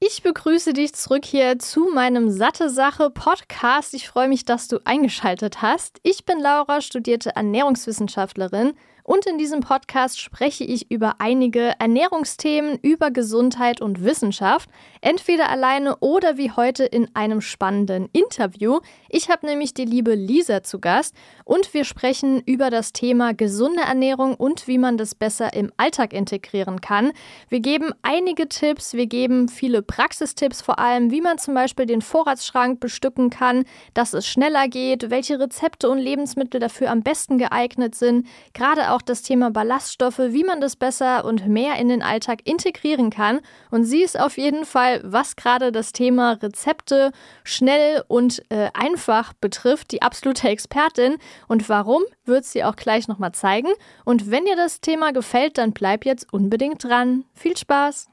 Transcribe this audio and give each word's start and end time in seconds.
Ich 0.00 0.22
begrüße 0.22 0.74
dich 0.74 0.94
zurück 0.94 1.24
hier 1.24 1.58
zu 1.58 1.90
meinem 1.92 2.30
Satte 2.30 2.70
Sache 2.70 3.10
Podcast. 3.10 3.94
Ich 3.94 4.06
freue 4.06 4.28
mich, 4.28 4.44
dass 4.44 4.68
du 4.68 4.78
eingeschaltet 4.84 5.60
hast. 5.60 5.98
Ich 6.04 6.24
bin 6.24 6.38
Laura, 6.38 6.80
studierte 6.80 7.34
Ernährungswissenschaftlerin 7.34 8.74
und 9.08 9.24
in 9.24 9.38
diesem 9.38 9.60
Podcast 9.60 10.20
spreche 10.20 10.64
ich 10.64 10.90
über 10.90 11.14
einige 11.18 11.72
Ernährungsthemen, 11.78 12.78
über 12.82 13.10
Gesundheit 13.10 13.80
und 13.80 14.04
Wissenschaft, 14.04 14.68
entweder 15.00 15.48
alleine 15.48 15.96
oder 16.00 16.36
wie 16.36 16.50
heute 16.50 16.84
in 16.84 17.08
einem 17.16 17.40
spannenden 17.40 18.10
Interview. 18.12 18.80
Ich 19.08 19.30
habe 19.30 19.46
nämlich 19.46 19.72
die 19.72 19.86
liebe 19.86 20.14
Lisa 20.14 20.62
zu 20.62 20.78
Gast 20.78 21.14
und 21.46 21.72
wir 21.72 21.86
sprechen 21.86 22.42
über 22.44 22.68
das 22.68 22.92
Thema 22.92 23.32
gesunde 23.32 23.80
Ernährung 23.80 24.34
und 24.34 24.68
wie 24.68 24.76
man 24.76 24.98
das 24.98 25.14
besser 25.14 25.54
im 25.54 25.72
Alltag 25.78 26.12
integrieren 26.12 26.82
kann. 26.82 27.12
Wir 27.48 27.60
geben 27.60 27.92
einige 28.02 28.46
Tipps, 28.46 28.92
wir 28.92 29.06
geben 29.06 29.48
viele 29.48 29.80
Praxistipps 29.80 30.60
vor 30.60 30.78
allem, 30.78 31.10
wie 31.10 31.22
man 31.22 31.38
zum 31.38 31.54
Beispiel 31.54 31.86
den 31.86 32.02
Vorratsschrank 32.02 32.78
bestücken 32.78 33.30
kann, 33.30 33.64
dass 33.94 34.12
es 34.12 34.26
schneller 34.26 34.68
geht, 34.68 35.08
welche 35.08 35.40
Rezepte 35.40 35.88
und 35.88 35.96
Lebensmittel 35.96 36.60
dafür 36.60 36.90
am 36.90 37.02
besten 37.02 37.38
geeignet 37.38 37.94
sind, 37.94 38.26
gerade 38.52 38.90
auch 38.90 38.97
auch 38.98 39.02
das 39.02 39.22
Thema 39.22 39.52
Ballaststoffe, 39.52 40.18
wie 40.18 40.42
man 40.42 40.60
das 40.60 40.74
besser 40.74 41.24
und 41.24 41.46
mehr 41.46 41.76
in 41.76 41.88
den 41.88 42.02
Alltag 42.02 42.40
integrieren 42.44 43.10
kann. 43.10 43.38
Und 43.70 43.84
sie 43.84 44.02
ist 44.02 44.18
auf 44.18 44.36
jeden 44.38 44.64
Fall, 44.64 45.00
was 45.04 45.36
gerade 45.36 45.70
das 45.70 45.92
Thema 45.92 46.32
Rezepte 46.32 47.12
schnell 47.44 48.02
und 48.08 48.42
äh, 48.48 48.70
einfach 48.74 49.34
betrifft, 49.34 49.92
die 49.92 50.02
absolute 50.02 50.48
Expertin. 50.48 51.18
Und 51.46 51.68
warum, 51.68 52.02
wird 52.24 52.44
sie 52.44 52.64
auch 52.64 52.74
gleich 52.74 53.06
nochmal 53.06 53.32
zeigen. 53.32 53.68
Und 54.04 54.32
wenn 54.32 54.44
dir 54.44 54.56
das 54.56 54.80
Thema 54.80 55.12
gefällt, 55.12 55.58
dann 55.58 55.72
bleib 55.72 56.04
jetzt 56.04 56.32
unbedingt 56.32 56.82
dran. 56.82 57.24
Viel 57.34 57.56
Spaß! 57.56 58.08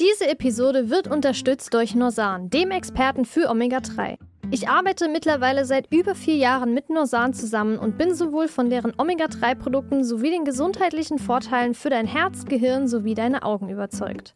Diese 0.00 0.28
Episode 0.28 0.90
wird 0.90 1.08
unterstützt 1.08 1.72
durch 1.72 1.94
Norsan, 1.94 2.50
dem 2.50 2.70
Experten 2.70 3.24
für 3.24 3.48
Omega-3. 3.48 4.18
Ich 4.50 4.66
arbeite 4.66 5.08
mittlerweile 5.08 5.66
seit 5.66 5.92
über 5.92 6.14
vier 6.14 6.36
Jahren 6.36 6.72
mit 6.72 6.88
Norsan 6.88 7.34
zusammen 7.34 7.78
und 7.78 7.98
bin 7.98 8.14
sowohl 8.14 8.48
von 8.48 8.70
deren 8.70 8.94
Omega-3-Produkten 8.96 10.04
sowie 10.04 10.30
den 10.30 10.46
gesundheitlichen 10.46 11.18
Vorteilen 11.18 11.74
für 11.74 11.90
dein 11.90 12.06
Herz, 12.06 12.46
Gehirn 12.46 12.88
sowie 12.88 13.14
deine 13.14 13.42
Augen 13.42 13.68
überzeugt. 13.68 14.32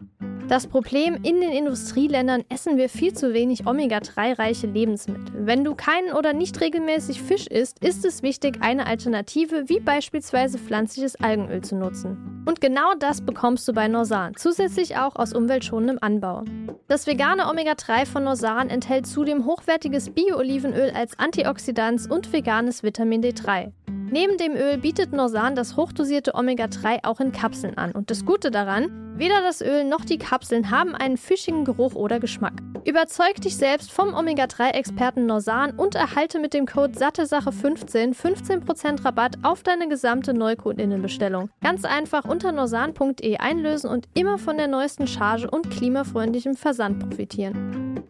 Das 0.49 0.67
Problem, 0.67 1.15
in 1.23 1.41
den 1.41 1.51
Industrieländern 1.51 2.45
essen 2.51 2.77
wir 2.77 2.91
viel 2.91 3.15
zu 3.15 3.33
wenig 3.33 3.67
Omega-3-reiche 3.67 4.67
Lebensmittel. 4.67 5.47
Wenn 5.47 5.65
du 5.65 5.75
keinen 5.75 6.13
oder 6.13 6.35
nicht 6.35 6.61
regelmäßig 6.61 7.23
Fisch 7.23 7.47
isst, 7.47 7.83
ist 7.83 8.05
es 8.05 8.23
wichtig, 8.23 8.59
eine 8.61 8.87
Alternative 8.87 9.71
wie 9.71 9.81
beispielsweise 9.81 10.59
pflanzliches 10.59 11.17
Algenöl 11.17 11.63
zu 11.63 11.77
nutzen. 11.77 12.32
Und 12.45 12.61
genau 12.61 12.95
das 12.99 13.21
bekommst 13.21 13.69
du 13.69 13.73
bei 13.73 13.87
Norsan, 13.87 14.35
zusätzlich 14.37 14.97
auch 14.97 15.15
aus 15.17 15.33
umweltschonendem 15.33 15.99
Anbau. 16.01 16.45
Das 16.89 17.07
vegane 17.07 17.49
Omega-3 17.49 18.05
von 18.07 18.25
Norsan 18.25 18.69
enthält 18.69 19.07
zudem 19.07 19.47
hochwertiges 19.47 20.11
Bio-Olivenöl 20.11 20.91
als 20.91 21.19
Antioxidans 21.19 22.09
und 22.09 22.33
veganes 22.33 22.83
Vitamin 22.83 23.23
D3. 23.23 23.73
Neben 24.13 24.37
dem 24.37 24.55
Öl 24.55 24.77
bietet 24.77 25.15
Norsan 25.15 25.55
das 25.55 25.79
hochdosierte 25.79 26.35
Omega-3 26.35 26.99
auch 27.03 27.19
in 27.19 27.33
Kapseln 27.33 27.79
an. 27.79 27.93
Und 27.93 28.11
das 28.11 28.27
Gute 28.27 28.51
daran, 28.51 29.15
weder 29.17 29.41
das 29.41 29.63
Öl 29.63 29.85
noch 29.85 30.05
die 30.05 30.19
Kapseln 30.19 30.71
haben 30.71 30.95
einen 30.95 31.17
fischigen 31.17 31.65
Geruch 31.65 31.95
oder 31.95 32.21
Geschmack. 32.21 32.53
Überzeug 32.85 33.41
dich 33.41 33.57
selbst 33.57 33.91
vom 33.91 34.13
Omega-3-Experten 34.13 35.25
Norsan 35.25 35.71
und 35.79 35.95
erhalte 35.95 36.41
mit 36.41 36.53
dem 36.53 36.67
Code 36.67 36.93
SATTESACHE15 36.93 38.15
15% 38.15 39.03
Rabatt 39.03 39.39
auf 39.43 39.63
deine 39.63 39.89
gesamte 39.89 40.35
Neukundinnenbestellung. 40.35 41.49
Ganz 41.63 41.87
einfach 41.87 42.27
unter 42.27 42.53
norsan.de 42.53 43.39
einlösen 43.39 43.89
und 43.89 44.09
immer 44.13 44.37
von 44.37 44.59
der 44.59 44.69
neuesten 44.69 45.07
Charge 45.07 45.49
und 45.51 45.71
klimafreundlichem 45.71 46.55
Versand 46.55 46.99
profitieren. 47.09 48.03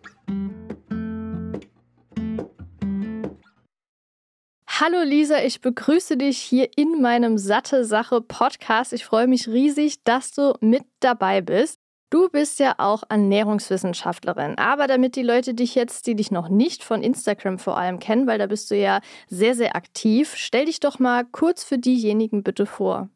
Hallo 4.80 5.02
Lisa, 5.02 5.44
ich 5.44 5.60
begrüße 5.60 6.16
dich 6.16 6.38
hier 6.38 6.66
in 6.76 7.02
meinem 7.02 7.36
Satte 7.36 7.84
Sache 7.84 8.22
Podcast. 8.22 8.94
Ich 8.94 9.04
freue 9.04 9.26
mich 9.26 9.46
riesig, 9.46 10.02
dass 10.02 10.32
du 10.32 10.54
mit 10.60 10.84
dabei 11.00 11.42
bist. 11.42 11.78
Du 12.08 12.30
bist 12.30 12.58
ja 12.58 12.76
auch 12.78 13.02
Ernährungswissenschaftlerin, 13.10 14.56
aber 14.56 14.86
damit 14.86 15.14
die 15.14 15.22
Leute 15.22 15.52
dich 15.52 15.74
jetzt, 15.74 16.06
die 16.06 16.14
dich 16.14 16.30
noch 16.30 16.48
nicht 16.48 16.84
von 16.84 17.02
Instagram 17.02 17.58
vor 17.58 17.76
allem 17.76 17.98
kennen, 17.98 18.26
weil 18.26 18.38
da 18.38 18.46
bist 18.46 18.70
du 18.70 18.74
ja 18.74 19.02
sehr, 19.28 19.54
sehr 19.54 19.76
aktiv, 19.76 20.32
stell 20.36 20.64
dich 20.64 20.80
doch 20.80 20.98
mal 20.98 21.26
kurz 21.30 21.64
für 21.64 21.76
diejenigen 21.76 22.42
bitte 22.42 22.64
vor. 22.64 23.10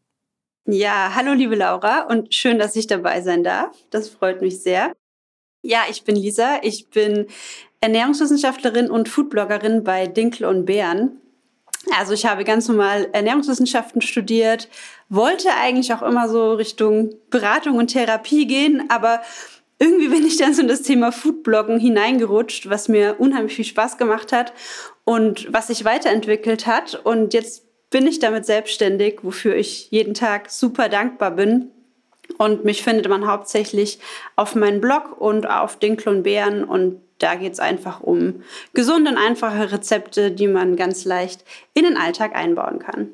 Ja, 0.67 1.13
hallo 1.15 1.33
liebe 1.33 1.55
Laura 1.55 2.03
und 2.03 2.35
schön, 2.35 2.59
dass 2.59 2.77
ich 2.77 2.87
dabei 2.87 3.23
sein 3.23 3.43
darf. 3.43 3.75
Das 3.89 4.11
freut 4.11 4.43
mich 4.43 4.63
sehr. 4.63 4.93
Ja, 5.63 5.85
ich 5.89 6.05
bin 6.05 6.17
Lisa, 6.17 6.61
ich 6.63 6.91
bin 6.91 7.29
Ernährungswissenschaftlerin 7.81 8.91
und 8.91 9.09
Foodbloggerin 9.09 9.85
bei 9.85 10.07
Dinkel 10.07 10.45
und 10.45 10.67
Bären. 10.67 11.23
Also 11.95 12.13
ich 12.13 12.27
habe 12.27 12.45
ganz 12.45 12.69
normal 12.69 13.09
Ernährungswissenschaften 13.13 14.03
studiert, 14.03 14.69
wollte 15.09 15.49
eigentlich 15.55 15.93
auch 15.93 16.03
immer 16.03 16.29
so 16.29 16.55
Richtung 16.55 17.15
Beratung 17.31 17.77
und 17.77 17.89
Therapie 17.89 18.47
gehen, 18.47 18.91
aber 18.91 19.21
irgendwie 19.79 20.09
bin 20.09 20.27
ich 20.27 20.37
dann 20.37 20.55
so 20.55 20.63
in 20.63 20.69
das 20.69 20.83
Thema 20.83 21.13
Foodbloggen 21.13 21.79
hineingerutscht, 21.79 22.71
was 22.71 22.89
mir 22.89 23.17
unheimlich 23.19 23.55
viel 23.55 23.65
Spaß 23.65 23.99
gemacht 23.99 24.33
hat 24.33 24.53
und 25.05 25.53
was 25.53 25.69
sich 25.69 25.85
weiterentwickelt 25.85 26.67
hat. 26.67 26.95
Und 27.05 27.35
jetzt 27.35 27.65
bin 27.91 28.07
ich 28.07 28.19
damit 28.19 28.47
selbstständig, 28.47 29.19
wofür 29.23 29.55
ich 29.55 29.91
jeden 29.91 30.15
Tag 30.15 30.51
super 30.51 30.89
dankbar 30.89 31.33
bin. 31.33 31.71
Und 32.39 32.65
mich 32.65 32.83
findet 32.83 33.09
man 33.09 33.27
hauptsächlich 33.27 34.01
auf 34.35 34.55
meinem 34.55 34.81
Blog 34.81 35.21
und 35.21 35.49
auf 35.49 35.79
Dinkel 35.79 36.09
und 36.09 36.23
Bären 36.23 36.65
und 36.65 37.01
da 37.19 37.35
geht 37.35 37.55
es 37.55 37.61
einfach 37.61 38.01
um 38.01 38.43
gesunde 38.75 39.11
und 39.11 39.19
einfache 39.19 39.73
Rezepte, 39.73 40.31
die 40.31 40.49
man 40.49 40.77
ganz 40.77 41.05
leicht 41.05 41.45
in 41.75 41.85
den 41.85 41.97
Alltag 41.97 42.35
einbauen 42.35 42.79
kann. 42.79 43.09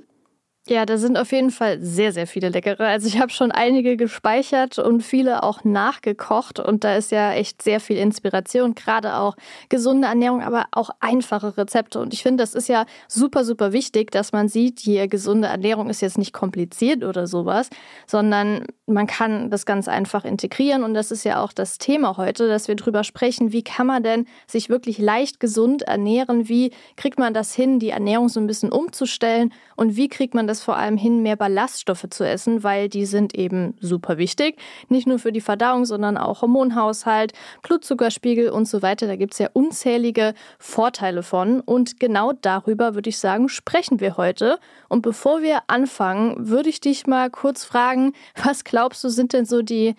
Ja, 0.68 0.86
da 0.86 0.96
sind 0.96 1.18
auf 1.18 1.32
jeden 1.32 1.50
Fall 1.50 1.80
sehr, 1.80 2.12
sehr 2.12 2.28
viele 2.28 2.48
leckere. 2.48 2.86
Also 2.86 3.08
ich 3.08 3.18
habe 3.18 3.32
schon 3.32 3.50
einige 3.50 3.96
gespeichert 3.96 4.78
und 4.78 5.02
viele 5.02 5.42
auch 5.42 5.64
nachgekocht 5.64 6.60
und 6.60 6.84
da 6.84 6.94
ist 6.94 7.10
ja 7.10 7.32
echt 7.32 7.62
sehr 7.62 7.80
viel 7.80 7.96
Inspiration, 7.96 8.76
gerade 8.76 9.16
auch 9.16 9.34
gesunde 9.70 10.06
Ernährung, 10.06 10.40
aber 10.40 10.66
auch 10.70 10.90
einfache 11.00 11.56
Rezepte. 11.56 11.98
Und 11.98 12.14
ich 12.14 12.22
finde, 12.22 12.44
das 12.44 12.54
ist 12.54 12.68
ja 12.68 12.86
super, 13.08 13.44
super 13.44 13.72
wichtig, 13.72 14.12
dass 14.12 14.30
man 14.30 14.46
sieht, 14.46 14.78
hier 14.78 15.08
gesunde 15.08 15.48
Ernährung 15.48 15.90
ist 15.90 16.00
jetzt 16.00 16.16
nicht 16.16 16.32
kompliziert 16.32 17.02
oder 17.02 17.26
sowas, 17.26 17.68
sondern 18.06 18.64
man 18.92 19.06
kann 19.06 19.50
das 19.50 19.66
ganz 19.66 19.88
einfach 19.88 20.24
integrieren 20.24 20.84
und 20.84 20.94
das 20.94 21.10
ist 21.10 21.24
ja 21.24 21.42
auch 21.42 21.52
das 21.52 21.78
Thema 21.78 22.16
heute, 22.16 22.48
dass 22.48 22.68
wir 22.68 22.76
drüber 22.76 23.04
sprechen, 23.04 23.52
wie 23.52 23.62
kann 23.62 23.86
man 23.86 24.02
denn 24.02 24.26
sich 24.46 24.68
wirklich 24.68 24.98
leicht 24.98 25.40
gesund 25.40 25.82
ernähren, 25.82 26.48
wie 26.48 26.72
kriegt 26.96 27.18
man 27.18 27.34
das 27.34 27.54
hin, 27.54 27.78
die 27.78 27.90
Ernährung 27.90 28.28
so 28.28 28.40
ein 28.40 28.46
bisschen 28.46 28.70
umzustellen 28.70 29.52
und 29.76 29.96
wie 29.96 30.08
kriegt 30.08 30.34
man 30.34 30.46
das 30.46 30.62
vor 30.62 30.76
allem 30.76 30.96
hin, 30.96 31.22
mehr 31.22 31.36
Ballaststoffe 31.36 32.06
zu 32.10 32.26
essen, 32.26 32.62
weil 32.62 32.88
die 32.88 33.06
sind 33.06 33.34
eben 33.34 33.74
super 33.80 34.18
wichtig. 34.18 34.56
Nicht 34.88 35.06
nur 35.06 35.18
für 35.18 35.32
die 35.32 35.40
Verdauung, 35.40 35.84
sondern 35.84 36.16
auch 36.16 36.42
Hormonhaushalt, 36.42 37.32
Blutzuckerspiegel 37.62 38.50
und 38.50 38.68
so 38.68 38.82
weiter. 38.82 39.06
Da 39.06 39.16
gibt 39.16 39.32
es 39.32 39.38
ja 39.38 39.48
unzählige 39.52 40.34
Vorteile 40.58 41.22
von. 41.22 41.60
Und 41.60 41.98
genau 41.98 42.32
darüber 42.32 42.94
würde 42.94 43.10
ich 43.10 43.18
sagen, 43.18 43.48
sprechen 43.48 44.00
wir 44.00 44.16
heute. 44.16 44.58
Und 44.88 45.02
bevor 45.02 45.42
wir 45.42 45.62
anfangen, 45.66 46.48
würde 46.48 46.68
ich 46.68 46.80
dich 46.80 47.06
mal 47.06 47.30
kurz 47.30 47.64
fragen, 47.64 48.12
was 48.44 48.64
glaubst 48.64 48.81
du, 48.90 49.08
sind 49.08 49.32
denn 49.32 49.44
so 49.44 49.62
die 49.62 49.94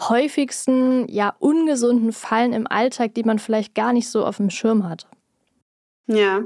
häufigsten, 0.00 1.08
ja, 1.08 1.34
ungesunden 1.38 2.12
Fallen 2.12 2.52
im 2.52 2.66
Alltag, 2.66 3.14
die 3.14 3.24
man 3.24 3.38
vielleicht 3.38 3.74
gar 3.74 3.92
nicht 3.92 4.08
so 4.08 4.24
auf 4.24 4.36
dem 4.36 4.50
Schirm 4.50 4.88
hat? 4.88 5.06
Ja, 6.06 6.44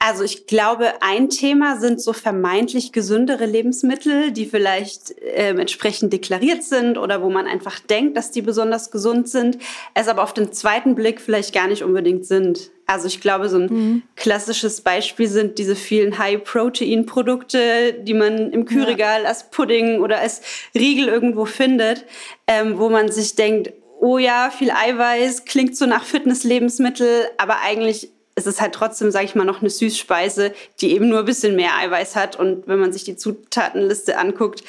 also 0.00 0.22
ich 0.22 0.46
glaube, 0.46 1.02
ein 1.02 1.28
Thema 1.28 1.76
sind 1.80 2.00
so 2.00 2.12
vermeintlich 2.12 2.92
gesündere 2.92 3.46
Lebensmittel, 3.46 4.30
die 4.30 4.46
vielleicht 4.46 5.18
äh, 5.18 5.50
entsprechend 5.50 6.12
deklariert 6.12 6.62
sind 6.62 6.98
oder 6.98 7.20
wo 7.20 7.30
man 7.30 7.48
einfach 7.48 7.80
denkt, 7.80 8.16
dass 8.16 8.30
die 8.30 8.42
besonders 8.42 8.92
gesund 8.92 9.28
sind, 9.28 9.58
es 9.94 10.06
aber 10.06 10.22
auf 10.22 10.32
den 10.32 10.52
zweiten 10.52 10.94
Blick 10.94 11.20
vielleicht 11.20 11.52
gar 11.52 11.66
nicht 11.66 11.82
unbedingt 11.82 12.26
sind. 12.26 12.70
Also 12.88 13.06
ich 13.06 13.20
glaube, 13.20 13.50
so 13.50 13.58
ein 13.58 13.66
mhm. 13.66 14.02
klassisches 14.16 14.80
Beispiel 14.80 15.28
sind 15.28 15.58
diese 15.58 15.76
vielen 15.76 16.16
High-Protein-Produkte, 16.16 17.92
die 17.92 18.14
man 18.14 18.50
im 18.50 18.64
Kühlregal 18.64 19.22
ja. 19.22 19.28
als 19.28 19.50
Pudding 19.50 20.00
oder 20.00 20.20
als 20.20 20.40
Riegel 20.74 21.08
irgendwo 21.08 21.44
findet, 21.44 22.06
ähm, 22.46 22.78
wo 22.78 22.88
man 22.88 23.12
sich 23.12 23.34
denkt, 23.34 23.74
oh 24.00 24.16
ja, 24.16 24.50
viel 24.50 24.70
Eiweiß, 24.70 25.44
klingt 25.44 25.76
so 25.76 25.84
nach 25.84 26.02
Fitness-Lebensmittel, 26.02 27.28
aber 27.36 27.60
eigentlich 27.60 28.08
es 28.36 28.46
ist 28.46 28.60
halt 28.60 28.72
trotzdem, 28.72 29.10
sage 29.10 29.26
ich 29.26 29.34
mal, 29.34 29.44
noch 29.44 29.60
eine 29.60 29.68
Süßspeise, 29.68 30.54
die 30.80 30.92
eben 30.92 31.08
nur 31.08 31.18
ein 31.18 31.24
bisschen 31.24 31.56
mehr 31.56 31.76
Eiweiß 31.76 32.14
hat. 32.14 32.36
Und 32.36 32.68
wenn 32.68 32.78
man 32.78 32.92
sich 32.92 33.02
die 33.02 33.16
Zutatenliste 33.16 34.16
anguckt, 34.16 34.62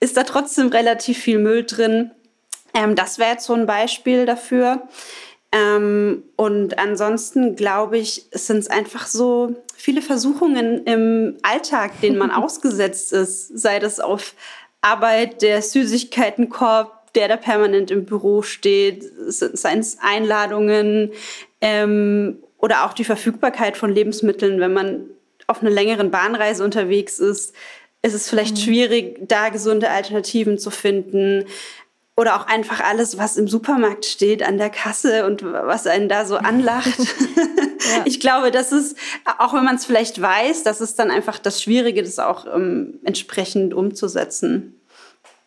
ist 0.00 0.16
da 0.16 0.22
trotzdem 0.22 0.68
relativ 0.68 1.18
viel 1.18 1.38
Müll 1.38 1.64
drin. 1.64 2.12
Ähm, 2.72 2.96
das 2.96 3.18
wäre 3.18 3.32
jetzt 3.32 3.44
so 3.44 3.52
ein 3.52 3.66
Beispiel 3.66 4.24
dafür. 4.24 4.88
Ähm, 5.52 6.22
und 6.36 6.78
ansonsten 6.78 7.56
glaube 7.56 7.98
ich, 7.98 8.26
es 8.30 8.46
sind 8.46 8.70
einfach 8.70 9.06
so 9.06 9.56
viele 9.76 10.00
Versuchungen 10.00 10.84
im 10.84 11.36
Alltag, 11.42 12.00
denen 12.00 12.18
man 12.18 12.30
ausgesetzt 12.30 13.12
ist, 13.12 13.58
sei 13.58 13.78
das 13.78 14.00
auf 14.00 14.34
Arbeit, 14.80 15.42
der 15.42 15.60
Süßigkeitenkorb, 15.60 17.12
der 17.14 17.28
da 17.28 17.36
permanent 17.36 17.90
im 17.90 18.04
Büro 18.04 18.42
steht, 18.42 19.04
seien 19.26 19.80
es 19.80 19.98
Einladungen 20.00 21.10
ähm, 21.60 22.38
oder 22.58 22.84
auch 22.84 22.92
die 22.92 23.04
Verfügbarkeit 23.04 23.76
von 23.76 23.92
Lebensmitteln, 23.92 24.60
wenn 24.60 24.72
man 24.72 25.06
auf 25.48 25.60
einer 25.60 25.70
längeren 25.70 26.12
Bahnreise 26.12 26.62
unterwegs 26.62 27.18
ist, 27.18 27.54
ist 28.02 28.14
es 28.14 28.30
vielleicht 28.30 28.56
mhm. 28.56 28.60
schwierig, 28.60 29.18
da 29.28 29.48
gesunde 29.50 29.90
Alternativen 29.90 30.58
zu 30.58 30.70
finden. 30.70 31.44
Oder 32.20 32.36
auch 32.36 32.46
einfach 32.48 32.80
alles, 32.80 33.16
was 33.16 33.38
im 33.38 33.48
Supermarkt 33.48 34.04
steht, 34.04 34.42
an 34.42 34.58
der 34.58 34.68
Kasse 34.68 35.24
und 35.24 35.42
was 35.42 35.86
einen 35.86 36.06
da 36.06 36.26
so 36.26 36.36
anlacht. 36.36 36.98
ja. 37.38 38.02
Ich 38.04 38.20
glaube, 38.20 38.50
das 38.50 38.72
ist, 38.72 38.94
auch 39.38 39.54
wenn 39.54 39.64
man 39.64 39.76
es 39.76 39.86
vielleicht 39.86 40.20
weiß, 40.20 40.62
das 40.62 40.82
ist 40.82 40.98
dann 40.98 41.10
einfach 41.10 41.38
das 41.38 41.62
Schwierige, 41.62 42.02
das 42.02 42.18
auch 42.18 42.44
ähm, 42.54 42.98
entsprechend 43.04 43.72
umzusetzen. 43.72 44.78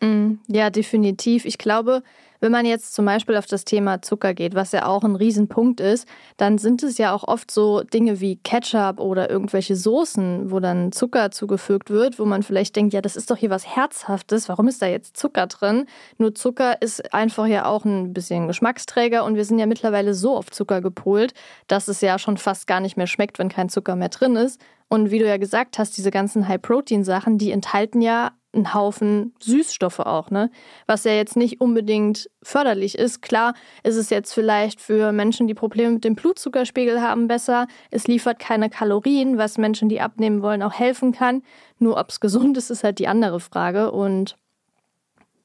Mm, 0.00 0.32
ja, 0.48 0.70
definitiv. 0.70 1.44
Ich 1.44 1.58
glaube, 1.58 2.02
wenn 2.44 2.52
man 2.52 2.66
jetzt 2.66 2.92
zum 2.92 3.06
Beispiel 3.06 3.38
auf 3.38 3.46
das 3.46 3.64
Thema 3.64 4.02
Zucker 4.02 4.34
geht, 4.34 4.54
was 4.54 4.72
ja 4.72 4.84
auch 4.84 5.02
ein 5.02 5.16
Riesenpunkt 5.16 5.80
ist, 5.80 6.06
dann 6.36 6.58
sind 6.58 6.82
es 6.82 6.98
ja 6.98 7.14
auch 7.14 7.26
oft 7.26 7.50
so 7.50 7.80
Dinge 7.80 8.20
wie 8.20 8.36
Ketchup 8.36 9.00
oder 9.00 9.30
irgendwelche 9.30 9.74
Soßen, 9.76 10.50
wo 10.50 10.60
dann 10.60 10.92
Zucker 10.92 11.30
zugefügt 11.30 11.88
wird, 11.88 12.18
wo 12.18 12.26
man 12.26 12.42
vielleicht 12.42 12.76
denkt, 12.76 12.92
ja, 12.92 13.00
das 13.00 13.16
ist 13.16 13.30
doch 13.30 13.38
hier 13.38 13.48
was 13.48 13.66
Herzhaftes, 13.66 14.50
warum 14.50 14.68
ist 14.68 14.82
da 14.82 14.86
jetzt 14.86 15.16
Zucker 15.16 15.46
drin? 15.46 15.86
Nur 16.18 16.34
Zucker 16.34 16.82
ist 16.82 17.14
einfach 17.14 17.46
ja 17.46 17.64
auch 17.64 17.86
ein 17.86 18.12
bisschen 18.12 18.46
Geschmacksträger 18.46 19.24
und 19.24 19.36
wir 19.36 19.46
sind 19.46 19.58
ja 19.58 19.64
mittlerweile 19.64 20.12
so 20.12 20.36
auf 20.36 20.50
Zucker 20.50 20.82
gepolt, 20.82 21.32
dass 21.66 21.88
es 21.88 22.02
ja 22.02 22.18
schon 22.18 22.36
fast 22.36 22.66
gar 22.66 22.80
nicht 22.80 22.98
mehr 22.98 23.06
schmeckt, 23.06 23.38
wenn 23.38 23.48
kein 23.48 23.70
Zucker 23.70 23.96
mehr 23.96 24.10
drin 24.10 24.36
ist. 24.36 24.60
Und 24.88 25.10
wie 25.10 25.18
du 25.18 25.26
ja 25.26 25.38
gesagt 25.38 25.78
hast, 25.78 25.96
diese 25.96 26.10
ganzen 26.10 26.46
High-Protein-Sachen, 26.46 27.38
die 27.38 27.52
enthalten 27.52 28.02
ja 28.02 28.32
einen 28.54 28.74
Haufen 28.74 29.34
Süßstoffe 29.40 30.00
auch, 30.00 30.30
ne? 30.30 30.50
Was 30.86 31.04
ja 31.04 31.12
jetzt 31.12 31.36
nicht 31.36 31.60
unbedingt 31.60 32.30
förderlich 32.42 32.96
ist. 32.98 33.22
Klar 33.22 33.54
ist 33.82 33.96
es 33.96 34.10
jetzt 34.10 34.32
vielleicht 34.32 34.80
für 34.80 35.12
Menschen, 35.12 35.46
die 35.46 35.54
Probleme 35.54 35.94
mit 35.94 36.04
dem 36.04 36.14
Blutzuckerspiegel 36.14 37.00
haben, 37.00 37.28
besser. 37.28 37.66
Es 37.90 38.06
liefert 38.06 38.38
keine 38.38 38.70
Kalorien, 38.70 39.38
was 39.38 39.58
Menschen, 39.58 39.88
die 39.88 40.00
abnehmen 40.00 40.42
wollen, 40.42 40.62
auch 40.62 40.74
helfen 40.74 41.12
kann. 41.12 41.42
Nur 41.78 41.98
ob 41.98 42.10
es 42.10 42.20
gesund 42.20 42.56
ist, 42.56 42.70
ist 42.70 42.84
halt 42.84 42.98
die 42.98 43.08
andere 43.08 43.40
Frage. 43.40 43.90
Und 43.90 44.36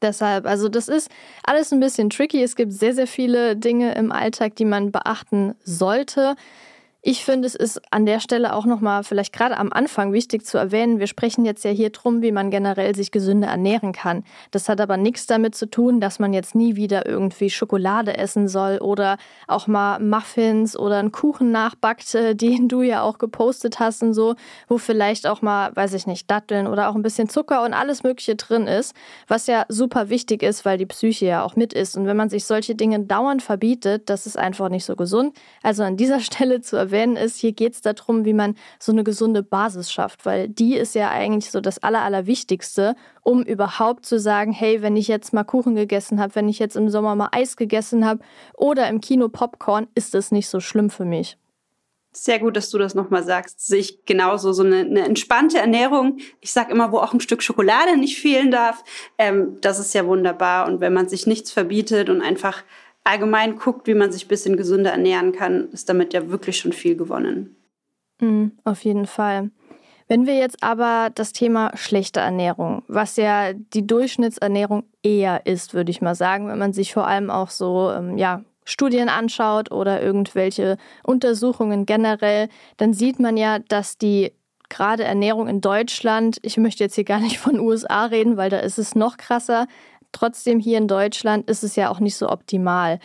deshalb, 0.02 0.46
also 0.46 0.70
das 0.70 0.88
ist 0.88 1.10
alles 1.44 1.72
ein 1.72 1.80
bisschen 1.80 2.10
tricky. 2.10 2.44
Es 2.44 2.56
gibt 2.56 2.74
sehr, 2.74 2.94
sehr 2.94 3.08
viele 3.08 3.56
Dinge 3.56 3.96
im 3.96 4.12
Alltag, 4.12 4.56
die 4.56 4.66
man 4.66 4.92
beachten 4.92 5.56
sollte. 5.64 6.36
Ich 7.02 7.24
finde, 7.24 7.48
es 7.48 7.56
ist 7.56 7.82
an 7.92 8.06
der 8.06 8.20
Stelle 8.20 8.54
auch 8.54 8.66
nochmal 8.66 9.06
vielleicht 9.06 9.32
gerade 9.32 9.56
am 9.56 9.72
Anfang 9.72 10.12
wichtig 10.12 10.46
zu 10.46 10.58
erwähnen, 10.58 11.00
wir 11.00 11.08
sprechen 11.08 11.46
jetzt 11.46 11.64
ja 11.64 11.72
hier 11.72 11.92
drum, 11.92 12.22
wie 12.22 12.34
man 12.34 12.52
generell 12.52 12.94
sich 12.94 13.12
gesünder 13.12 13.48
ernähren 13.48 13.94
kann. 13.94 14.26
Das 14.52 14.68
hat 14.68 14.82
aber 14.82 14.98
nichts 14.98 15.26
damit 15.26 15.56
zu 15.56 15.70
tun, 15.70 16.02
dass 16.02 16.20
man 16.20 16.34
jetzt 16.34 16.56
nie 16.56 16.76
wieder 16.76 17.06
irgendwie 17.06 17.50
Schokolade 17.50 18.18
essen 18.18 18.50
soll 18.50 18.80
oder 18.80 19.18
auch 19.48 19.68
mal 19.68 20.02
Muffins 20.02 20.78
oder 20.78 20.98
einen 20.98 21.14
Kuchen 21.14 21.54
nachbackt, 21.54 22.16
äh, 22.16 22.36
den 22.36 22.68
du 22.68 22.82
ja 22.82 23.02
auch 23.02 23.18
gepostet 23.18 23.80
hast 23.80 24.04
und 24.04 24.14
so, 24.14 24.36
wo 24.68 24.78
vielleicht 24.78 25.26
auch 25.26 25.42
mal, 25.42 25.74
weiß 25.74 25.94
ich 25.94 26.06
nicht, 26.06 26.30
Datteln 26.30 26.68
oder 26.68 26.90
auch 26.90 26.96
ein 26.96 27.02
bisschen 27.02 27.30
Zucker 27.30 27.64
und 27.64 27.74
alles 27.74 28.04
Mögliche 28.04 28.36
drin 28.36 28.68
ist, 28.68 28.94
was 29.30 29.48
ja 29.48 29.64
super 29.70 30.10
wichtig 30.10 30.44
ist, 30.44 30.66
weil 30.66 30.78
die 30.78 30.86
Psyche 30.86 31.28
ja 31.28 31.46
auch 31.46 31.56
mit 31.56 31.72
ist. 31.72 31.96
Und 31.96 32.08
wenn 32.08 32.18
man 32.18 32.30
sich 32.30 32.44
solche 32.44 32.76
Dinge 32.76 33.00
dauernd 33.00 33.42
verbietet, 33.42 34.10
das 34.10 34.26
ist 34.26 34.38
einfach 34.38 34.68
nicht 34.68 34.84
so 34.84 34.98
gesund. 34.98 35.34
Also 35.64 35.84
an 35.84 35.96
dieser 35.96 36.20
Stelle 36.30 36.60
zu 36.60 36.76
erwähnen, 36.76 36.89
erwähnen 36.90 37.16
ist, 37.16 37.38
hier 37.38 37.52
geht 37.52 37.74
es 37.74 37.82
darum, 37.82 38.26
wie 38.26 38.34
man 38.34 38.56
so 38.80 38.92
eine 38.92 39.04
gesunde 39.04 39.44
Basis 39.44 39.92
schafft, 39.92 40.26
weil 40.26 40.50
die 40.50 40.76
ist 40.76 40.96
ja 40.96 41.10
eigentlich 41.10 41.52
so 41.52 41.62
das 41.62 41.80
Aller, 41.80 42.02
Allerwichtigste, 42.02 42.96
um 43.22 43.44
überhaupt 43.44 44.06
zu 44.06 44.20
sagen, 44.20 44.52
hey, 44.52 44.82
wenn 44.82 44.98
ich 44.98 45.08
jetzt 45.08 45.34
mal 45.34 45.44
Kuchen 45.44 45.76
gegessen 45.76 46.20
habe, 46.20 46.36
wenn 46.36 46.50
ich 46.50 46.60
jetzt 46.60 46.76
im 46.76 46.90
Sommer 46.90 47.16
mal 47.16 47.30
Eis 47.32 47.58
gegessen 47.58 48.06
habe 48.06 48.22
oder 48.56 48.88
im 48.88 49.02
Kino 49.02 49.30
Popcorn, 49.30 49.88
ist 49.96 50.14
das 50.14 50.32
nicht 50.32 50.50
so 50.50 50.60
schlimm 50.60 50.90
für 50.90 51.06
mich. 51.06 51.38
Sehr 52.12 52.40
gut, 52.40 52.58
dass 52.58 52.72
du 52.72 52.80
das 52.80 52.96
nochmal 52.96 53.24
sagst. 53.24 53.68
Sehe 53.68 53.80
ich 53.80 54.04
genauso. 54.06 54.52
So 54.52 54.64
eine, 54.64 54.80
eine 54.80 55.06
entspannte 55.06 55.60
Ernährung. 55.60 56.18
Ich 56.42 56.52
sage 56.52 56.72
immer, 56.72 56.92
wo 56.92 56.98
auch 56.98 57.14
ein 57.14 57.20
Stück 57.20 57.44
Schokolade 57.44 57.98
nicht 57.98 58.18
fehlen 58.18 58.50
darf. 58.50 58.84
Ähm, 59.20 59.58
das 59.62 59.78
ist 59.78 59.94
ja 59.94 60.08
wunderbar. 60.08 60.68
Und 60.68 60.82
wenn 60.82 60.92
man 60.92 61.08
sich 61.08 61.28
nichts 61.28 61.52
verbietet 61.52 62.10
und 62.10 62.22
einfach 62.24 62.64
allgemein 63.10 63.58
guckt, 63.58 63.88
wie 63.88 63.96
man 63.96 64.12
sich 64.12 64.26
ein 64.26 64.30
bisschen 64.30 64.56
gesünder 64.56 64.92
ernähren 64.92 65.32
kann, 65.32 65.70
ist 65.72 65.90
damit 65.90 66.14
ja 66.14 66.30
wirklich 66.30 66.58
schon 66.58 66.74
viel 66.74 66.96
gewonnen. 66.96 67.56
Mhm, 68.22 68.52
auf 68.64 68.84
jeden 68.84 69.08
Fall. 69.08 69.50
Wenn 70.08 70.26
wir 70.26 70.36
jetzt 70.38 70.64
aber 70.64 71.10
das 71.14 71.34
Thema 71.34 71.72
schlechte 71.76 72.20
Ernährung, 72.20 72.84
was 72.88 73.16
ja 73.16 73.54
die 73.54 73.86
Durchschnittsernährung 73.86 74.84
eher 75.04 75.46
ist, 75.46 75.74
würde 75.74 75.92
ich 75.92 76.02
mal 76.02 76.16
sagen, 76.16 76.48
wenn 76.48 76.58
man 76.58 76.74
sich 76.74 76.94
vor 76.94 77.08
allem 77.08 77.30
auch 77.30 77.50
so 77.50 77.92
ähm, 77.92 78.18
ja, 78.18 78.44
Studien 78.66 79.10
anschaut 79.10 79.72
oder 79.72 80.02
irgendwelche 80.02 80.78
Untersuchungen 81.04 81.86
generell, 81.86 82.50
dann 82.78 82.94
sieht 82.94 83.20
man 83.20 83.38
ja, 83.38 83.60
dass 83.60 83.98
die 83.98 84.34
gerade 84.70 85.04
Ernährung 85.04 85.48
in 85.48 85.62
Deutschland, 85.62 86.38
ich 86.44 86.58
möchte 86.58 86.84
jetzt 86.84 86.96
hier 86.96 87.04
gar 87.04 87.20
nicht 87.20 87.40
von 87.40 87.60
USA 87.60 88.06
reden, 88.06 88.38
weil 88.38 88.50
da 88.50 88.60
ist 88.60 88.78
es 88.78 88.96
noch 88.96 89.18
krasser, 89.18 89.68
Trotzdem 90.12 90.60
hier 90.60 90.78
in 90.78 90.88
Deutschland 90.88 91.50
ist 91.50 91.64
es 91.64 91.76
ja 91.76 91.90
auch 91.90 92.00
nicht 92.00 92.16
so 92.16 92.30
optimal. 92.30 93.00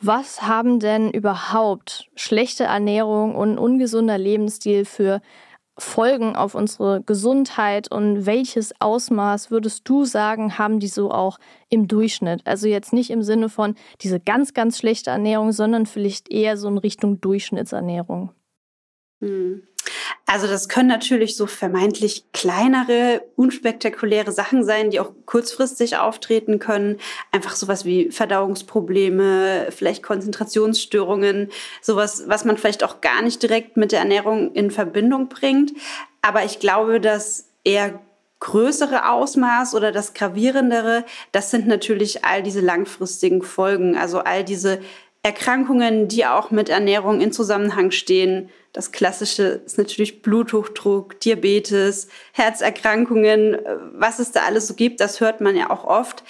Was 0.00 0.42
haben 0.42 0.80
denn 0.80 1.10
überhaupt 1.10 2.08
schlechte 2.16 2.64
Ernährung 2.64 3.36
und 3.36 3.58
ungesunder 3.58 4.18
Lebensstil 4.18 4.84
für 4.84 5.20
Folgen 5.78 6.36
auf 6.36 6.54
unsere 6.54 7.02
Gesundheit 7.02 7.90
und 7.90 8.26
welches 8.26 8.72
Ausmaß 8.80 9.50
würdest 9.50 9.88
du 9.88 10.04
sagen, 10.04 10.58
haben 10.58 10.80
die 10.80 10.88
so 10.88 11.10
auch 11.10 11.38
im 11.70 11.88
Durchschnitt? 11.88 12.42
Also 12.44 12.68
jetzt 12.68 12.92
nicht 12.92 13.10
im 13.10 13.22
Sinne 13.22 13.48
von 13.48 13.74
diese 14.00 14.20
ganz, 14.20 14.52
ganz 14.54 14.78
schlechte 14.78 15.10
Ernährung, 15.10 15.52
sondern 15.52 15.86
vielleicht 15.86 16.30
eher 16.30 16.56
so 16.56 16.68
in 16.68 16.78
Richtung 16.78 17.20
Durchschnittsernährung. 17.20 18.32
Hm. 19.20 19.62
Also 20.26 20.46
das 20.46 20.68
können 20.68 20.88
natürlich 20.88 21.36
so 21.36 21.46
vermeintlich 21.46 22.24
kleinere, 22.32 23.22
unspektakuläre 23.36 24.32
Sachen 24.32 24.64
sein, 24.64 24.90
die 24.90 25.00
auch 25.00 25.12
kurzfristig 25.26 25.96
auftreten 25.96 26.58
können. 26.58 26.98
Einfach 27.32 27.54
sowas 27.54 27.84
wie 27.84 28.10
Verdauungsprobleme, 28.10 29.68
vielleicht 29.70 30.02
Konzentrationsstörungen, 30.02 31.50
sowas, 31.80 32.24
was 32.28 32.44
man 32.44 32.56
vielleicht 32.56 32.84
auch 32.84 33.00
gar 33.00 33.20
nicht 33.22 33.42
direkt 33.42 33.76
mit 33.76 33.92
der 33.92 33.98
Ernährung 33.98 34.52
in 34.52 34.70
Verbindung 34.70 35.28
bringt. 35.28 35.72
Aber 36.22 36.44
ich 36.44 36.60
glaube, 36.60 37.00
dass 37.00 37.48
eher 37.64 38.00
größere 38.42 39.08
Ausmaß 39.08 39.74
oder 39.74 39.92
das 39.92 40.14
gravierendere, 40.14 41.04
das 41.30 41.50
sind 41.50 41.68
natürlich 41.68 42.24
all 42.24 42.42
diese 42.42 42.60
langfristigen 42.60 43.42
Folgen, 43.42 43.96
also 43.96 44.18
all 44.18 44.42
diese 44.44 44.80
Erkrankungen, 45.22 46.08
die 46.08 46.26
auch 46.26 46.50
mit 46.50 46.68
Ernährung 46.68 47.20
in 47.20 47.32
Zusammenhang 47.32 47.92
stehen. 47.92 48.48
Das 48.72 48.90
klassische 48.90 49.62
ist 49.64 49.78
natürlich 49.78 50.22
Bluthochdruck, 50.22 51.20
Diabetes, 51.20 52.08
Herzerkrankungen, 52.32 53.58
was 53.92 54.18
es 54.18 54.32
da 54.32 54.40
alles 54.42 54.66
so 54.66 54.74
gibt, 54.74 55.00
das 55.00 55.20
hört 55.20 55.40
man 55.40 55.54
ja 55.54 55.70
auch 55.70 55.84
oft. 55.84 56.24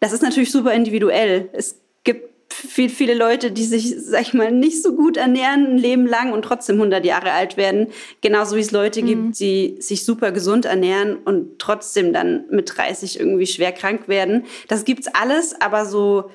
Das 0.00 0.12
ist 0.12 0.22
natürlich 0.22 0.52
super 0.52 0.72
individuell. 0.72 1.48
Es 1.52 1.80
gibt 2.04 2.28
viel, 2.52 2.88
viele 2.88 3.14
Leute, 3.14 3.50
die 3.50 3.64
sich, 3.64 3.94
sag 3.98 4.22
ich 4.22 4.34
mal, 4.34 4.52
nicht 4.52 4.82
so 4.82 4.94
gut 4.94 5.16
ernähren, 5.16 5.66
ein 5.66 5.78
Leben 5.78 6.06
lang 6.06 6.32
und 6.32 6.42
trotzdem 6.42 6.76
100 6.76 7.04
Jahre 7.04 7.32
alt 7.32 7.56
werden. 7.56 7.88
Genauso 8.20 8.54
wie 8.54 8.60
es 8.60 8.70
Leute 8.70 9.02
mhm. 9.02 9.06
gibt, 9.06 9.40
die 9.40 9.76
sich 9.80 10.04
super 10.04 10.30
gesund 10.30 10.64
ernähren 10.64 11.16
und 11.16 11.58
trotzdem 11.58 12.12
dann 12.12 12.44
mit 12.50 12.76
30 12.76 13.18
irgendwie 13.18 13.46
schwer 13.46 13.72
krank 13.72 14.06
werden. 14.06 14.44
Das 14.68 14.84
gibt's 14.84 15.08
alles, 15.08 15.60
aber 15.60 15.84
so 15.84 16.30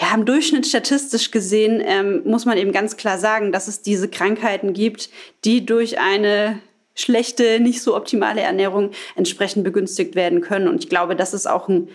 ja, 0.00 0.14
im 0.14 0.24
Durchschnitt 0.24 0.66
statistisch 0.66 1.30
gesehen 1.30 1.82
ähm, 1.84 2.22
muss 2.24 2.44
man 2.44 2.56
eben 2.56 2.72
ganz 2.72 2.96
klar 2.96 3.18
sagen, 3.18 3.50
dass 3.50 3.66
es 3.66 3.82
diese 3.82 4.08
Krankheiten 4.08 4.72
gibt, 4.72 5.10
die 5.44 5.66
durch 5.66 5.98
eine 5.98 6.60
schlechte, 6.94 7.58
nicht 7.60 7.82
so 7.82 7.96
optimale 7.96 8.40
Ernährung 8.40 8.90
entsprechend 9.16 9.64
begünstigt 9.64 10.14
werden 10.14 10.40
können. 10.40 10.68
Und 10.68 10.84
ich 10.84 10.90
glaube, 10.90 11.16
das 11.16 11.34
ist 11.34 11.46
auch 11.48 11.68
ein 11.68 11.88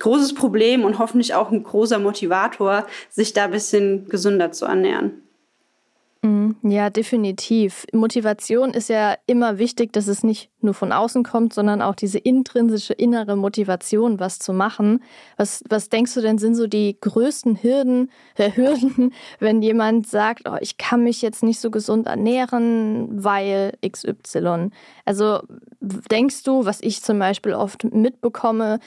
großes 0.00 0.34
Problem 0.34 0.84
und 0.84 0.98
hoffentlich 0.98 1.34
auch 1.34 1.50
ein 1.50 1.62
großer 1.62 1.98
Motivator, 1.98 2.86
sich 3.10 3.32
da 3.32 3.44
ein 3.44 3.50
bisschen 3.50 4.08
gesünder 4.08 4.50
zu 4.50 4.64
ernähren. 4.64 5.22
Mhm. 6.24 6.54
Ja, 6.62 6.88
definitiv. 6.88 7.84
Motivation 7.92 8.74
ist 8.74 8.88
ja 8.88 9.16
immer 9.26 9.58
wichtig, 9.58 9.92
dass 9.92 10.06
es 10.06 10.22
nicht 10.22 10.50
nur 10.60 10.72
von 10.72 10.92
außen 10.92 11.24
kommt, 11.24 11.52
sondern 11.52 11.82
auch 11.82 11.96
diese 11.96 12.18
intrinsische 12.18 12.92
innere 12.92 13.34
Motivation, 13.34 14.20
was 14.20 14.38
zu 14.38 14.52
machen. 14.52 15.02
Was, 15.36 15.64
was 15.68 15.88
denkst 15.88 16.14
du 16.14 16.20
denn 16.20 16.38
sind 16.38 16.54
so 16.54 16.68
die 16.68 16.96
größten 17.00 17.64
Hürden, 17.64 18.10
äh, 18.36 18.52
Hürden, 18.52 19.12
wenn 19.40 19.62
jemand 19.62 20.06
sagt, 20.06 20.48
oh, 20.48 20.56
ich 20.60 20.76
kann 20.78 21.02
mich 21.02 21.22
jetzt 21.22 21.42
nicht 21.42 21.58
so 21.60 21.72
gesund 21.72 22.06
ernähren, 22.06 23.08
weil 23.24 23.72
XY? 23.84 24.70
Also 25.04 25.40
denkst 25.80 26.44
du, 26.44 26.64
was 26.64 26.80
ich 26.82 27.02
zum 27.02 27.18
Beispiel 27.18 27.54
oft 27.54 27.82
mitbekomme, 27.92 28.78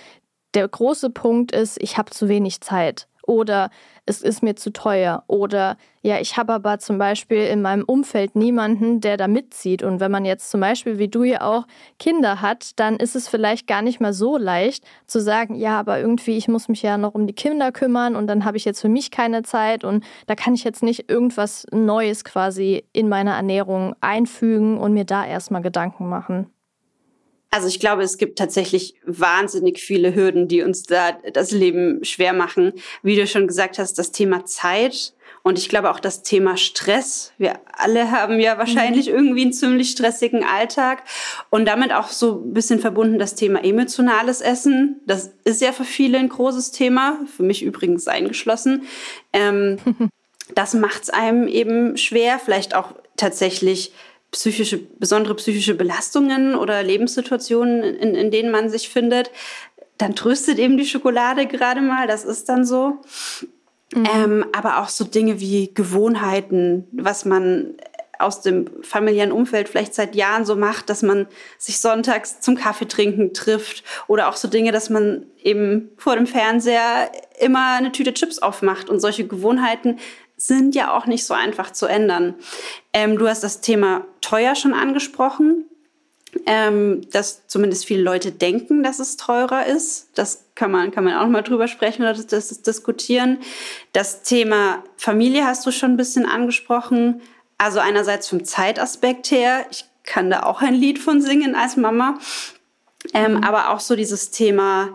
der 0.53 0.67
große 0.69 1.09
Punkt 1.09 1.51
ist, 1.51 1.81
ich 1.81 1.97
habe 1.97 2.11
zu 2.11 2.29
wenig 2.29 2.61
Zeit. 2.61 3.09
oder 3.27 3.69
es 4.05 4.21
ist 4.21 4.43
mir 4.43 4.55
zu 4.55 4.71
teuer 4.71 5.23
oder 5.27 5.77
ja, 6.01 6.19
ich 6.19 6.37
habe 6.37 6.53
aber 6.53 6.77
zum 6.77 6.99
Beispiel 6.99 7.45
in 7.45 7.63
meinem 7.63 7.83
Umfeld 7.83 8.35
niemanden, 8.35 9.01
der 9.01 9.17
da 9.17 9.27
mitzieht. 9.27 9.81
Und 9.81 9.99
wenn 9.99 10.11
man 10.11 10.23
jetzt 10.23 10.51
zum 10.51 10.61
Beispiel 10.61 10.99
wie 10.99 11.07
du 11.07 11.23
ja 11.23 11.41
auch 11.41 11.65
Kinder 11.97 12.41
hat, 12.41 12.79
dann 12.79 12.97
ist 12.97 13.15
es 13.15 13.27
vielleicht 13.27 13.65
gar 13.65 13.81
nicht 13.81 13.99
mehr 13.99 14.13
so 14.13 14.37
leicht 14.37 14.85
zu 15.07 15.19
sagen, 15.19 15.55
ja, 15.55 15.79
aber 15.79 15.99
irgendwie, 15.99 16.37
ich 16.37 16.47
muss 16.47 16.69
mich 16.69 16.83
ja 16.83 16.97
noch 16.97 17.15
um 17.15 17.25
die 17.25 17.33
Kinder 17.33 17.71
kümmern 17.71 18.15
und 18.15 18.27
dann 18.27 18.45
habe 18.45 18.57
ich 18.57 18.65
jetzt 18.65 18.81
für 18.81 18.89
mich 18.89 19.09
keine 19.09 19.41
Zeit 19.41 19.83
und 19.83 20.03
da 20.27 20.35
kann 20.35 20.53
ich 20.53 20.63
jetzt 20.63 20.83
nicht 20.83 21.09
irgendwas 21.09 21.65
Neues 21.71 22.23
quasi 22.23 22.85
in 22.93 23.09
meine 23.09 23.31
Ernährung 23.31 23.95
einfügen 24.01 24.77
und 24.77 24.93
mir 24.93 25.05
da 25.05 25.25
erstmal 25.25 25.63
Gedanken 25.63 26.07
machen. 26.07 26.54
Also 27.55 27.69
ich 27.69 27.79
glaube, 27.79 28.03
es 28.03 28.17
gibt 28.17 28.37
tatsächlich 28.37 28.95
wahnsinnig 29.05 29.79
viele 29.79 30.13
Hürden, 30.13 30.49
die 30.49 30.61
uns 30.61 30.83
da 30.83 31.13
das 31.13 31.51
Leben 31.51 32.03
schwer 32.03 32.33
machen. 32.33 32.73
Wie 33.01 33.15
du 33.15 33.25
schon 33.27 33.47
gesagt 33.47 33.79
hast, 33.79 33.97
das 33.97 34.11
Thema 34.11 34.43
Zeit 34.43 35.13
und 35.41 35.57
ich 35.57 35.69
glaube 35.69 35.89
auch 35.89 36.01
das 36.01 36.21
Thema 36.21 36.57
Stress. 36.57 37.31
Wir 37.37 37.53
alle 37.71 38.11
haben 38.11 38.41
ja 38.41 38.57
wahrscheinlich 38.57 39.07
mhm. 39.07 39.15
irgendwie 39.15 39.41
einen 39.43 39.53
ziemlich 39.53 39.91
stressigen 39.91 40.43
Alltag 40.43 41.03
und 41.49 41.65
damit 41.65 41.93
auch 41.93 42.09
so 42.09 42.43
ein 42.43 42.53
bisschen 42.53 42.79
verbunden 42.79 43.19
das 43.19 43.35
Thema 43.35 43.63
emotionales 43.63 44.41
Essen. 44.41 44.99
Das 45.05 45.31
ist 45.45 45.61
ja 45.61 45.71
für 45.71 45.85
viele 45.85 46.17
ein 46.17 46.27
großes 46.27 46.71
Thema, 46.71 47.21
für 47.37 47.43
mich 47.43 47.63
übrigens 47.63 48.09
eingeschlossen. 48.09 48.83
Ähm, 49.31 49.77
das 50.55 50.73
macht 50.73 51.03
es 51.03 51.09
einem 51.09 51.47
eben 51.47 51.95
schwer, 51.95 52.37
vielleicht 52.37 52.75
auch 52.75 52.95
tatsächlich 53.15 53.93
psychische, 54.35 54.77
besondere 54.77 55.33
psychische 55.35 55.75
Belastungen 55.75 56.55
oder 56.55 56.83
Lebenssituationen, 56.83 57.83
in, 57.83 58.15
in 58.15 58.31
denen 58.31 58.51
man 58.51 58.69
sich 58.69 58.89
findet, 58.89 59.31
dann 59.97 60.13
tröstet 60.13 60.59
eben 60.59 60.77
die 60.77 60.85
Schokolade 60.85 61.47
gerade 61.47 61.81
mal, 61.81 62.05
das 62.05 62.25
ist 62.25 62.49
dann 62.49 62.65
so. 62.65 62.99
Mhm. 63.93 64.07
Ähm, 64.13 64.45
aber 64.51 64.79
auch 64.79 64.89
so 64.89 65.05
Dinge 65.05 65.39
wie 65.39 65.73
Gewohnheiten, 65.73 66.85
was 66.91 67.23
man 67.23 67.75
aus 68.19 68.41
dem 68.41 68.83
familiären 68.83 69.31
Umfeld 69.31 69.69
vielleicht 69.69 69.93
seit 69.93 70.15
Jahren 70.15 70.45
so 70.45 70.57
macht, 70.57 70.89
dass 70.89 71.01
man 71.01 71.27
sich 71.57 71.79
sonntags 71.79 72.41
zum 72.41 72.55
Kaffee 72.55 72.87
trinken 72.87 73.33
trifft 73.33 73.83
oder 74.07 74.27
auch 74.27 74.35
so 74.35 74.49
Dinge, 74.49 74.73
dass 74.73 74.89
man 74.89 75.25
eben 75.41 75.91
vor 75.97 76.15
dem 76.15 76.27
Fernseher 76.27 77.09
immer 77.39 77.75
eine 77.75 77.91
Tüte 77.93 78.13
Chips 78.13 78.39
aufmacht 78.39 78.89
und 78.89 78.99
solche 78.99 79.27
Gewohnheiten 79.27 79.99
sind 80.37 80.75
ja 80.75 80.95
auch 80.95 81.05
nicht 81.05 81.25
so 81.25 81.33
einfach 81.33 81.71
zu 81.71 81.85
ändern. 81.85 82.35
Ähm, 82.93 83.17
du 83.17 83.27
hast 83.27 83.43
das 83.43 83.61
Thema 83.61 84.05
teuer 84.21 84.55
schon 84.55 84.73
angesprochen, 84.73 85.65
ähm, 86.45 87.09
dass 87.11 87.47
zumindest 87.47 87.85
viele 87.85 88.03
Leute 88.03 88.31
denken, 88.31 88.83
dass 88.83 88.99
es 88.99 89.17
teurer 89.17 89.65
ist. 89.65 90.09
Das 90.15 90.45
kann 90.55 90.71
man, 90.71 90.91
kann 90.91 91.03
man 91.03 91.15
auch 91.15 91.27
mal 91.27 91.41
drüber 91.41 91.67
sprechen 91.67 92.01
oder 92.01 92.13
das, 92.13 92.27
das 92.27 92.61
diskutieren. 92.61 93.39
Das 93.93 94.23
Thema 94.23 94.83
Familie 94.97 95.45
hast 95.45 95.65
du 95.65 95.71
schon 95.71 95.91
ein 95.91 95.97
bisschen 95.97 96.25
angesprochen. 96.25 97.21
Also 97.57 97.79
einerseits 97.79 98.27
vom 98.27 98.43
Zeitaspekt 98.43 99.31
her, 99.31 99.65
ich 99.71 99.85
kann 100.03 100.29
da 100.29 100.43
auch 100.43 100.61
ein 100.61 100.73
Lied 100.73 100.99
von 100.99 101.21
singen 101.21 101.55
als 101.55 101.77
Mama, 101.77 102.19
ähm, 103.13 103.43
aber 103.43 103.69
auch 103.69 103.79
so 103.79 103.95
dieses 103.95 104.31
Thema 104.31 104.89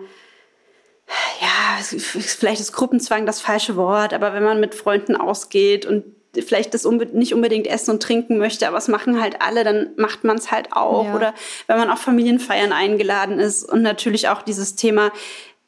ja, 1.41 1.99
vielleicht 1.99 2.61
ist 2.61 2.73
Gruppenzwang 2.73 3.27
das 3.27 3.41
falsche 3.41 3.77
Wort, 3.77 4.15
aber 4.15 4.35
wenn 4.35 4.45
man 4.45 4.61
mit 4.61 4.75
Freunden 4.75 5.17
ausgeht 5.17 5.87
und 5.87 6.05
vielleicht 6.47 6.75
das 6.75 6.87
unbe 6.87 7.07
nicht 7.07 7.35
unbedingt 7.35 7.67
essen 7.67 7.91
und 7.91 8.03
trinken 8.03 8.39
möchte, 8.39 8.69
aber 8.69 8.77
es 8.77 8.89
machen 8.89 9.21
halt 9.21 9.43
alle, 9.43 9.65
dann 9.65 9.91
macht 9.97 10.23
man 10.23 10.37
es 10.37 10.53
halt 10.53 10.73
auch. 10.73 11.07
Ja. 11.07 11.17
Oder 11.17 11.35
wenn 11.67 11.79
man 11.79 11.91
auf 11.91 11.99
Familienfeiern 11.99 12.73
eingeladen 12.73 13.41
ist 13.41 13.65
und 13.65 13.83
natürlich 13.83 14.29
auch 14.29 14.43
dieses 14.43 14.77
Thema, 14.77 15.11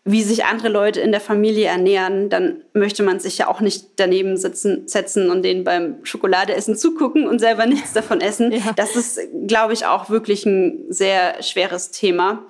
wie 0.05 0.23
sich 0.23 0.45
andere 0.45 0.69
Leute 0.69 1.01
in 1.01 1.13
der 1.13 1.21
Familie 1.21 1.67
ernähren, 1.67 2.29
dann 2.29 2.63
möchte 2.73 3.03
man 3.03 3.21
sich 3.21 3.39
ja 3.39 3.49
auch 3.49 3.61
nicht 3.61 3.87
daneben 3.97 4.37
sitzen, 4.37 4.89
setzen 4.89 5.31
und 5.31 5.43
denen 5.43 5.65
beim 5.65 6.05
Schokoladeessen 6.05 6.77
zugucken 6.77 7.27
und 7.27 7.39
selber 7.41 7.67
nichts 7.67 7.93
davon 7.93 8.21
essen. 8.21 8.53
Ja. 8.53 8.73
Das 8.75 8.97
ist, 8.97 9.21
glaube 9.47 9.73
ich, 9.73 9.87
auch 9.87 10.11
wirklich 10.11 10.45
ein 10.47 10.87
sehr 10.89 11.43
schweres 11.43 11.91
Thema. 11.91 12.45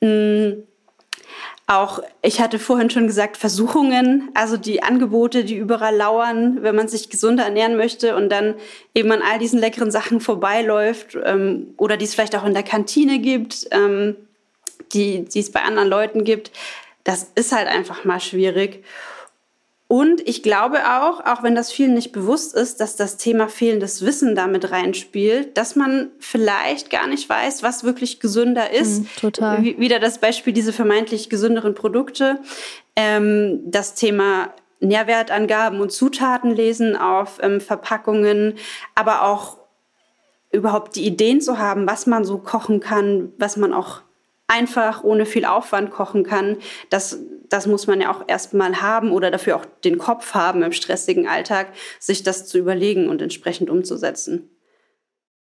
Mhm 0.00 0.64
auch, 1.66 2.00
ich 2.20 2.40
hatte 2.40 2.58
vorhin 2.58 2.90
schon 2.90 3.06
gesagt, 3.06 3.38
Versuchungen, 3.38 4.28
also 4.34 4.58
die 4.58 4.82
Angebote, 4.82 5.44
die 5.44 5.56
überall 5.56 5.96
lauern, 5.96 6.62
wenn 6.62 6.76
man 6.76 6.88
sich 6.88 7.08
gesunder 7.08 7.44
ernähren 7.44 7.76
möchte 7.76 8.16
und 8.16 8.28
dann 8.28 8.54
eben 8.94 9.10
an 9.10 9.22
all 9.22 9.38
diesen 9.38 9.60
leckeren 9.60 9.90
Sachen 9.90 10.20
vorbeiläuft 10.20 11.16
ähm, 11.24 11.72
oder 11.78 11.96
die 11.96 12.04
es 12.04 12.14
vielleicht 12.14 12.36
auch 12.36 12.44
in 12.44 12.52
der 12.52 12.64
Kantine 12.64 13.18
gibt, 13.18 13.66
ähm, 13.70 14.14
die, 14.92 15.24
die 15.24 15.40
es 15.40 15.52
bei 15.52 15.62
anderen 15.62 15.88
Leuten 15.88 16.24
gibt. 16.24 16.50
Das 17.02 17.30
ist 17.34 17.52
halt 17.52 17.68
einfach 17.68 18.04
mal 18.04 18.20
schwierig. 18.20 18.84
Und 19.86 20.26
ich 20.26 20.42
glaube 20.42 20.78
auch, 20.78 21.24
auch 21.24 21.42
wenn 21.42 21.54
das 21.54 21.70
vielen 21.70 21.94
nicht 21.94 22.12
bewusst 22.12 22.54
ist, 22.54 22.80
dass 22.80 22.96
das 22.96 23.18
Thema 23.18 23.48
fehlendes 23.48 24.04
Wissen 24.04 24.34
damit 24.34 24.70
reinspielt, 24.70 25.56
dass 25.58 25.76
man 25.76 26.10
vielleicht 26.18 26.90
gar 26.90 27.06
nicht 27.06 27.28
weiß, 27.28 27.62
was 27.62 27.84
wirklich 27.84 28.18
gesünder 28.18 28.70
ist. 28.72 29.02
Mm, 29.02 29.06
total. 29.20 29.62
Wie, 29.62 29.78
wieder 29.78 30.00
das 30.00 30.18
Beispiel 30.18 30.54
diese 30.54 30.72
vermeintlich 30.72 31.28
gesünderen 31.28 31.74
Produkte. 31.74 32.38
Ähm, 32.96 33.60
das 33.66 33.94
Thema 33.94 34.54
Nährwertangaben 34.80 35.80
und 35.80 35.92
Zutaten 35.92 36.50
lesen 36.50 36.96
auf 36.96 37.38
ähm, 37.42 37.60
Verpackungen, 37.60 38.54
aber 38.94 39.22
auch 39.24 39.58
überhaupt 40.50 40.96
die 40.96 41.04
Ideen 41.04 41.40
zu 41.40 41.58
haben, 41.58 41.86
was 41.86 42.06
man 42.06 42.24
so 42.24 42.38
kochen 42.38 42.80
kann, 42.80 43.32
was 43.38 43.56
man 43.56 43.74
auch 43.74 44.00
einfach 44.46 45.02
ohne 45.02 45.26
viel 45.26 45.44
Aufwand 45.44 45.90
kochen 45.90 46.24
kann, 46.24 46.58
das, 46.90 47.18
das 47.48 47.66
muss 47.66 47.86
man 47.86 48.00
ja 48.00 48.12
auch 48.14 48.24
erstmal 48.26 48.82
haben 48.82 49.10
oder 49.10 49.30
dafür 49.30 49.56
auch 49.56 49.64
den 49.84 49.98
Kopf 49.98 50.34
haben 50.34 50.62
im 50.62 50.72
stressigen 50.72 51.26
Alltag, 51.26 51.68
sich 51.98 52.22
das 52.22 52.46
zu 52.46 52.58
überlegen 52.58 53.08
und 53.08 53.22
entsprechend 53.22 53.70
umzusetzen. 53.70 54.50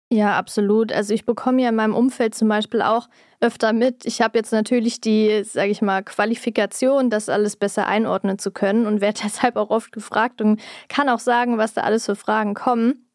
Ja, 0.10 0.38
absolut. 0.38 0.94
Also 0.94 1.14
ich 1.14 1.26
bekomme 1.26 1.62
ja 1.64 1.70
in 1.70 1.76
meinem 1.76 1.94
Umfeld 1.94 2.34
zum 2.34 2.48
Beispiel 2.48 2.82
auch 2.82 3.10
öfter 3.42 3.74
mit. 3.74 4.06
Ich 4.06 4.22
habe 4.22 4.38
jetzt 4.38 4.54
natürlich 4.54 5.02
die, 5.02 5.44
sage 5.44 5.70
ich 5.70 5.82
mal, 5.82 6.02
Qualifikation, 6.02 7.10
das 7.10 7.28
alles 7.28 7.58
besser 7.58 7.88
einordnen 7.88 8.40
zu 8.40 8.52
können 8.52 8.86
und 8.88 9.02
werde 9.02 9.20
deshalb 9.26 9.58
auch 9.58 9.70
oft 9.70 9.92
gefragt 9.92 10.42
und 10.42 10.62
kann 10.88 11.10
auch 11.10 11.20
sagen, 11.20 11.58
was 11.58 11.74
da 11.74 11.82
alles 11.82 12.06
für 12.06 12.16
Fragen 12.16 12.54
kommen. 12.54 13.10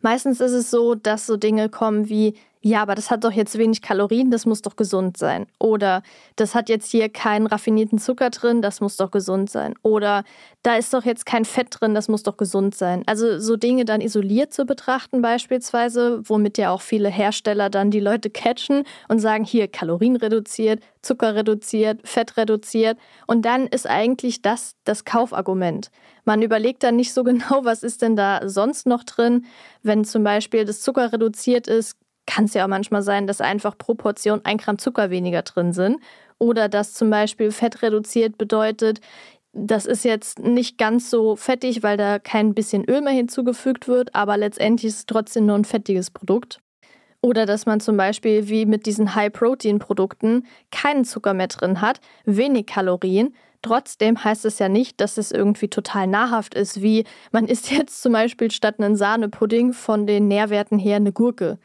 Meistens 0.00 0.40
ist 0.40 0.52
es 0.52 0.70
so, 0.70 0.94
dass 0.94 1.26
so 1.26 1.36
Dinge 1.36 1.68
kommen 1.68 2.08
wie, 2.08 2.34
ja, 2.64 2.80
aber 2.80 2.94
das 2.94 3.10
hat 3.10 3.24
doch 3.24 3.32
jetzt 3.32 3.58
wenig 3.58 3.82
Kalorien, 3.82 4.30
das 4.30 4.46
muss 4.46 4.62
doch 4.62 4.76
gesund 4.76 5.16
sein. 5.16 5.46
Oder 5.58 6.02
das 6.36 6.54
hat 6.54 6.68
jetzt 6.68 6.90
hier 6.92 7.08
keinen 7.08 7.48
raffinierten 7.48 7.98
Zucker 7.98 8.30
drin, 8.30 8.62
das 8.62 8.80
muss 8.80 8.96
doch 8.96 9.10
gesund 9.10 9.50
sein. 9.50 9.74
Oder 9.82 10.22
da 10.62 10.76
ist 10.76 10.94
doch 10.94 11.04
jetzt 11.04 11.26
kein 11.26 11.44
Fett 11.44 11.68
drin, 11.70 11.92
das 11.92 12.08
muss 12.08 12.22
doch 12.22 12.36
gesund 12.36 12.76
sein. 12.76 13.02
Also 13.06 13.40
so 13.40 13.56
Dinge 13.56 13.84
dann 13.84 14.00
isoliert 14.00 14.52
zu 14.52 14.64
betrachten 14.64 15.22
beispielsweise, 15.22 16.20
womit 16.24 16.56
ja 16.56 16.70
auch 16.70 16.82
viele 16.82 17.08
Hersteller 17.08 17.68
dann 17.68 17.90
die 17.90 17.98
Leute 17.98 18.30
catchen 18.30 18.84
und 19.08 19.18
sagen, 19.18 19.44
hier 19.44 19.66
Kalorien 19.66 20.14
reduziert, 20.14 20.84
Zucker 21.02 21.34
reduziert, 21.34 22.00
Fett 22.04 22.36
reduziert. 22.36 22.96
Und 23.26 23.44
dann 23.44 23.66
ist 23.66 23.88
eigentlich 23.88 24.40
das 24.40 24.76
das 24.84 25.04
Kaufargument. 25.04 25.90
Man 26.24 26.42
überlegt 26.42 26.84
dann 26.84 26.94
nicht 26.94 27.12
so 27.12 27.24
genau, 27.24 27.64
was 27.64 27.82
ist 27.82 28.02
denn 28.02 28.14
da 28.14 28.48
sonst 28.48 28.86
noch 28.86 29.02
drin. 29.02 29.46
Wenn 29.82 30.04
zum 30.04 30.22
Beispiel 30.22 30.64
das 30.64 30.80
Zucker 30.80 31.12
reduziert 31.12 31.66
ist, 31.66 31.96
kann 32.26 32.44
es 32.44 32.54
ja 32.54 32.64
auch 32.64 32.68
manchmal 32.68 33.02
sein, 33.02 33.26
dass 33.26 33.40
einfach 33.40 33.76
pro 33.76 33.94
Portion 33.94 34.40
ein 34.44 34.58
Gramm 34.58 34.78
Zucker 34.78 35.10
weniger 35.10 35.42
drin 35.42 35.72
sind. 35.72 36.00
Oder 36.38 36.68
dass 36.68 36.94
zum 36.94 37.10
Beispiel 37.10 37.52
Fett 37.52 37.82
reduziert 37.82 38.38
bedeutet, 38.38 39.00
das 39.52 39.86
ist 39.86 40.04
jetzt 40.04 40.38
nicht 40.38 40.78
ganz 40.78 41.10
so 41.10 41.36
fettig, 41.36 41.82
weil 41.82 41.96
da 41.96 42.18
kein 42.18 42.54
bisschen 42.54 42.88
Öl 42.88 43.02
mehr 43.02 43.12
hinzugefügt 43.12 43.86
wird, 43.86 44.14
aber 44.14 44.36
letztendlich 44.36 44.88
ist 44.88 44.98
es 44.98 45.06
trotzdem 45.06 45.46
nur 45.46 45.56
ein 45.56 45.64
fettiges 45.64 46.10
Produkt. 46.10 46.60
Oder 47.20 47.46
dass 47.46 47.66
man 47.66 47.78
zum 47.78 47.96
Beispiel 47.96 48.48
wie 48.48 48.66
mit 48.66 48.86
diesen 48.86 49.14
High-Protein-Produkten 49.14 50.46
keinen 50.72 51.04
Zucker 51.04 51.34
mehr 51.34 51.46
drin 51.46 51.80
hat, 51.80 52.00
wenig 52.24 52.66
Kalorien. 52.66 53.34
Trotzdem 53.60 54.24
heißt 54.24 54.44
es 54.44 54.58
ja 54.58 54.68
nicht, 54.68 55.00
dass 55.00 55.18
es 55.18 55.30
irgendwie 55.30 55.68
total 55.68 56.08
nahrhaft 56.08 56.54
ist, 56.54 56.82
wie 56.82 57.04
man 57.30 57.46
isst 57.46 57.70
jetzt 57.76 58.02
zum 58.02 58.14
Beispiel 58.14 58.50
statt 58.50 58.80
einen 58.80 58.96
Sahnepudding 58.96 59.72
von 59.72 60.06
den 60.06 60.26
Nährwerten 60.26 60.78
her 60.78 60.96
eine 60.96 61.12
Gurke 61.12 61.58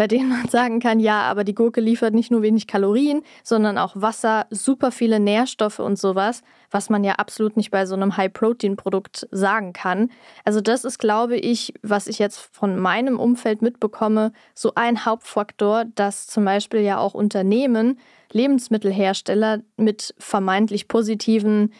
bei 0.00 0.06
denen 0.06 0.30
man 0.30 0.48
sagen 0.50 0.80
kann, 0.80 0.98
ja, 0.98 1.20
aber 1.24 1.44
die 1.44 1.54
Gurke 1.54 1.82
liefert 1.82 2.14
nicht 2.14 2.30
nur 2.30 2.40
wenig 2.40 2.66
Kalorien, 2.66 3.20
sondern 3.44 3.76
auch 3.76 3.92
Wasser, 3.96 4.46
super 4.48 4.92
viele 4.92 5.20
Nährstoffe 5.20 5.78
und 5.78 5.98
sowas, 5.98 6.40
was 6.70 6.88
man 6.88 7.04
ja 7.04 7.16
absolut 7.16 7.58
nicht 7.58 7.70
bei 7.70 7.84
so 7.84 7.96
einem 7.96 8.16
High-Protein-Produkt 8.16 9.28
sagen 9.30 9.74
kann. 9.74 10.10
Also 10.42 10.62
das 10.62 10.86
ist, 10.86 11.00
glaube 11.00 11.36
ich, 11.36 11.74
was 11.82 12.06
ich 12.06 12.18
jetzt 12.18 12.38
von 12.38 12.78
meinem 12.78 13.20
Umfeld 13.20 13.60
mitbekomme, 13.60 14.32
so 14.54 14.72
ein 14.74 15.04
Hauptfaktor, 15.04 15.84
dass 15.94 16.26
zum 16.28 16.46
Beispiel 16.46 16.80
ja 16.80 16.96
auch 16.96 17.12
Unternehmen, 17.12 17.98
Lebensmittelhersteller 18.32 19.60
mit 19.76 20.14
vermeintlich 20.18 20.88
positiven 20.88 21.74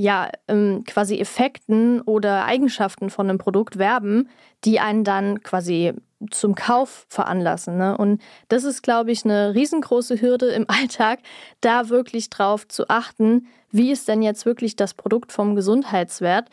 ja, 0.00 0.30
ähm, 0.46 0.84
quasi 0.86 1.18
Effekten 1.18 2.00
oder 2.02 2.44
Eigenschaften 2.44 3.10
von 3.10 3.28
einem 3.28 3.38
Produkt 3.38 3.78
werben, 3.78 4.28
die 4.64 4.78
einen 4.78 5.02
dann 5.02 5.42
quasi 5.42 5.92
zum 6.30 6.54
Kauf 6.54 7.04
veranlassen. 7.08 7.78
Ne? 7.78 7.96
Und 7.96 8.22
das 8.46 8.62
ist, 8.62 8.84
glaube 8.84 9.10
ich, 9.10 9.24
eine 9.24 9.56
riesengroße 9.56 10.20
Hürde 10.20 10.50
im 10.50 10.66
Alltag, 10.68 11.18
da 11.60 11.88
wirklich 11.88 12.30
drauf 12.30 12.68
zu 12.68 12.88
achten, 12.88 13.48
wie 13.72 13.90
ist 13.90 14.06
denn 14.06 14.22
jetzt 14.22 14.46
wirklich 14.46 14.76
das 14.76 14.94
Produkt 14.94 15.32
vom 15.32 15.56
Gesundheitswert. 15.56 16.48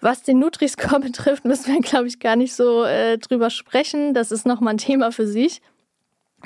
Was 0.00 0.22
den 0.22 0.38
Nutri-Score 0.38 1.00
betrifft, 1.00 1.46
müssen 1.46 1.72
wir, 1.72 1.80
glaube 1.80 2.06
ich, 2.06 2.20
gar 2.20 2.36
nicht 2.36 2.54
so 2.54 2.84
äh, 2.84 3.16
drüber 3.16 3.48
sprechen. 3.48 4.12
Das 4.12 4.30
ist 4.30 4.44
nochmal 4.44 4.74
ein 4.74 4.78
Thema 4.78 5.10
für 5.10 5.26
sich. 5.26 5.62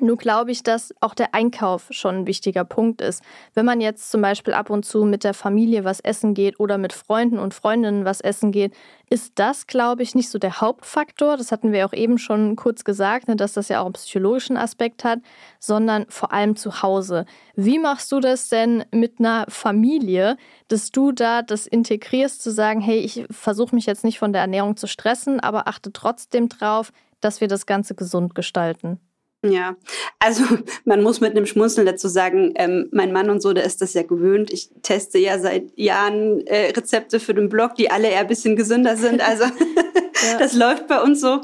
Nur 0.01 0.17
glaube 0.17 0.51
ich, 0.51 0.63
dass 0.63 0.95
auch 1.01 1.15
der 1.15 1.35
Einkauf 1.35 1.87
schon 1.91 2.17
ein 2.17 2.27
wichtiger 2.27 2.65
Punkt 2.65 3.01
ist. 3.01 3.23
Wenn 3.55 3.65
man 3.65 3.81
jetzt 3.81 4.11
zum 4.11 4.23
Beispiel 4.23 4.55
ab 4.55 4.71
und 4.71 4.85
zu 4.85 5.05
mit 5.05 5.25
der 5.25 5.35
Familie 5.35 5.85
was 5.85 6.01
essen 6.01 6.35
geht 6.35 6.61
oder 6.61 6.79
mit 6.79 6.93
Freunden 6.93 7.39
und 7.39 7.55
Freundinnen 7.55 8.05
was 8.05 8.21
essen 8.21 8.53
geht, 8.53 8.75
ist 9.11 9.33
das, 9.37 9.67
glaube 9.67 10.03
ich, 10.03 10.15
nicht 10.15 10.29
so 10.29 10.39
der 10.39 10.61
Hauptfaktor. 10.61 11.37
Das 11.37 11.51
hatten 11.53 11.73
wir 11.73 11.87
auch 11.87 11.93
eben 11.93 12.19
schon 12.19 12.57
kurz 12.57 12.85
gesagt, 12.85 13.29
ne, 13.29 13.37
dass 13.37 13.55
das 13.55 13.69
ja 13.69 13.81
auch 13.81 13.87
einen 13.87 13.95
psychologischen 13.95 14.57
Aspekt 14.57 15.05
hat, 15.05 15.21
sondern 15.59 16.07
vor 16.09 16.33
allem 16.33 16.57
zu 16.57 16.83
Hause. 16.83 17.25
Wie 17.55 17.79
machst 17.79 18.13
du 18.13 18.21
das 18.21 18.49
denn 18.49 18.85
mit 18.91 19.19
einer 19.19 19.47
Familie, 19.49 20.37
dass 20.69 20.91
du 20.91 21.13
da 21.13 21.43
das 21.43 21.67
integrierst, 21.67 22.43
zu 22.43 22.51
sagen, 22.51 22.81
hey, 22.81 22.99
ich 22.99 23.25
versuche 23.31 23.75
mich 23.75 23.87
jetzt 23.87 24.05
nicht 24.05 24.19
von 24.19 24.33
der 24.33 24.43
Ernährung 24.43 24.77
zu 24.77 24.87
stressen, 24.87 25.41
aber 25.41 25.69
achte 25.69 25.93
trotzdem 25.93 26.49
drauf, 26.49 26.93
dass 27.21 27.41
wir 27.41 27.49
das 27.49 27.67
Ganze 27.67 27.95
gesund 27.95 28.35
gestalten? 28.35 29.01
Ja, 29.47 29.77
also 30.19 30.43
man 30.85 31.03
muss 31.03 31.21
mit 31.21 31.33
einem 31.33 31.47
Schmunzeln 31.47 31.87
dazu 31.87 32.09
sagen, 32.09 32.53
ähm, 32.57 32.89
mein 32.93 33.13
Mann 33.13 33.31
und 33.31 33.41
so, 33.41 33.53
der 33.53 33.65
ist 33.65 33.81
das 33.81 33.95
ja 33.95 34.03
gewöhnt. 34.03 34.53
Ich 34.53 34.71
teste 34.83 35.19
ja 35.19 35.39
seit 35.39 35.77
Jahren 35.77 36.47
äh, 36.47 36.71
Rezepte 36.71 37.21
für 37.21 37.35
den 37.35 37.49
Blog, 37.49 37.77
die 37.77 37.91
alle 37.91 38.09
eher 38.09 38.21
ein 38.21 38.27
bisschen 38.27 38.57
gesünder 38.57 38.97
sind. 38.97 39.21
Also 39.21 39.45
ja. 40.25 40.39
das 40.39 40.55
läuft 40.55 40.89
bei 40.89 41.01
uns 41.01 41.21
so. 41.21 41.41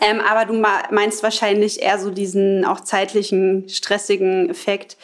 Ähm, 0.00 0.20
aber 0.20 0.46
du 0.46 0.54
meinst 0.90 1.22
wahrscheinlich 1.22 1.82
eher 1.82 1.98
so 1.98 2.10
diesen 2.10 2.64
auch 2.64 2.80
zeitlichen, 2.80 3.68
stressigen 3.68 4.48
Effekt. 4.50 4.96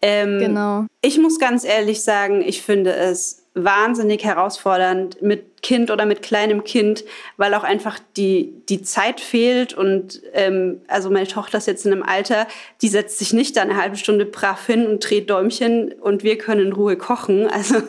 Ähm, 0.00 0.38
genau. 0.38 0.86
Ich 1.00 1.18
muss 1.18 1.40
ganz 1.40 1.64
ehrlich 1.64 2.02
sagen, 2.02 2.42
ich 2.42 2.62
finde 2.62 2.92
es 2.92 3.37
wahnsinnig 3.64 4.24
herausfordernd 4.24 5.22
mit 5.22 5.62
Kind 5.62 5.90
oder 5.90 6.06
mit 6.06 6.22
kleinem 6.22 6.64
Kind, 6.64 7.04
weil 7.36 7.52
auch 7.54 7.64
einfach 7.64 7.98
die, 8.16 8.54
die 8.68 8.82
Zeit 8.82 9.20
fehlt. 9.20 9.74
Und 9.74 10.22
ähm, 10.32 10.80
also 10.86 11.10
meine 11.10 11.26
Tochter 11.26 11.58
ist 11.58 11.66
jetzt 11.66 11.84
in 11.84 11.92
einem 11.92 12.02
Alter, 12.02 12.46
die 12.80 12.88
setzt 12.88 13.18
sich 13.18 13.32
nicht 13.32 13.56
da 13.56 13.62
eine 13.62 13.76
halbe 13.76 13.96
Stunde 13.96 14.24
brav 14.24 14.64
hin 14.66 14.86
und 14.86 15.08
dreht 15.08 15.30
Däumchen 15.30 15.92
und 15.92 16.22
wir 16.22 16.38
können 16.38 16.66
in 16.66 16.72
Ruhe 16.72 16.96
kochen. 16.96 17.48
Also 17.58 17.82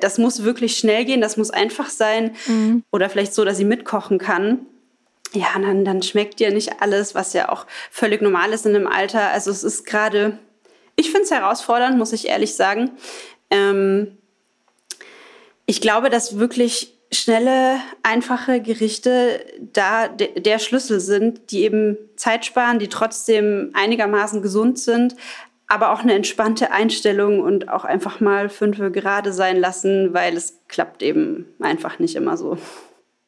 das 0.00 0.18
muss 0.18 0.44
wirklich 0.44 0.76
schnell 0.76 1.04
gehen, 1.04 1.20
das 1.20 1.36
muss 1.36 1.50
einfach 1.50 1.90
sein. 1.90 2.36
Mhm. 2.46 2.84
Oder 2.92 3.10
vielleicht 3.10 3.34
so, 3.34 3.44
dass 3.44 3.56
sie 3.56 3.64
mitkochen 3.64 4.18
kann. 4.18 4.66
Ja, 5.32 5.48
dann, 5.54 5.84
dann 5.84 6.02
schmeckt 6.02 6.38
dir 6.38 6.52
nicht 6.52 6.80
alles, 6.80 7.16
was 7.16 7.32
ja 7.32 7.48
auch 7.48 7.66
völlig 7.90 8.22
normal 8.22 8.52
ist 8.52 8.64
in 8.64 8.76
einem 8.76 8.86
Alter. 8.86 9.30
Also 9.30 9.50
es 9.50 9.64
ist 9.64 9.84
gerade, 9.84 10.38
ich 10.94 11.10
finde 11.10 11.24
es 11.24 11.32
herausfordernd, 11.32 11.98
muss 11.98 12.12
ich 12.12 12.28
ehrlich 12.28 12.54
sagen. 12.54 12.92
Ähm, 13.50 14.16
ich 15.66 15.80
glaube, 15.80 16.10
dass 16.10 16.38
wirklich 16.38 16.94
schnelle, 17.12 17.78
einfache 18.02 18.60
Gerichte 18.60 19.44
da 19.72 20.08
der 20.08 20.58
Schlüssel 20.58 21.00
sind, 21.00 21.50
die 21.50 21.62
eben 21.62 21.96
Zeit 22.16 22.44
sparen, 22.44 22.78
die 22.78 22.88
trotzdem 22.88 23.70
einigermaßen 23.72 24.42
gesund 24.42 24.78
sind, 24.78 25.14
aber 25.66 25.92
auch 25.92 26.00
eine 26.00 26.14
entspannte 26.14 26.72
Einstellung 26.72 27.40
und 27.40 27.68
auch 27.68 27.84
einfach 27.84 28.20
mal 28.20 28.48
fünf 28.48 28.78
gerade 28.92 29.32
sein 29.32 29.58
lassen, 29.58 30.12
weil 30.12 30.36
es 30.36 30.60
klappt 30.68 31.02
eben 31.02 31.46
einfach 31.60 31.98
nicht 31.98 32.16
immer 32.16 32.36
so. 32.36 32.58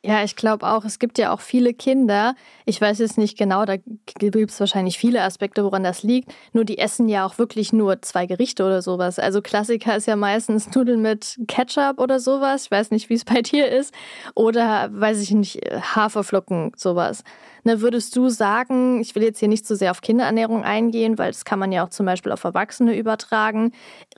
Ja, 0.09 0.23
ich 0.23 0.37
glaube 0.37 0.65
auch, 0.69 0.85
es 0.85 1.01
gibt 1.01 1.19
ja 1.19 1.33
auch 1.33 1.41
viele 1.41 1.75
Kinder, 1.75 2.37
ich 2.65 2.81
weiß 2.81 3.01
jetzt 3.01 3.19
nicht 3.19 3.37
genau, 3.37 3.65
da 3.65 3.75
gibt 3.77 4.53
es 4.53 4.61
wahrscheinlich 4.61 4.99
viele 4.99 5.21
Aspekte, 5.23 5.65
woran 5.65 5.83
das 5.83 6.05
liegt, 6.05 6.33
nur 6.53 6.65
die 6.65 6.79
essen 6.79 7.09
ja 7.09 7.27
auch 7.27 7.39
wirklich 7.39 7.73
nur 7.73 8.01
zwei 8.03 8.27
Gerichte 8.27 8.65
oder 8.65 8.83
sowas. 8.83 9.19
Also 9.19 9.43
Klassiker 9.43 9.97
ist 9.97 10.07
ja 10.07 10.15
meistens 10.15 10.73
Nudeln 10.73 11.03
mit 11.03 11.41
Ketchup 11.49 11.99
oder 11.99 12.21
sowas, 12.21 12.67
ich 12.67 12.71
weiß 12.71 12.93
nicht, 12.93 13.11
wie 13.11 13.15
es 13.15 13.25
bei 13.25 13.43
dir 13.43 13.69
ist, 13.69 13.93
oder 14.37 14.91
weiß 14.93 15.21
ich 15.23 15.33
nicht, 15.33 15.57
Haferflocken, 15.97 16.71
sowas. 16.77 17.25
Ne, 17.65 17.81
würdest 17.81 18.15
du 18.15 18.29
sagen, 18.29 19.01
ich 19.01 19.17
will 19.17 19.25
jetzt 19.25 19.41
hier 19.41 19.49
nicht 19.49 19.67
so 19.67 19.75
sehr 19.75 19.91
auf 19.91 20.03
Kinderernährung 20.03 20.63
eingehen, 20.63 21.19
weil 21.19 21.33
das 21.33 21.45
kann 21.45 21.59
man 21.59 21.73
ja 21.73 21.85
auch 21.85 21.91
zum 21.91 22.07
Beispiel 22.07 22.31
auf 22.31 22.45
Erwachsene 22.45 22.97
übertragen. 22.97 23.73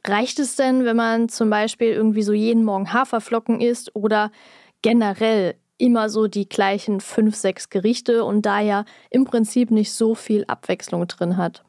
Reicht 0.06 0.38
es 0.38 0.54
denn, 0.54 0.84
wenn 0.84 0.96
man 0.96 1.30
zum 1.30 1.48
Beispiel 1.48 1.92
irgendwie 1.92 2.22
so 2.22 2.34
jeden 2.34 2.62
Morgen 2.62 2.92
Haferflocken 2.92 3.62
isst 3.62 3.96
oder 3.96 4.30
generell 4.82 5.54
immer 5.78 6.10
so 6.10 6.26
die 6.26 6.48
gleichen 6.48 7.00
fünf, 7.00 7.36
sechs 7.36 7.70
Gerichte 7.70 8.24
und 8.24 8.42
da 8.42 8.60
ja 8.60 8.84
im 9.10 9.24
Prinzip 9.24 9.70
nicht 9.70 9.92
so 9.92 10.14
viel 10.14 10.44
Abwechslung 10.46 11.06
drin 11.06 11.36
hat. 11.36 11.64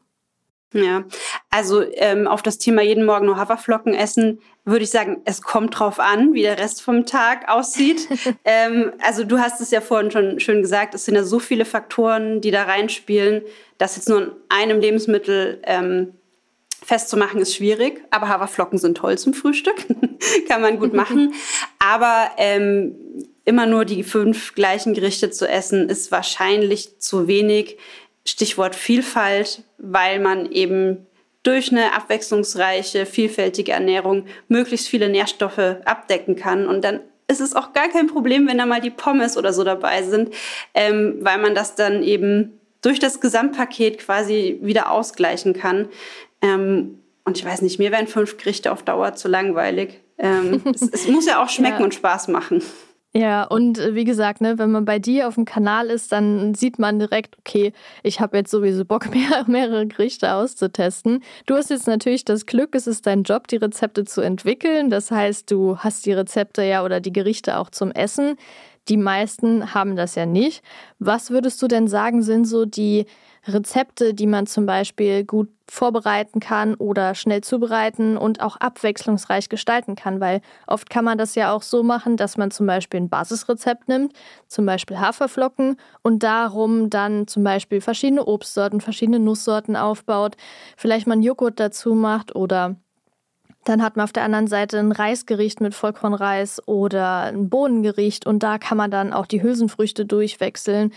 Ja, 0.72 1.02
also 1.50 1.82
ähm, 1.94 2.28
auf 2.28 2.42
das 2.42 2.58
Thema 2.58 2.82
jeden 2.82 3.04
Morgen 3.04 3.26
nur 3.26 3.36
Haferflocken 3.36 3.92
essen, 3.92 4.40
würde 4.64 4.84
ich 4.84 4.90
sagen, 4.90 5.20
es 5.24 5.42
kommt 5.42 5.76
drauf 5.76 5.98
an, 5.98 6.32
wie 6.32 6.42
der 6.42 6.58
Rest 6.58 6.80
vom 6.82 7.06
Tag 7.06 7.48
aussieht. 7.48 8.08
ähm, 8.44 8.92
also 9.02 9.24
du 9.24 9.40
hast 9.40 9.60
es 9.60 9.72
ja 9.72 9.80
vorhin 9.80 10.12
schon 10.12 10.38
schön 10.38 10.62
gesagt, 10.62 10.94
es 10.94 11.06
sind 11.06 11.16
ja 11.16 11.24
so 11.24 11.40
viele 11.40 11.64
Faktoren, 11.64 12.40
die 12.40 12.52
da 12.52 12.64
reinspielen, 12.64 13.42
dass 13.78 13.96
jetzt 13.96 14.08
nur 14.08 14.22
in 14.22 14.30
einem 14.48 14.80
Lebensmittel 14.80 15.60
ähm, 15.64 16.12
festzumachen 16.90 17.40
ist 17.40 17.54
schwierig, 17.54 18.02
aber 18.10 18.28
Haferflocken 18.28 18.76
sind 18.76 18.96
toll 18.96 19.16
zum 19.16 19.32
Frühstück, 19.32 19.76
kann 20.48 20.60
man 20.60 20.80
gut 20.80 20.92
machen. 20.92 21.34
Aber 21.78 22.32
ähm, 22.36 22.96
immer 23.44 23.64
nur 23.66 23.84
die 23.84 24.02
fünf 24.02 24.56
gleichen 24.56 24.92
Gerichte 24.92 25.30
zu 25.30 25.48
essen, 25.48 25.88
ist 25.88 26.10
wahrscheinlich 26.10 26.98
zu 26.98 27.28
wenig. 27.28 27.78
Stichwort 28.26 28.74
Vielfalt, 28.74 29.62
weil 29.78 30.18
man 30.18 30.50
eben 30.50 31.06
durch 31.44 31.70
eine 31.70 31.94
abwechslungsreiche, 31.94 33.06
vielfältige 33.06 33.70
Ernährung 33.70 34.26
möglichst 34.48 34.88
viele 34.88 35.08
Nährstoffe 35.08 35.76
abdecken 35.84 36.34
kann. 36.34 36.66
Und 36.66 36.82
dann 36.82 36.98
ist 37.28 37.40
es 37.40 37.54
auch 37.54 37.72
gar 37.72 37.88
kein 37.88 38.08
Problem, 38.08 38.48
wenn 38.48 38.58
da 38.58 38.66
mal 38.66 38.80
die 38.80 38.90
Pommes 38.90 39.36
oder 39.36 39.52
so 39.52 39.62
dabei 39.62 40.02
sind, 40.02 40.34
ähm, 40.74 41.18
weil 41.20 41.38
man 41.38 41.54
das 41.54 41.76
dann 41.76 42.02
eben 42.02 42.60
durch 42.82 42.98
das 42.98 43.20
Gesamtpaket 43.20 43.98
quasi 43.98 44.58
wieder 44.60 44.90
ausgleichen 44.90 45.54
kann. 45.54 45.88
Ähm, 46.42 46.98
und 47.24 47.38
ich 47.38 47.44
weiß 47.44 47.62
nicht, 47.62 47.78
mir 47.78 47.92
wären 47.92 48.06
fünf 48.06 48.36
Gerichte 48.38 48.72
auf 48.72 48.82
Dauer 48.82 49.14
zu 49.14 49.28
langweilig. 49.28 50.00
Ähm, 50.18 50.62
es, 50.74 50.82
es, 50.82 51.08
muss 51.08 51.26
ja 51.26 51.42
auch 51.42 51.48
schmecken 51.48 51.78
ja. 51.78 51.84
und 51.84 51.94
Spaß 51.94 52.28
machen. 52.28 52.62
Ja, 53.12 53.42
und 53.42 53.78
äh, 53.78 53.96
wie 53.96 54.04
gesagt, 54.04 54.40
ne, 54.40 54.56
wenn 54.58 54.70
man 54.70 54.84
bei 54.84 55.00
dir 55.00 55.26
auf 55.26 55.34
dem 55.34 55.44
Kanal 55.44 55.88
ist, 55.88 56.12
dann 56.12 56.54
sieht 56.54 56.78
man 56.78 57.00
direkt, 57.00 57.36
okay, 57.38 57.72
ich 58.04 58.20
habe 58.20 58.36
jetzt 58.36 58.52
sowieso 58.52 58.84
Bock, 58.84 59.10
mehr, 59.14 59.44
mehrere 59.48 59.86
Gerichte 59.86 60.32
auszutesten. 60.32 61.22
Du 61.46 61.56
hast 61.56 61.70
jetzt 61.70 61.88
natürlich 61.88 62.24
das 62.24 62.46
Glück, 62.46 62.74
es 62.74 62.86
ist 62.86 63.06
dein 63.06 63.24
Job, 63.24 63.48
die 63.48 63.56
Rezepte 63.56 64.04
zu 64.04 64.20
entwickeln. 64.20 64.90
Das 64.90 65.10
heißt, 65.10 65.50
du 65.50 65.78
hast 65.78 66.06
die 66.06 66.12
Rezepte 66.12 66.62
ja 66.62 66.84
oder 66.84 67.00
die 67.00 67.12
Gerichte 67.12 67.58
auch 67.58 67.70
zum 67.70 67.90
Essen. 67.90 68.36
Die 68.88 68.96
meisten 68.96 69.74
haben 69.74 69.96
das 69.96 70.14
ja 70.14 70.24
nicht. 70.24 70.62
Was 71.00 71.30
würdest 71.30 71.60
du 71.62 71.66
denn 71.66 71.88
sagen, 71.88 72.22
sind 72.22 72.44
so 72.44 72.64
die 72.64 73.06
Rezepte, 73.52 74.14
die 74.14 74.26
man 74.26 74.46
zum 74.46 74.66
Beispiel 74.66 75.24
gut 75.24 75.48
vorbereiten 75.68 76.40
kann 76.40 76.74
oder 76.74 77.14
schnell 77.14 77.42
zubereiten 77.42 78.16
und 78.16 78.40
auch 78.40 78.56
abwechslungsreich 78.56 79.48
gestalten 79.48 79.94
kann, 79.94 80.20
weil 80.20 80.40
oft 80.66 80.90
kann 80.90 81.04
man 81.04 81.16
das 81.16 81.36
ja 81.36 81.52
auch 81.52 81.62
so 81.62 81.82
machen, 81.82 82.16
dass 82.16 82.36
man 82.36 82.50
zum 82.50 82.66
Beispiel 82.66 83.00
ein 83.00 83.08
Basisrezept 83.08 83.88
nimmt, 83.88 84.12
zum 84.48 84.66
Beispiel 84.66 84.98
Haferflocken 84.98 85.76
und 86.02 86.22
darum 86.22 86.90
dann 86.90 87.28
zum 87.28 87.44
Beispiel 87.44 87.80
verschiedene 87.80 88.26
Obstsorten, 88.26 88.80
verschiedene 88.80 89.20
Nusssorten 89.20 89.76
aufbaut, 89.76 90.36
vielleicht 90.76 91.06
mal 91.06 91.14
einen 91.14 91.22
Joghurt 91.22 91.60
dazu 91.60 91.94
macht 91.94 92.34
oder 92.34 92.76
dann 93.64 93.82
hat 93.82 93.96
man 93.96 94.04
auf 94.04 94.12
der 94.12 94.24
anderen 94.24 94.46
Seite 94.46 94.78
ein 94.78 94.90
Reisgericht 94.92 95.60
mit 95.60 95.74
Vollkornreis 95.74 96.66
oder 96.66 97.24
ein 97.24 97.50
Bohnengericht 97.50 98.26
und 98.26 98.42
da 98.42 98.58
kann 98.58 98.78
man 98.78 98.90
dann 98.90 99.12
auch 99.12 99.26
die 99.26 99.42
Hülsenfrüchte 99.42 100.06
durchwechseln 100.06 100.92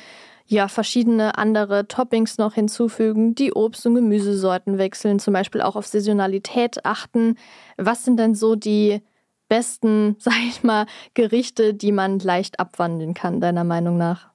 ja, 0.54 0.68
verschiedene 0.68 1.38
andere 1.38 1.88
Toppings 1.88 2.38
noch 2.38 2.54
hinzufügen, 2.54 3.34
die 3.34 3.54
Obst- 3.54 3.88
und 3.88 3.96
Gemüsesorten 3.96 4.78
wechseln, 4.78 5.20
zum 5.20 5.34
Beispiel 5.34 5.62
auch 5.62 5.76
auf 5.76 5.88
Saisonalität 5.88 6.86
achten. 6.86 7.36
Was 7.78 8.06
sind 8.06 8.18
denn 8.18 8.36
so 8.36 8.56
die 8.56 9.02
besten, 9.50 10.16
sag 10.20 10.36
ich 10.48 10.64
mal, 10.64 10.86
Gerichte, 11.16 11.74
die 11.74 11.92
man 11.92 12.20
leicht 12.20 12.60
abwandeln 12.60 13.16
kann, 13.16 13.42
deiner 13.42 13.64
Meinung 13.64 13.98
nach? 13.98 14.30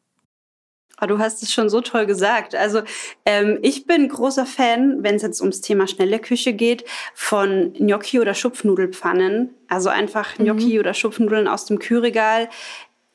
Oh, 1.01 1.07
du 1.07 1.21
hast 1.21 1.45
es 1.45 1.53
schon 1.53 1.69
so 1.69 1.81
toll 1.81 2.07
gesagt. 2.07 2.57
Also 2.57 2.83
ähm, 3.25 3.61
ich 3.63 3.87
bin 3.87 4.09
großer 4.09 4.47
Fan, 4.47 5.05
wenn 5.05 5.15
es 5.15 5.23
jetzt 5.23 5.41
ums 5.41 5.61
Thema 5.61 5.87
schnelle 5.87 6.19
Küche 6.19 6.53
geht, 6.53 6.85
von 7.15 7.73
Gnocchi 7.75 8.19
oder 8.19 8.35
Schupfnudelpfannen. 8.35 9.55
Also 9.69 9.91
einfach 9.91 10.35
Gnocchi 10.35 10.75
mhm. 10.75 10.81
oder 10.81 10.95
Schupfnudeln 10.95 11.47
aus 11.47 11.67
dem 11.67 11.79
Kühlregal 11.79 12.49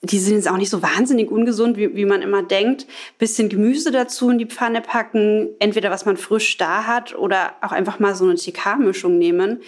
die 0.03 0.19
sind 0.19 0.35
jetzt 0.35 0.49
auch 0.49 0.57
nicht 0.57 0.69
so 0.69 0.83
wahnsinnig 0.83 1.31
ungesund, 1.31 1.77
wie, 1.77 1.95
wie 1.95 2.05
man 2.05 2.21
immer 2.21 2.43
denkt. 2.43 2.85
Bisschen 3.19 3.47
Gemüse 3.47 3.89
dazu 3.89 4.29
in 4.29 4.37
die 4.37 4.45
Pfanne 4.45 4.81
packen, 4.81 5.47
entweder 5.59 5.91
was 5.91 6.05
man 6.05 6.17
frisch 6.17 6.57
da 6.57 6.85
hat 6.85 7.15
oder 7.15 7.53
auch 7.61 7.71
einfach 7.71 7.99
mal 7.99 8.13
so 8.13 8.25
eine 8.25 8.35
TK-Mischung 8.35 9.17
nehmen. 9.17 9.61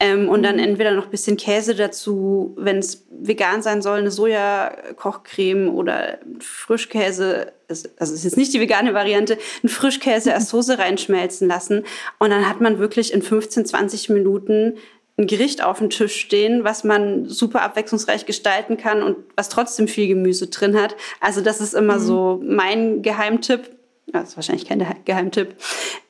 Ähm, 0.00 0.30
und 0.30 0.42
dann 0.44 0.56
mhm. 0.56 0.62
entweder 0.64 0.92
noch 0.92 1.06
bisschen 1.06 1.36
Käse 1.36 1.74
dazu, 1.74 2.54
wenn 2.56 2.78
es 2.78 3.06
vegan 3.10 3.60
sein 3.60 3.82
soll, 3.82 3.98
eine 3.98 4.10
Sojakochcreme 4.10 5.68
oder 5.68 6.18
Frischkäse, 6.40 7.52
also 7.68 8.14
ist 8.14 8.24
jetzt 8.24 8.38
nicht 8.38 8.54
die 8.54 8.60
vegane 8.60 8.94
Variante, 8.94 9.36
ein 9.62 9.68
Frischkäse 9.68 10.32
als 10.34 10.48
Soße 10.48 10.78
reinschmelzen 10.78 11.46
lassen. 11.48 11.84
Und 12.18 12.30
dann 12.30 12.48
hat 12.48 12.62
man 12.62 12.78
wirklich 12.78 13.12
in 13.12 13.20
15, 13.20 13.66
20 13.66 14.08
Minuten 14.08 14.78
ein 15.18 15.26
Gericht 15.26 15.62
auf 15.62 15.78
dem 15.78 15.90
Tisch 15.90 16.16
stehen, 16.16 16.64
was 16.64 16.84
man 16.84 17.28
super 17.28 17.62
abwechslungsreich 17.62 18.24
gestalten 18.24 18.76
kann 18.76 19.02
und 19.02 19.16
was 19.36 19.48
trotzdem 19.48 19.88
viel 19.88 20.08
Gemüse 20.08 20.46
drin 20.46 20.80
hat. 20.80 20.96
Also 21.20 21.40
das 21.42 21.60
ist 21.60 21.74
immer 21.74 21.96
mhm. 21.96 22.02
so 22.02 22.40
mein 22.42 23.02
Geheimtipp 23.02 23.70
das 24.12 24.30
ist 24.30 24.36
wahrscheinlich 24.36 24.66
kein 24.66 24.84
Geheimtipp. 25.04 25.56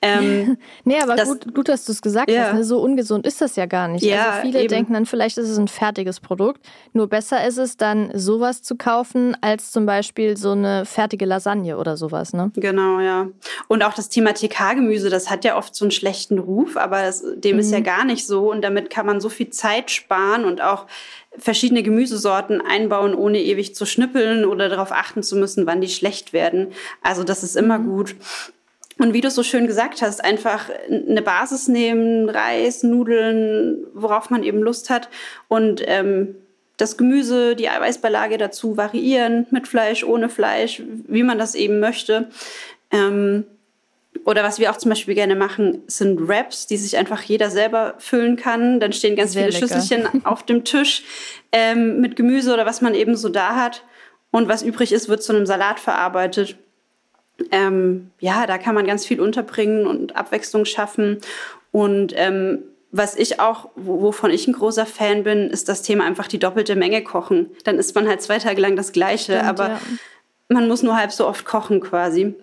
Ähm, 0.01 0.57
nee, 0.85 0.99
aber 1.01 1.17
das, 1.17 1.29
gut, 1.29 1.55
gut, 1.55 1.69
dass 1.69 1.85
du 1.85 1.93
es 1.93 2.03
gesagt 2.03 2.31
ja. 2.31 2.49
hast. 2.49 2.55
Ne? 2.55 2.65
So 2.65 2.81
ungesund 2.81 3.27
ist 3.27 3.41
das 3.41 3.57
ja 3.57 3.67
gar 3.67 3.89
nicht. 3.89 4.05
Ja, 4.05 4.31
also 4.31 4.43
viele 4.43 4.61
eben. 4.61 4.69
denken 4.69 4.93
dann, 4.95 5.07
vielleicht 5.07 5.39
ist 5.39 5.49
es 5.49 5.59
ein 5.59 5.69
fertiges 5.69 6.21
Produkt. 6.21 6.61
Nur 6.93 7.09
besser 7.09 7.47
ist 7.47 7.59
es 7.59 7.77
dann, 7.77 8.11
sowas 8.15 8.63
zu 8.63 8.77
kaufen, 8.77 9.37
als 9.41 9.71
zum 9.71 9.87
Beispiel 9.87 10.37
so 10.37 10.53
eine 10.53 10.85
fertige 10.85 11.25
Lasagne 11.25 11.79
oder 11.79 11.97
sowas. 11.97 12.33
Ne? 12.33 12.51
Genau, 12.57 13.01
ja. 13.01 13.29
Und 13.69 13.83
auch 13.83 13.95
das 13.95 14.09
Thema 14.09 14.33
TK-Gemüse, 14.33 15.09
das 15.11 15.31
hat 15.31 15.45
ja 15.45 15.57
oft 15.57 15.75
so 15.75 15.85
einen 15.85 15.93
schlechten 15.93 16.39
Ruf, 16.39 16.77
aber 16.77 17.03
das, 17.03 17.23
dem 17.37 17.57
mhm. 17.57 17.61
ist 17.61 17.71
ja 17.71 17.79
mhm. 17.79 17.85
gar 17.85 18.05
nicht 18.05 18.27
so. 18.27 18.51
Und 18.51 18.63
damit 18.63 18.91
kann 18.91 19.07
man 19.07 19.21
so 19.21 19.29
viel 19.29 19.51
Zeit 19.51 19.91
sparen 19.91 20.45
und 20.45 20.61
auch 20.61 20.87
verschiedene 21.39 21.83
Gemüsesorten 21.83 22.61
einbauen, 22.61 23.15
ohne 23.15 23.41
ewig 23.43 23.75
zu 23.75 23.87
schnippeln 23.87 24.45
oder 24.45 24.69
darauf 24.69 24.93
achten 24.93 25.23
zu 25.23 25.37
müssen, 25.37 25.67
wann 25.67 25.81
die 25.81 25.89
schlecht 25.89 26.33
werden. 26.33 26.69
Also 27.03 27.25
das 27.25 27.43
ist 27.43 27.57
immer 27.57 27.79
mhm. 27.79 27.87
gut. 27.87 28.17
Und 28.99 29.15
wie 29.15 29.21
du 29.21 29.31
so 29.31 29.43
schön 29.43 29.67
gesagt 29.67 30.03
hast, 30.03 30.23
einfach 30.23 30.69
eine 30.89 31.23
Basis 31.23 31.67
nehmen, 31.67 32.29
Reis, 32.29 32.83
Nudeln, 32.83 33.87
worauf 33.95 34.31
man 34.31 34.43
eben 34.43 34.61
Lust 34.61 34.91
hat 34.91 35.09
und 35.49 35.83
ähm, 35.87 36.37
das 36.77 36.97
Gemüse, 36.97 37.55
die 37.55 37.69
Eiweißbeilage 37.69 38.39
dazu 38.39 38.77
variieren, 38.77 39.47
mit 39.51 39.69
Fleisch, 39.69 40.05
ohne 40.05 40.29
Fleisch, 40.29 40.83
wie 41.07 41.23
man 41.23 41.39
das 41.39 41.55
eben 41.55 41.81
möchte. 41.81 42.29
Ähm, 42.91 43.45
oder 44.25 44.43
was 44.43 44.59
wir 44.59 44.71
auch 44.71 44.77
zum 44.77 44.91
Beispiel 44.91 45.15
gerne 45.15 45.35
machen, 45.35 45.83
sind 45.87 46.29
Wraps, 46.29 46.67
die 46.67 46.77
sich 46.77 46.97
einfach 46.97 47.23
jeder 47.23 47.51
selber 47.51 47.95
füllen 47.99 48.37
kann. 48.37 48.79
Dann 48.79 48.93
stehen 48.93 49.17
ganz 49.17 49.33
Sehr 49.33 49.47
viele 49.47 49.61
lecker. 49.61 49.75
Schüsselchen 49.75 50.25
auf 50.25 50.45
dem 50.45 50.65
Tisch 50.65 51.03
ähm, 51.51 52.01
mit 52.01 52.17
Gemüse 52.17 52.53
oder 52.53 52.67
was 52.67 52.81
man 52.81 52.95
eben 52.95 53.17
so 53.17 53.29
da 53.29 53.57
hat. 53.57 53.85
Und 54.31 54.49
was 54.49 54.63
übrig 54.63 54.93
ist, 54.93 55.09
wird 55.09 55.23
zu 55.23 55.35
einem 55.35 55.47
Salat 55.47 55.81
verarbeitet. 55.81 56.57
Ähm, 57.51 58.11
ja, 58.21 58.47
da 58.47 58.59
kann 58.59 58.75
man 58.75 58.87
ganz 58.87 59.05
viel 59.05 59.21
unterbringen 59.21 59.87
und 59.87 60.17
Abwechslung 60.17 60.65
schaffen. 60.65 61.19
Und 61.71 62.13
ähm, 62.17 62.63
was 62.93 63.17
ich 63.17 63.41
auch, 63.41 63.71
wovon 63.75 64.31
ich 64.31 64.47
ein 64.47 64.53
großer 64.53 64.87
Fan 64.87 65.25
bin, 65.25 65.51
ist 65.51 65.69
das 65.69 65.83
Thema 65.83 66.05
einfach 66.05 66.29
die 66.29 66.39
doppelte 66.39 66.77
Menge 66.77 67.03
kochen. 67.03 67.51
Dann 67.65 67.79
isst 67.79 67.95
man 67.95 68.07
halt 68.07 68.23
zwei 68.23 68.39
Tage 68.39 68.61
lang 68.61 68.77
das 68.77 68.93
Gleiche, 68.93 69.33
Stimmt, 69.33 69.49
aber 69.49 69.69
ja. 69.69 69.81
man 70.49 70.69
muss 70.69 70.83
nur 70.83 70.97
halb 70.97 71.11
so 71.11 71.27
oft 71.27 71.45
kochen 71.45 71.81
quasi. 71.81 72.35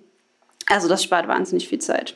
Also 0.69 0.87
das 0.87 1.03
spart 1.03 1.27
wahnsinnig 1.27 1.67
viel 1.67 1.79
Zeit. 1.79 2.15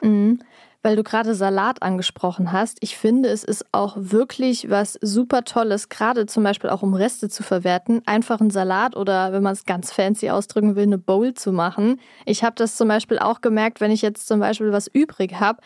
Mhm. 0.00 0.38
Weil 0.82 0.96
du 0.96 1.02
gerade 1.02 1.34
Salat 1.34 1.82
angesprochen 1.82 2.52
hast, 2.52 2.76
ich 2.82 2.98
finde, 2.98 3.30
es 3.30 3.42
ist 3.42 3.64
auch 3.72 3.96
wirklich 3.96 4.68
was 4.68 4.98
super 5.00 5.42
Tolles, 5.44 5.88
gerade 5.88 6.26
zum 6.26 6.44
Beispiel 6.44 6.68
auch 6.68 6.82
um 6.82 6.92
Reste 6.92 7.30
zu 7.30 7.42
verwerten, 7.42 8.02
einfach 8.04 8.38
einen 8.38 8.50
Salat 8.50 8.94
oder, 8.94 9.32
wenn 9.32 9.42
man 9.42 9.54
es 9.54 9.64
ganz 9.64 9.90
fancy 9.90 10.28
ausdrücken 10.28 10.76
will, 10.76 10.82
eine 10.82 10.98
Bowl 10.98 11.32
zu 11.32 11.52
machen. 11.52 11.98
Ich 12.26 12.44
habe 12.44 12.56
das 12.56 12.76
zum 12.76 12.88
Beispiel 12.88 13.18
auch 13.18 13.40
gemerkt, 13.40 13.80
wenn 13.80 13.90
ich 13.90 14.02
jetzt 14.02 14.28
zum 14.28 14.40
Beispiel 14.40 14.72
was 14.72 14.86
übrig 14.86 15.40
habe, 15.40 15.62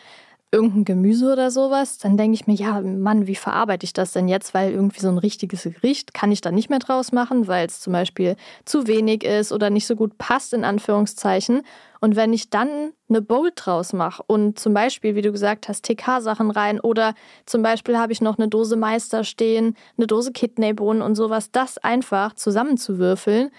irgendein 0.51 0.85
Gemüse 0.85 1.31
oder 1.31 1.51
sowas, 1.51 1.99
dann 1.99 2.17
denke 2.17 2.33
ich 2.33 2.47
mir, 2.47 2.55
ja, 2.55 2.81
Mann, 2.81 3.27
wie 3.27 3.35
verarbeite 3.35 3.83
ich 3.83 3.93
das 3.93 4.13
denn 4.13 4.27
jetzt? 4.27 4.53
Weil 4.55 4.71
irgendwie 4.71 4.99
so 4.99 5.07
ein 5.07 5.19
richtiges 5.19 5.63
Gericht 5.63 6.13
kann 6.13 6.31
ich 6.31 6.41
da 6.41 6.51
nicht 6.51 6.69
mehr 6.69 6.79
draus 6.79 7.11
machen, 7.11 7.47
weil 7.47 7.67
es 7.67 7.79
zum 7.79 7.93
Beispiel 7.93 8.35
zu 8.65 8.87
wenig 8.87 9.23
ist 9.23 9.51
oder 9.51 9.69
nicht 9.69 9.85
so 9.85 9.95
gut 9.95 10.17
passt, 10.17 10.53
in 10.53 10.63
Anführungszeichen. 10.63 11.61
Und 12.01 12.15
wenn 12.15 12.33
ich 12.33 12.49
dann 12.49 12.93
eine 13.09 13.21
Bowl 13.21 13.51
draus 13.53 13.93
mache 13.93 14.23
und 14.25 14.57
zum 14.57 14.73
Beispiel, 14.73 15.15
wie 15.15 15.21
du 15.21 15.31
gesagt 15.31 15.67
hast, 15.67 15.85
TK-Sachen 15.85 16.49
rein 16.49 16.79
oder 16.79 17.13
zum 17.45 17.61
Beispiel 17.61 17.97
habe 17.99 18.11
ich 18.11 18.21
noch 18.21 18.39
eine 18.39 18.47
Dose 18.47 18.75
Meister 18.75 19.23
stehen, 19.23 19.75
eine 19.97 20.07
Dose 20.07 20.31
Kidneybohnen 20.31 21.03
und 21.03 21.13
sowas, 21.15 21.51
das 21.51 21.77
einfach 21.77 22.33
zusammenzuwürfeln, 22.33 23.51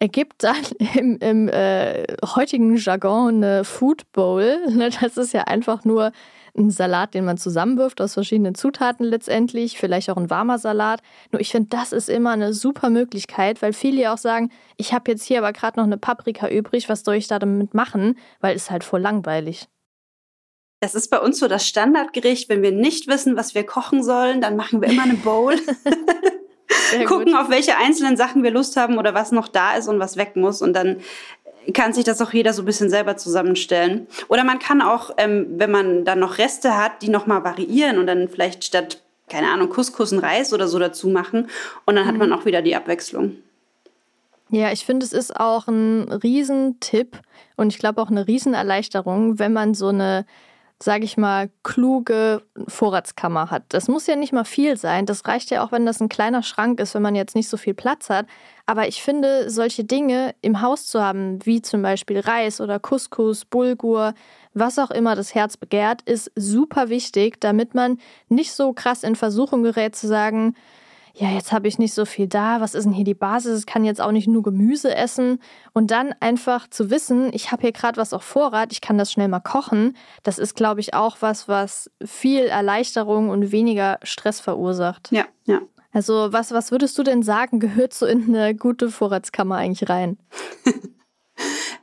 ergibt 0.00 0.42
dann 0.42 0.56
im, 0.98 1.18
im 1.18 1.48
äh, 1.48 2.04
heutigen 2.34 2.74
Jargon 2.76 3.36
eine 3.36 3.64
Food 3.64 4.10
Bowl. 4.12 4.58
Ne, 4.68 4.90
das 5.00 5.16
ist 5.16 5.32
ja 5.32 5.44
einfach 5.44 5.84
nur 5.84 6.10
ein 6.56 6.70
Salat, 6.70 7.14
den 7.14 7.24
man 7.24 7.38
zusammenwirft 7.38 8.00
aus 8.00 8.14
verschiedenen 8.14 8.56
Zutaten 8.56 9.06
letztendlich, 9.06 9.78
vielleicht 9.78 10.10
auch 10.10 10.16
ein 10.16 10.30
warmer 10.30 10.58
Salat. 10.58 11.00
Nur 11.30 11.40
ich 11.40 11.50
finde, 11.50 11.68
das 11.68 11.92
ist 11.92 12.08
immer 12.08 12.30
eine 12.30 12.52
super 12.52 12.90
Möglichkeit, 12.90 13.62
weil 13.62 13.72
viele 13.72 14.00
ja 14.02 14.14
auch 14.14 14.18
sagen, 14.18 14.50
ich 14.76 14.92
habe 14.92 15.12
jetzt 15.12 15.24
hier 15.24 15.38
aber 15.38 15.52
gerade 15.52 15.78
noch 15.78 15.86
eine 15.86 15.96
Paprika 15.96 16.48
übrig, 16.48 16.88
was 16.88 17.04
soll 17.04 17.14
ich 17.14 17.28
da 17.28 17.38
damit 17.38 17.72
machen? 17.74 18.18
Weil 18.40 18.56
es 18.56 18.70
halt 18.70 18.82
voll 18.82 19.00
langweilig. 19.00 19.68
Das 20.80 20.94
ist 20.94 21.08
bei 21.08 21.20
uns 21.20 21.38
so 21.38 21.46
das 21.46 21.68
Standardgericht. 21.68 22.48
Wenn 22.48 22.62
wir 22.62 22.72
nicht 22.72 23.06
wissen, 23.06 23.36
was 23.36 23.54
wir 23.54 23.64
kochen 23.64 24.02
sollen, 24.02 24.40
dann 24.40 24.56
machen 24.56 24.80
wir 24.80 24.88
immer 24.88 25.04
eine 25.04 25.14
Bowl. 25.14 25.54
gucken, 27.06 27.34
auf 27.34 27.50
welche 27.50 27.76
einzelnen 27.76 28.16
Sachen 28.16 28.42
wir 28.42 28.50
Lust 28.50 28.76
haben 28.76 28.98
oder 28.98 29.14
was 29.14 29.32
noch 29.32 29.48
da 29.48 29.74
ist 29.76 29.88
und 29.88 29.98
was 29.98 30.16
weg 30.16 30.36
muss. 30.36 30.62
Und 30.62 30.72
dann 30.72 30.96
kann 31.72 31.92
sich 31.92 32.04
das 32.04 32.20
auch 32.20 32.32
jeder 32.32 32.52
so 32.52 32.62
ein 32.62 32.66
bisschen 32.66 32.90
selber 32.90 33.16
zusammenstellen. 33.16 34.06
Oder 34.28 34.44
man 34.44 34.58
kann 34.58 34.82
auch, 34.82 35.10
ähm, 35.16 35.46
wenn 35.56 35.70
man 35.70 36.04
dann 36.04 36.18
noch 36.18 36.38
Reste 36.38 36.76
hat, 36.76 37.02
die 37.02 37.08
nochmal 37.08 37.44
variieren 37.44 37.98
und 37.98 38.06
dann 38.06 38.28
vielleicht 38.28 38.64
statt, 38.64 39.02
keine 39.28 39.48
Ahnung, 39.48 39.68
Couscous 39.68 40.12
und 40.12 40.20
Reis 40.20 40.52
oder 40.52 40.68
so 40.68 40.78
dazu 40.78 41.08
machen. 41.08 41.48
Und 41.84 41.96
dann 41.96 42.04
mhm. 42.04 42.08
hat 42.08 42.16
man 42.16 42.32
auch 42.32 42.44
wieder 42.44 42.62
die 42.62 42.74
Abwechslung. 42.74 43.36
Ja, 44.50 44.72
ich 44.72 44.84
finde, 44.84 45.06
es 45.06 45.12
ist 45.12 45.36
auch 45.36 45.68
ein 45.68 46.10
Riesentipp 46.10 47.18
und 47.56 47.72
ich 47.72 47.78
glaube 47.78 48.02
auch 48.02 48.10
eine 48.10 48.26
Riesenerleichterung, 48.26 49.38
wenn 49.38 49.52
man 49.52 49.74
so 49.74 49.88
eine 49.88 50.26
sage 50.82 51.04
ich 51.04 51.18
mal, 51.18 51.50
kluge 51.62 52.42
Vorratskammer 52.66 53.50
hat. 53.50 53.64
Das 53.68 53.88
muss 53.88 54.06
ja 54.06 54.16
nicht 54.16 54.32
mal 54.32 54.44
viel 54.44 54.78
sein. 54.78 55.04
Das 55.04 55.26
reicht 55.26 55.50
ja 55.50 55.62
auch, 55.62 55.72
wenn 55.72 55.84
das 55.84 56.00
ein 56.00 56.08
kleiner 56.08 56.42
Schrank 56.42 56.80
ist, 56.80 56.94
wenn 56.94 57.02
man 57.02 57.14
jetzt 57.14 57.34
nicht 57.34 57.50
so 57.50 57.58
viel 57.58 57.74
Platz 57.74 58.08
hat. 58.08 58.26
Aber 58.64 58.88
ich 58.88 59.02
finde, 59.02 59.50
solche 59.50 59.84
Dinge 59.84 60.34
im 60.40 60.62
Haus 60.62 60.86
zu 60.86 61.02
haben, 61.02 61.44
wie 61.44 61.60
zum 61.60 61.82
Beispiel 61.82 62.20
Reis 62.20 62.62
oder 62.62 62.78
Couscous, 62.78 63.44
Bulgur, 63.44 64.14
was 64.54 64.78
auch 64.78 64.90
immer 64.90 65.14
das 65.16 65.34
Herz 65.34 65.58
begehrt, 65.58 66.00
ist 66.02 66.32
super 66.34 66.88
wichtig, 66.88 67.40
damit 67.40 67.74
man 67.74 67.98
nicht 68.28 68.52
so 68.52 68.72
krass 68.72 69.02
in 69.02 69.16
Versuchung 69.16 69.62
gerät 69.62 69.94
zu 69.96 70.06
sagen, 70.06 70.54
ja, 71.14 71.30
jetzt 71.30 71.52
habe 71.52 71.68
ich 71.68 71.78
nicht 71.78 71.94
so 71.94 72.04
viel 72.04 72.26
da, 72.26 72.60
was 72.60 72.74
ist 72.74 72.84
denn 72.84 72.92
hier 72.92 73.04
die 73.04 73.14
Basis? 73.14 73.60
Ich 73.60 73.66
kann 73.66 73.84
jetzt 73.84 74.00
auch 74.00 74.12
nicht 74.12 74.28
nur 74.28 74.42
Gemüse 74.42 74.94
essen. 74.94 75.40
Und 75.72 75.90
dann 75.90 76.14
einfach 76.20 76.68
zu 76.68 76.90
wissen, 76.90 77.30
ich 77.32 77.52
habe 77.52 77.62
hier 77.62 77.72
gerade 77.72 77.96
was 77.96 78.12
auf 78.12 78.22
Vorrat, 78.22 78.72
ich 78.72 78.80
kann 78.80 78.98
das 78.98 79.12
schnell 79.12 79.28
mal 79.28 79.40
kochen, 79.40 79.96
das 80.22 80.38
ist, 80.38 80.54
glaube 80.54 80.80
ich, 80.80 80.94
auch 80.94 81.18
was, 81.20 81.48
was 81.48 81.90
viel 82.04 82.44
Erleichterung 82.44 83.28
und 83.30 83.52
weniger 83.52 83.98
Stress 84.02 84.40
verursacht. 84.40 85.10
Ja, 85.12 85.26
ja. 85.44 85.60
Also, 85.92 86.32
was, 86.32 86.52
was 86.52 86.70
würdest 86.70 86.96
du 86.98 87.02
denn 87.02 87.22
sagen, 87.22 87.58
gehört 87.58 87.92
so 87.92 88.06
in 88.06 88.34
eine 88.34 88.54
gute 88.54 88.90
Vorratskammer 88.90 89.56
eigentlich 89.56 89.88
rein? 89.88 90.18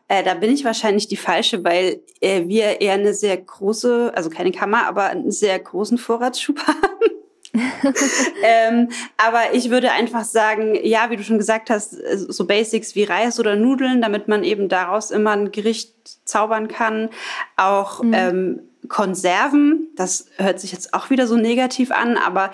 Äh, 0.10 0.24
da 0.24 0.36
bin 0.36 0.54
ich 0.54 0.64
wahrscheinlich 0.64 1.10
die 1.10 1.18
falsche, 1.18 1.66
weil 1.66 2.02
äh, 2.22 2.48
wir 2.48 2.80
eher 2.80 2.94
eine 2.94 3.14
sehr 3.14 3.36
große, 3.36 4.14
also 4.16 4.30
keine 4.30 4.52
Kammer, 4.52 4.88
aber 4.88 5.08
einen 5.08 5.32
sehr 5.32 5.60
großen 5.60 5.98
Vorratsschub 5.98 6.60
haben. 6.68 6.97
ähm, 8.44 8.90
aber 9.18 9.54
ich 9.54 9.70
würde 9.70 9.92
einfach 9.92 10.24
sagen, 10.24 10.78
ja, 10.84 11.10
wie 11.10 11.18
du 11.18 11.24
schon 11.24 11.38
gesagt 11.38 11.70
hast, 11.70 11.92
so 11.92 12.46
Basics 12.46 12.96
wie 12.96 13.04
Reis 13.04 13.40
oder 13.40 13.56
Nudeln, 13.56 14.02
damit 14.02 14.28
man 14.28 14.44
eben 14.44 14.70
daraus 14.70 15.12
immer 15.12 15.32
ein 15.32 15.52
Gericht 15.52 15.94
zaubern 16.26 16.68
kann. 16.68 17.10
Auch 17.56 18.04
mhm. 18.04 18.14
ähm, 18.14 18.60
Konserven, 18.88 19.90
das 19.96 20.28
hört 20.38 20.60
sich 20.60 20.72
jetzt 20.72 20.94
auch 20.94 21.10
wieder 21.10 21.28
so 21.28 21.36
negativ 21.36 21.92
an, 21.92 22.18
aber 22.18 22.52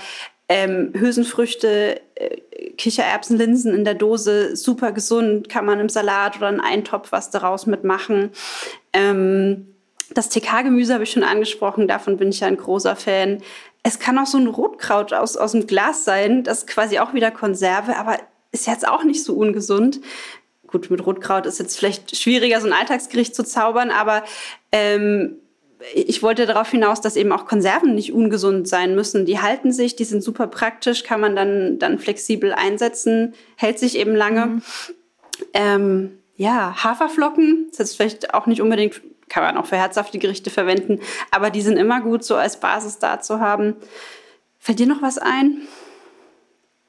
ähm, 0.50 0.92
Hülsenfrüchte, 0.94 2.02
äh, 2.16 2.38
Kichererbsen, 2.78 3.38
Linsen 3.38 3.74
in 3.74 3.86
der 3.86 3.94
Dose, 3.94 4.56
super 4.56 4.92
gesund, 4.92 5.50
kann 5.50 5.66
man 5.66 5.80
im 5.80 5.90
Salat 5.90 6.38
oder 6.38 6.50
in 6.50 6.60
Eintopf 6.60 7.12
was 7.12 7.30
daraus 7.30 7.66
mitmachen. 7.66 8.32
Ähm, 8.92 9.68
das 10.14 10.30
TK-Gemüse 10.30 10.94
habe 10.94 11.04
ich 11.04 11.12
schon 11.12 11.24
angesprochen, 11.24 11.88
davon 11.88 12.18
bin 12.18 12.30
ich 12.30 12.42
ja 12.42 12.48
ein 12.48 12.58
großer 12.58 12.96
Fan. 12.96 13.42
Es 13.84 14.00
kann 14.00 14.18
auch 14.18 14.26
so 14.26 14.38
ein 14.38 14.48
Rotkraut 14.48 15.14
aus, 15.14 15.36
aus 15.36 15.52
dem 15.52 15.68
Glas 15.68 16.06
sein, 16.06 16.44
das 16.44 16.60
ist 16.60 16.68
quasi 16.68 17.00
auch 17.00 17.14
wieder 17.14 17.32
Konserve, 17.32 17.98
aber 17.98 18.18
ist 18.52 18.68
jetzt 18.68 18.88
auch 18.88 19.04
nicht 19.04 19.24
so 19.24 19.34
ungesund. 19.34 20.00
Gut, 20.68 20.90
mit 20.90 21.06
Rotkraut 21.06 21.46
ist 21.46 21.60
jetzt 21.60 21.78
vielleicht 21.78 22.16
schwieriger, 22.16 22.62
so 22.62 22.68
ein 22.68 22.74
Alltagsgericht 22.74 23.36
zu 23.36 23.44
zaubern, 23.44 23.92
aber 23.92 24.24
ähm, 24.72 25.38
ich 25.94 26.24
wollte 26.24 26.46
darauf 26.46 26.70
hinaus, 26.70 27.02
dass 27.02 27.16
eben 27.16 27.32
auch 27.32 27.46
Konserven 27.46 27.94
nicht 27.94 28.14
ungesund 28.14 28.68
sein 28.68 28.96
müssen. 28.96 29.26
Die 29.26 29.40
halten 29.40 29.72
sich, 29.72 29.96
die 29.96 30.06
sind 30.06 30.24
super 30.24 30.48
praktisch, 30.48 31.04
kann 31.04 31.20
man 31.20 31.36
dann, 31.36 31.80
dann 31.80 32.00
flexibel 32.00 32.54
einsetzen, 32.54 33.34
hält 33.58 33.80
sich 33.80 33.98
eben 33.98 34.16
lange. 34.16 34.46
Mhm. 34.46 34.62
Ähm, 35.54 36.20
ja, 36.36 36.84
Haferflocken, 36.84 37.68
das 37.72 37.92
ist 37.92 37.96
vielleicht 37.98 38.34
auch 38.34 38.48
nicht 38.48 38.62
unbedingt, 38.62 39.02
kann 39.30 39.44
man 39.44 39.58
auch 39.58 39.66
für 39.66 39.78
herzhafte 39.78 40.20
Gerichte 40.20 40.50
verwenden, 40.50 41.00
aber 41.32 41.50
die 41.50 41.62
sind 41.62 41.78
immer 41.78 42.02
gut 42.02 42.24
so 42.24 42.36
als 42.36 42.60
Basis 42.60 43.00
da 43.00 43.20
zu 43.20 43.40
haben. 43.40 43.76
Fällt 44.60 44.80
dir 44.80 44.88
noch 44.88 45.02
was 45.02 45.18
ein? 45.18 45.62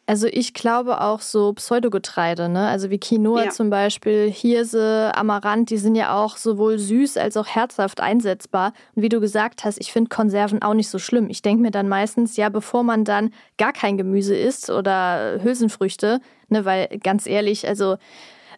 Also 0.06 0.26
ich 0.26 0.52
glaube 0.52 1.00
auch 1.00 1.22
so 1.22 1.54
Pseudogetreide, 1.54 2.50
ne? 2.50 2.68
Also 2.68 2.90
wie 2.90 2.98
Quinoa 2.98 3.44
ja. 3.44 3.50
zum 3.50 3.70
Beispiel, 3.70 4.30
Hirse, 4.30 5.10
Amaranth, 5.14 5.70
die 5.70 5.78
sind 5.78 5.94
ja 5.94 6.14
auch 6.14 6.36
sowohl 6.36 6.78
süß 6.78 7.16
als 7.16 7.38
auch 7.38 7.46
herzhaft 7.46 8.00
einsetzbar. 8.00 8.74
Und 8.94 9.02
wie 9.02 9.08
du 9.08 9.18
gesagt 9.18 9.64
hast, 9.64 9.80
ich 9.80 9.92
finde 9.92 10.10
Konserven 10.10 10.60
auch 10.60 10.74
nicht 10.74 10.90
so 10.90 10.98
schlimm. 10.98 11.30
Ich 11.30 11.40
denke 11.40 11.62
mir 11.62 11.70
dann 11.70 11.88
meistens, 11.88 12.36
ja, 12.36 12.50
bevor 12.50 12.82
man 12.82 13.04
dann 13.04 13.32
gar 13.56 13.72
kein 13.72 13.96
Gemüse 13.96 14.36
isst 14.36 14.68
oder 14.68 15.42
Hülsenfrüchte, 15.42 16.20
ne, 16.48 16.66
weil 16.66 16.88
ganz 17.02 17.26
ehrlich, 17.26 17.66
also 17.66 17.96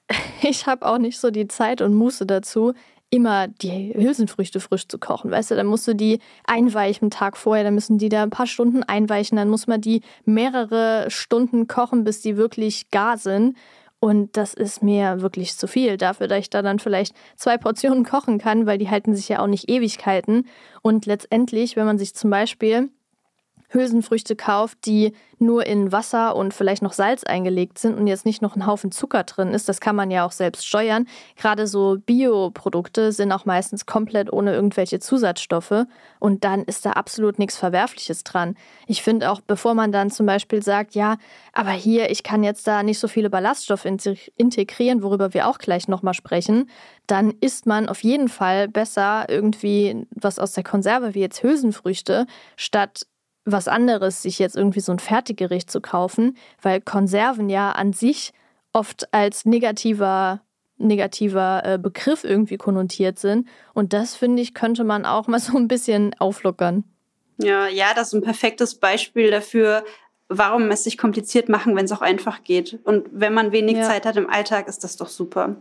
ich 0.43 0.67
habe 0.67 0.85
auch 0.85 0.99
nicht 0.99 1.21
so 1.21 1.31
die 1.31 1.47
Zeit 1.47 1.81
und 1.81 1.95
Muße 1.95 2.27
dazu, 2.27 2.75
immer 3.11 3.49
die 3.49 3.95
Hülsenfrüchte 3.95 4.61
frisch 4.61 4.89
zu 4.89 4.99
kochen. 4.99 5.31
Weißt 5.31 5.51
du, 5.51 5.55
dann 5.55 5.67
musst 5.67 5.87
du 5.87 5.95
die 5.95 6.19
einweichen 6.45 7.11
Tag 7.11 7.37
vorher, 7.37 7.65
dann 7.65 7.75
müssen 7.75 7.99
die 7.99 8.09
da 8.09 8.23
ein 8.23 8.31
paar 8.31 8.47
Stunden 8.47 8.83
einweichen, 8.83 9.37
dann 9.37 9.49
muss 9.49 9.67
man 9.67 9.81
die 9.81 10.03
mehrere 10.25 11.07
Stunden 11.09 11.67
kochen, 11.69 12.05
bis 12.05 12.21
die 12.21 12.37
wirklich 12.37 12.91
gar 12.91 13.17
sind. 13.17 13.57
Und 13.99 14.37
das 14.37 14.55
ist 14.55 14.83
mir 14.83 15.23
wirklich 15.23 15.57
zu 15.57 15.67
viel 15.67 15.97
dafür, 15.97 16.29
dass 16.29 16.41
ich 16.41 16.51
da 16.51 16.63
dann 16.63 16.79
vielleicht 16.79 17.15
zwei 17.37 17.57
Portionen 17.57 18.05
kochen 18.05 18.39
kann, 18.39 18.67
weil 18.67 18.79
die 18.79 18.91
halten 18.91 19.15
sich 19.15 19.29
ja 19.29 19.41
auch 19.41 19.47
nicht 19.47 19.71
Ewigkeiten. 19.71 20.47
Und 20.83 21.07
letztendlich, 21.07 21.77
wenn 21.77 21.87
man 21.87 21.99
sich 21.99 22.15
zum 22.15 22.31
Beispiel 22.31 22.91
Hülsenfrüchte 23.69 24.37
kauft, 24.37 24.79
die 24.87 25.13
nur 25.39 25.67
in 25.67 25.93
Wasser 25.93 26.35
und 26.35 26.55
vielleicht 26.55 26.83
noch 26.83 26.93
Salz 26.93 27.25
eingelegt 27.25 27.79
sind 27.79 27.95
und 27.99 28.07
jetzt 28.07 28.25
nicht 28.25 28.41
noch 28.41 28.57
ein 28.57 28.67
Haufen 28.67 28.91
Zucker 28.91 29.25
drin 29.25 29.53
ist. 29.53 29.69
Das 29.69 29.81
kann 29.81 29.97
man 29.97 30.11
ja 30.11 30.25
auch 30.25 30.33
selbst 30.33 30.67
steuern. 30.67 31.07
Gerade 31.37 31.67
so 31.67 31.99
Bioprodukte 32.05 33.13
sind 33.13 33.33
auch 33.33 33.45
meistens 33.45 33.85
komplett 33.85 34.33
ohne 34.33 34.55
irgendwelche 34.55 34.99
Zusatzstoffe 34.99 35.85
und 36.21 36.45
dann 36.45 36.65
ist 36.65 36.87
da 36.87 36.93
absolut 36.93 37.39
nichts 37.39 37.57
Verwerfliches 37.57 38.25
dran. 38.25 38.57
Ich 38.87 39.03
finde 39.03 39.31
auch, 39.31 39.41
bevor 39.41 39.75
man 39.75 39.93
dann 39.93 40.11
zum 40.11 40.27
Beispiel 40.27 40.63
sagt, 40.63 40.95
ja, 40.95 41.17
aber 41.53 41.73
hier, 41.73 42.11
ich 42.11 42.23
kann 42.23 42.43
jetzt 42.43 42.67
da 42.67 42.83
nicht 42.83 42.99
so 42.99 43.09
viele 43.09 43.29
Ballaststoffe 43.29 43.85
integrieren, 43.85 45.03
worüber 45.03 45.35
wir 45.35 45.49
auch 45.49 45.59
gleich 45.59 45.89
nochmal 45.89 46.15
sprechen, 46.15 46.71
dann 47.07 47.35
isst 47.41 47.67
man 47.67 47.89
auf 47.89 48.03
jeden 48.03 48.29
Fall 48.29 48.69
besser 48.69 49.27
irgendwie 49.29 50.07
was 50.11 50.39
aus 50.39 50.53
der 50.53 50.65
Konserve, 50.65 51.15
wie 51.15 51.21
jetzt 51.21 51.43
Hülsenfrüchte, 51.43 52.27
statt 52.57 53.07
was 53.47 53.69
anderes, 53.69 54.23
sich 54.23 54.39
jetzt 54.39 54.57
irgendwie 54.57 54.81
so 54.81 54.93
ein 54.93 54.99
Fertiggericht 54.99 55.71
zu 55.71 55.81
kaufen, 55.81 56.37
weil 56.61 56.81
Konserven 56.81 57.49
ja 57.49 57.73
an 57.73 57.93
sich 57.93 58.33
oft 58.73 59.13
als 59.15 59.47
negativer 59.47 60.43
negativer 60.79 61.63
äh, 61.65 61.79
Begriff 61.79 62.23
irgendwie 62.23 62.59
konnotiert 62.59 63.19
sind. 63.19 63.49
Und 63.73 63.95
das, 63.95 64.15
finde 64.15 64.43
ich, 64.43 64.53
könnte 64.53 64.85
man 64.85 65.07
auch 65.07 65.27
mal 65.27 65.41
so 65.41 65.57
ein 65.57 65.69
bisschen 65.69 66.15
auflockern. 66.19 66.85
Ja, 67.39 67.67
ja, 67.69 67.95
das 67.95 68.09
ist 68.09 68.15
ein 68.15 68.23
perfektes 68.23 68.75
Beispiel 68.77 69.31
dafür, 69.31 69.85
warum 70.29 70.71
es 70.71 70.85
sich 70.85 70.99
kompliziert 70.99 71.49
machen, 71.49 71.77
wenn 71.77 71.85
es 71.85 71.93
auch 71.93 72.03
einfach 72.03 72.43
geht. 72.45 72.79
Und 72.85 73.07
wenn 73.13 73.33
man 73.33 73.53
wenig 73.53 73.77
ja. 73.77 73.85
Zeit 73.85 74.07
hat 74.07 74.17
im 74.17 74.29
Alltag, 74.29 74.69
ist 74.69 74.85
das 74.85 74.97
doch 74.97 75.09
super. 75.09 75.57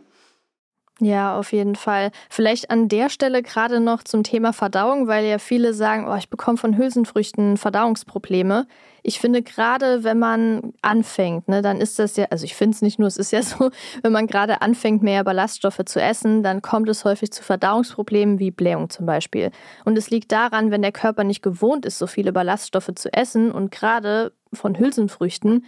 Ja, 1.02 1.38
auf 1.38 1.52
jeden 1.52 1.76
Fall. 1.76 2.12
Vielleicht 2.30 2.72
an 2.72 2.88
der 2.88 3.10
Stelle 3.10 3.44
gerade 3.44 3.82
noch 3.82 4.04
zum 4.04 4.24
Thema 4.24 4.54
Verdauung, 4.54 5.08
weil 5.08 5.26
ja 5.26 5.40
viele 5.40 5.74
sagen, 5.74 6.08
oh, 6.10 6.16
ich 6.16 6.30
bekomme 6.30 6.58
von 6.58 6.78
Hülsenfrüchten 6.78 7.58
Verdauungsprobleme. 7.58 8.66
Ich 9.04 9.20
finde 9.20 9.42
gerade, 9.42 10.06
wenn 10.06 10.18
man 10.18 10.74
anfängt, 10.82 11.50
ne, 11.50 11.62
dann 11.62 11.82
ist 11.82 12.00
das 12.00 12.16
ja, 12.16 12.28
also 12.30 12.46
ich 12.46 12.56
finde 12.56 12.76
es 12.76 12.82
nicht 12.82 12.98
nur, 12.98 13.10
es 13.10 13.18
ist 13.18 13.32
ja 13.32 13.42
so, 13.44 13.72
wenn 14.04 14.14
man 14.14 14.26
gerade 14.26 14.62
anfängt, 14.62 15.04
mehr 15.04 15.26
Ballaststoffe 15.26 15.82
zu 15.86 16.02
essen, 16.02 16.44
dann 16.44 16.62
kommt 16.62 16.88
es 16.88 17.04
häufig 17.04 17.30
zu 17.34 17.44
Verdauungsproblemen 17.44 18.40
wie 18.40 18.52
Blähung 18.52 18.90
zum 18.90 19.06
Beispiel. 19.06 19.52
Und 19.84 19.98
es 19.98 20.10
liegt 20.10 20.32
daran, 20.32 20.72
wenn 20.72 20.82
der 20.82 20.94
Körper 20.94 21.26
nicht 21.26 21.42
gewohnt 21.42 21.86
ist, 21.86 21.98
so 22.00 22.08
viele 22.08 22.32
Ballaststoffe 22.32 22.92
zu 22.96 23.12
essen 23.12 23.52
und 23.52 23.70
gerade 23.70 24.32
von 24.54 24.80
Hülsenfrüchten, 24.80 25.66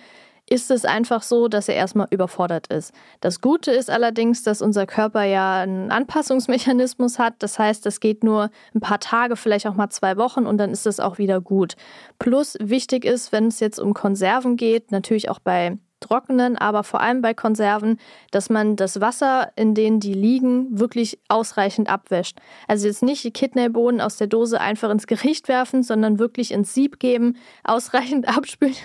ist 0.49 0.71
es 0.71 0.85
einfach 0.85 1.21
so, 1.23 1.47
dass 1.47 1.67
er 1.67 1.75
erstmal 1.75 2.07
überfordert 2.09 2.67
ist. 2.67 2.93
Das 3.19 3.41
Gute 3.41 3.71
ist 3.71 3.89
allerdings, 3.89 4.43
dass 4.43 4.61
unser 4.61 4.85
Körper 4.85 5.23
ja 5.23 5.61
einen 5.61 5.91
Anpassungsmechanismus 5.91 7.19
hat. 7.19 7.35
Das 7.39 7.59
heißt, 7.59 7.85
das 7.85 7.99
geht 7.99 8.23
nur 8.23 8.49
ein 8.73 8.79
paar 8.79 8.99
Tage, 8.99 9.35
vielleicht 9.35 9.67
auch 9.67 9.75
mal 9.75 9.89
zwei 9.89 10.17
Wochen 10.17 10.45
und 10.45 10.57
dann 10.57 10.71
ist 10.71 10.87
es 10.87 10.99
auch 10.99 11.17
wieder 11.17 11.41
gut. 11.41 11.75
Plus 12.17 12.57
wichtig 12.61 13.03
ist, 13.03 13.31
wenn 13.31 13.47
es 13.47 13.59
jetzt 13.59 13.79
um 13.79 13.93
Konserven 13.93 14.55
geht, 14.55 14.91
natürlich 14.91 15.29
auch 15.29 15.39
bei 15.39 15.77
trockenen, 15.99 16.57
aber 16.57 16.83
vor 16.83 17.01
allem 17.01 17.21
bei 17.21 17.33
Konserven, 17.33 17.99
dass 18.31 18.49
man 18.49 18.75
das 18.75 19.01
Wasser, 19.01 19.51
in 19.55 19.73
dem 19.73 19.99
die 19.99 20.13
liegen, 20.13 20.79
wirklich 20.79 21.19
ausreichend 21.27 21.89
abwäscht. 21.89 22.39
Also 22.67 22.87
jetzt 22.87 23.03
nicht 23.03 23.23
die 23.23 23.31
Kidneybohnen 23.31 24.01
aus 24.01 24.17
der 24.17 24.27
Dose 24.27 24.61
einfach 24.61 24.89
ins 24.89 25.07
Gericht 25.07 25.47
werfen, 25.47 25.83
sondern 25.83 26.19
wirklich 26.19 26.51
ins 26.51 26.73
Sieb 26.73 26.99
geben, 26.99 27.37
ausreichend 27.63 28.27
abspülen. 28.37 28.75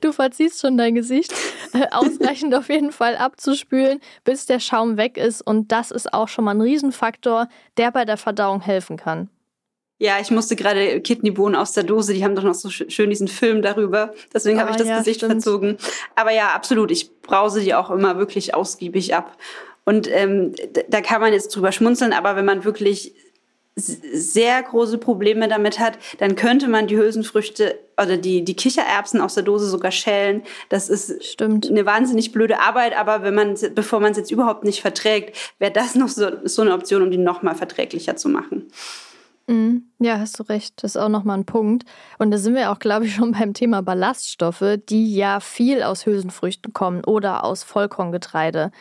du 0.00 0.12
verziehst 0.12 0.60
schon 0.60 0.76
dein 0.76 0.94
Gesicht. 0.94 1.34
Äh, 1.72 1.86
ausreichend 1.90 2.54
auf 2.54 2.68
jeden 2.68 2.92
Fall 2.92 3.16
abzuspülen, 3.16 4.00
bis 4.24 4.46
der 4.46 4.60
Schaum 4.60 4.96
weg 4.96 5.16
ist. 5.16 5.42
Und 5.42 5.72
das 5.72 5.90
ist 5.90 6.12
auch 6.12 6.28
schon 6.28 6.44
mal 6.44 6.54
ein 6.54 6.60
Riesenfaktor, 6.60 7.48
der 7.76 7.90
bei 7.90 8.04
der 8.04 8.16
Verdauung 8.16 8.60
helfen 8.60 8.96
kann. 8.96 9.28
Ja, 9.98 10.20
ich 10.20 10.30
musste 10.30 10.56
gerade 10.56 11.00
Kidneybohnen 11.00 11.56
aus 11.56 11.72
der 11.72 11.84
Dose, 11.84 12.12
die 12.12 12.22
haben 12.22 12.34
doch 12.34 12.42
noch 12.42 12.54
so 12.54 12.68
schön 12.68 13.08
diesen 13.08 13.28
Film 13.28 13.62
darüber. 13.62 14.12
Deswegen 14.34 14.58
ah, 14.58 14.62
habe 14.62 14.70
ich 14.72 14.76
das 14.76 14.88
ja, 14.88 14.98
Gesicht 14.98 15.20
stimmt. 15.20 15.32
verzogen. 15.32 15.78
Aber 16.14 16.32
ja, 16.32 16.48
absolut. 16.48 16.90
Ich 16.90 17.20
brause 17.22 17.60
die 17.60 17.74
auch 17.74 17.90
immer 17.90 18.18
wirklich 18.18 18.54
ausgiebig 18.54 19.14
ab. 19.14 19.36
Und 19.84 20.10
ähm, 20.10 20.52
da 20.88 21.00
kann 21.00 21.20
man 21.20 21.32
jetzt 21.32 21.54
drüber 21.54 21.72
schmunzeln, 21.72 22.12
aber 22.12 22.36
wenn 22.36 22.44
man 22.44 22.64
wirklich 22.64 23.14
sehr 23.78 24.62
große 24.62 24.96
Probleme 24.96 25.48
damit 25.48 25.78
hat, 25.78 25.98
dann 26.18 26.34
könnte 26.34 26.66
man 26.66 26.86
die 26.86 26.96
Hülsenfrüchte 26.96 27.78
oder 28.00 28.16
die, 28.16 28.42
die 28.42 28.56
Kichererbsen 28.56 29.20
aus 29.20 29.34
der 29.34 29.42
Dose 29.42 29.68
sogar 29.68 29.90
schälen. 29.90 30.42
Das 30.70 30.88
ist 30.88 31.22
Stimmt. 31.24 31.68
eine 31.68 31.84
wahnsinnig 31.84 32.32
blöde 32.32 32.58
Arbeit, 32.58 32.96
aber 32.96 33.22
wenn 33.22 33.34
man, 33.34 33.54
bevor 33.74 34.00
man 34.00 34.12
es 34.12 34.18
jetzt 34.18 34.30
überhaupt 34.30 34.64
nicht 34.64 34.80
verträgt, 34.80 35.36
wäre 35.58 35.72
das 35.72 35.94
noch 35.94 36.08
so, 36.08 36.30
so 36.44 36.62
eine 36.62 36.72
Option, 36.72 37.02
um 37.02 37.10
die 37.10 37.18
noch 37.18 37.42
mal 37.42 37.54
verträglicher 37.54 38.16
zu 38.16 38.30
machen. 38.30 38.70
Mhm. 39.48 39.92
Ja, 40.00 40.18
hast 40.18 40.38
du 40.40 40.42
recht. 40.42 40.82
Das 40.82 40.96
ist 40.96 41.00
auch 41.00 41.08
nochmal 41.08 41.38
ein 41.38 41.46
Punkt. 41.46 41.84
Und 42.18 42.32
da 42.32 42.38
sind 42.38 42.54
wir 42.54 42.72
auch, 42.72 42.80
glaube 42.80 43.06
ich, 43.06 43.14
schon 43.14 43.32
beim 43.38 43.54
Thema 43.54 43.80
Ballaststoffe, 43.80 44.78
die 44.88 45.14
ja 45.14 45.38
viel 45.38 45.82
aus 45.82 46.04
Hülsenfrüchten 46.04 46.72
kommen 46.72 47.04
oder 47.04 47.44
aus 47.44 47.62
Vollkorngetreide. 47.62 48.72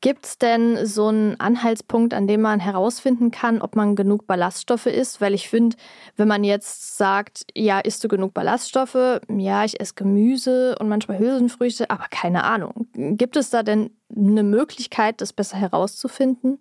Gibt 0.00 0.24
es 0.24 0.38
denn 0.38 0.86
so 0.86 1.08
einen 1.08 1.38
Anhaltspunkt, 1.40 2.14
an 2.14 2.26
dem 2.26 2.40
man 2.40 2.58
herausfinden 2.58 3.30
kann, 3.30 3.60
ob 3.60 3.76
man 3.76 3.96
genug 3.96 4.26
Ballaststoffe 4.26 4.86
isst? 4.86 5.20
Weil 5.20 5.34
ich 5.34 5.48
finde, 5.50 5.76
wenn 6.16 6.28
man 6.28 6.42
jetzt 6.42 6.96
sagt, 6.96 7.44
ja, 7.54 7.80
isst 7.80 8.02
du 8.02 8.08
genug 8.08 8.32
Ballaststoffe? 8.32 9.20
Ja, 9.28 9.64
ich 9.64 9.78
esse 9.78 9.94
Gemüse 9.94 10.74
und 10.80 10.88
manchmal 10.88 11.18
Hülsenfrüchte, 11.18 11.90
aber 11.90 12.06
keine 12.10 12.44
Ahnung. 12.44 12.86
Gibt 12.94 13.36
es 13.36 13.50
da 13.50 13.62
denn 13.62 13.90
eine 14.14 14.42
Möglichkeit, 14.42 15.20
das 15.20 15.34
besser 15.34 15.58
herauszufinden? 15.58 16.58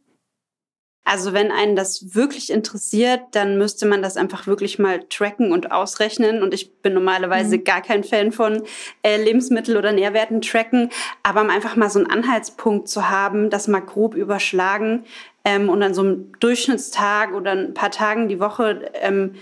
Also 1.06 1.34
wenn 1.34 1.52
einen 1.52 1.76
das 1.76 2.16
wirklich 2.16 2.50
interessiert, 2.50 3.22
dann 3.32 3.58
müsste 3.58 3.86
man 3.86 4.02
das 4.02 4.16
einfach 4.16 4.48
wirklich 4.48 4.80
mal 4.80 5.04
tracken 5.10 5.52
und 5.52 5.72
ausrechnen. 5.72 6.42
Und 6.42 6.54
ich 6.54 6.74
bin 6.78 6.94
normalerweise 6.94 7.58
mhm. 7.58 7.64
gar 7.66 7.82
kein 7.82 8.04
Fan 8.04 8.32
von 8.32 8.64
äh, 9.02 9.22
Lebensmittel- 9.22 9.78
oder 9.78 9.92
Nährwerten 9.92 10.42
tracken. 10.42 10.90
Aber 11.22 11.42
um 11.42 11.50
einfach 11.50 11.76
mal 11.76 11.90
so 11.90 12.00
einen 12.00 12.10
Anhaltspunkt 12.10 12.88
zu 12.88 13.10
haben, 13.10 13.50
das 13.50 13.68
mal 13.68 13.82
grob 13.82 14.16
überschlagen 14.16 15.04
ähm, 15.44 15.68
und 15.68 15.84
an 15.84 15.94
so 15.94 16.02
einem 16.02 16.32
Durchschnittstag 16.40 17.34
oder 17.34 17.52
ein 17.52 17.74
paar 17.74 17.92
Tagen 17.92 18.30
die 18.30 18.40
Woche 18.40 18.90
ähm, 18.94 19.36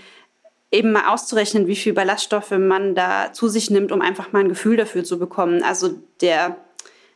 eben 0.72 0.90
mal 0.90 1.12
auszurechnen, 1.12 1.66
wie 1.68 1.76
viel 1.76 1.92
Ballaststoffe 1.92 2.52
man 2.52 2.94
da 2.94 3.32
zu 3.32 3.48
sich 3.48 3.70
nimmt, 3.70 3.92
um 3.92 4.00
einfach 4.00 4.32
mal 4.32 4.40
ein 4.40 4.48
Gefühl 4.48 4.76
dafür 4.76 5.04
zu 5.04 5.18
bekommen. 5.18 5.62
Also 5.62 5.90
der 6.20 6.56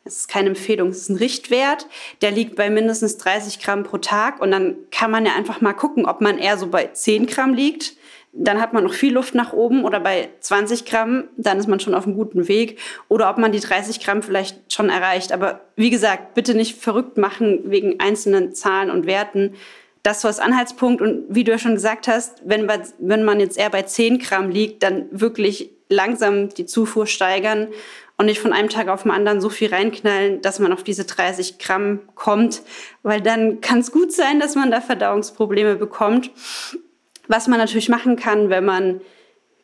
es 0.06 0.20
ist 0.20 0.28
keine 0.28 0.50
Empfehlung, 0.50 0.88
es 0.88 0.98
ist 0.98 1.08
ein 1.08 1.16
Richtwert, 1.16 1.86
der 2.22 2.30
liegt 2.30 2.56
bei 2.56 2.70
mindestens 2.70 3.18
30 3.18 3.60
Gramm 3.60 3.82
pro 3.82 3.98
Tag 3.98 4.40
und 4.40 4.50
dann 4.50 4.76
kann 4.90 5.10
man 5.10 5.26
ja 5.26 5.34
einfach 5.34 5.60
mal 5.60 5.72
gucken, 5.72 6.06
ob 6.06 6.20
man 6.20 6.38
eher 6.38 6.56
so 6.56 6.68
bei 6.68 6.86
10 6.86 7.26
Gramm 7.26 7.54
liegt. 7.54 7.94
Dann 8.38 8.60
hat 8.60 8.74
man 8.74 8.84
noch 8.84 8.92
viel 8.92 9.14
Luft 9.14 9.34
nach 9.34 9.54
oben 9.54 9.84
oder 9.84 9.98
bei 9.98 10.28
20 10.40 10.84
Gramm, 10.84 11.24
dann 11.38 11.58
ist 11.58 11.68
man 11.68 11.80
schon 11.80 11.94
auf 11.94 12.04
einem 12.06 12.16
guten 12.16 12.48
Weg 12.48 12.78
oder 13.08 13.30
ob 13.30 13.38
man 13.38 13.50
die 13.50 13.60
30 13.60 14.00
Gramm 14.00 14.22
vielleicht 14.22 14.72
schon 14.72 14.90
erreicht. 14.90 15.32
Aber 15.32 15.60
wie 15.74 15.90
gesagt, 15.90 16.34
bitte 16.34 16.54
nicht 16.54 16.76
verrückt 16.76 17.16
machen 17.16 17.70
wegen 17.70 17.98
einzelnen 17.98 18.54
Zahlen 18.54 18.90
und 18.90 19.06
Werten. 19.06 19.54
Das 20.02 20.20
so 20.20 20.28
als 20.28 20.38
Anhaltspunkt 20.38 21.00
und 21.00 21.24
wie 21.28 21.44
du 21.44 21.52
ja 21.52 21.58
schon 21.58 21.74
gesagt 21.74 22.08
hast, 22.08 22.42
wenn, 22.44 22.70
wenn 22.98 23.24
man 23.24 23.40
jetzt 23.40 23.58
eher 23.58 23.70
bei 23.70 23.82
10 23.82 24.18
Gramm 24.18 24.50
liegt, 24.50 24.82
dann 24.82 25.06
wirklich 25.10 25.70
langsam 25.88 26.48
die 26.50 26.66
Zufuhr 26.66 27.06
steigern 27.06 27.68
und 28.18 28.26
nicht 28.26 28.40
von 28.40 28.52
einem 28.52 28.68
Tag 28.68 28.88
auf 28.88 29.02
den 29.02 29.10
anderen 29.10 29.40
so 29.40 29.50
viel 29.50 29.68
reinknallen, 29.68 30.40
dass 30.40 30.58
man 30.58 30.72
auf 30.72 30.82
diese 30.82 31.04
30 31.04 31.58
Gramm 31.58 32.00
kommt, 32.14 32.62
weil 33.02 33.20
dann 33.20 33.60
kann 33.60 33.80
es 33.80 33.92
gut 33.92 34.12
sein, 34.12 34.40
dass 34.40 34.54
man 34.54 34.70
da 34.70 34.80
Verdauungsprobleme 34.80 35.76
bekommt. 35.76 36.30
Was 37.28 37.46
man 37.46 37.58
natürlich 37.58 37.88
machen 37.88 38.16
kann, 38.16 38.48
wenn 38.48 38.64
man 38.64 39.00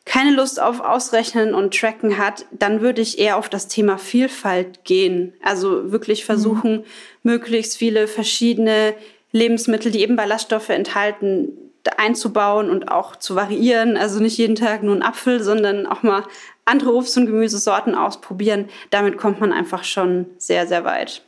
keine 0.05 0.31
Lust 0.31 0.61
auf 0.61 0.81
Ausrechnen 0.81 1.53
und 1.55 1.73
Tracken 1.73 2.17
hat, 2.17 2.45
dann 2.51 2.81
würde 2.81 3.01
ich 3.01 3.19
eher 3.19 3.37
auf 3.37 3.47
das 3.47 3.69
Thema 3.69 3.97
Vielfalt 3.97 4.83
gehen. 4.83 5.33
Also 5.41 5.91
wirklich 5.91 6.25
versuchen, 6.25 6.77
mhm. 6.77 6.83
möglichst 7.23 7.77
viele 7.77 8.07
verschiedene 8.07 8.95
Lebensmittel, 9.31 9.91
die 9.91 10.01
eben 10.01 10.17
Ballaststoffe 10.17 10.69
enthalten, 10.69 11.57
einzubauen 11.97 12.69
und 12.69 12.89
auch 12.89 13.15
zu 13.15 13.35
variieren. 13.35 13.97
Also 13.97 14.19
nicht 14.19 14.37
jeden 14.37 14.55
Tag 14.55 14.83
nur 14.83 14.95
ein 14.95 15.03
Apfel, 15.03 15.41
sondern 15.43 15.85
auch 15.85 16.03
mal 16.03 16.23
andere 16.65 16.93
Obst- 16.93 17.17
und 17.17 17.25
Gemüsesorten 17.25 17.95
ausprobieren. 17.95 18.69
Damit 18.89 19.17
kommt 19.17 19.39
man 19.39 19.51
einfach 19.51 19.83
schon 19.83 20.27
sehr, 20.37 20.67
sehr 20.67 20.85
weit. 20.85 21.23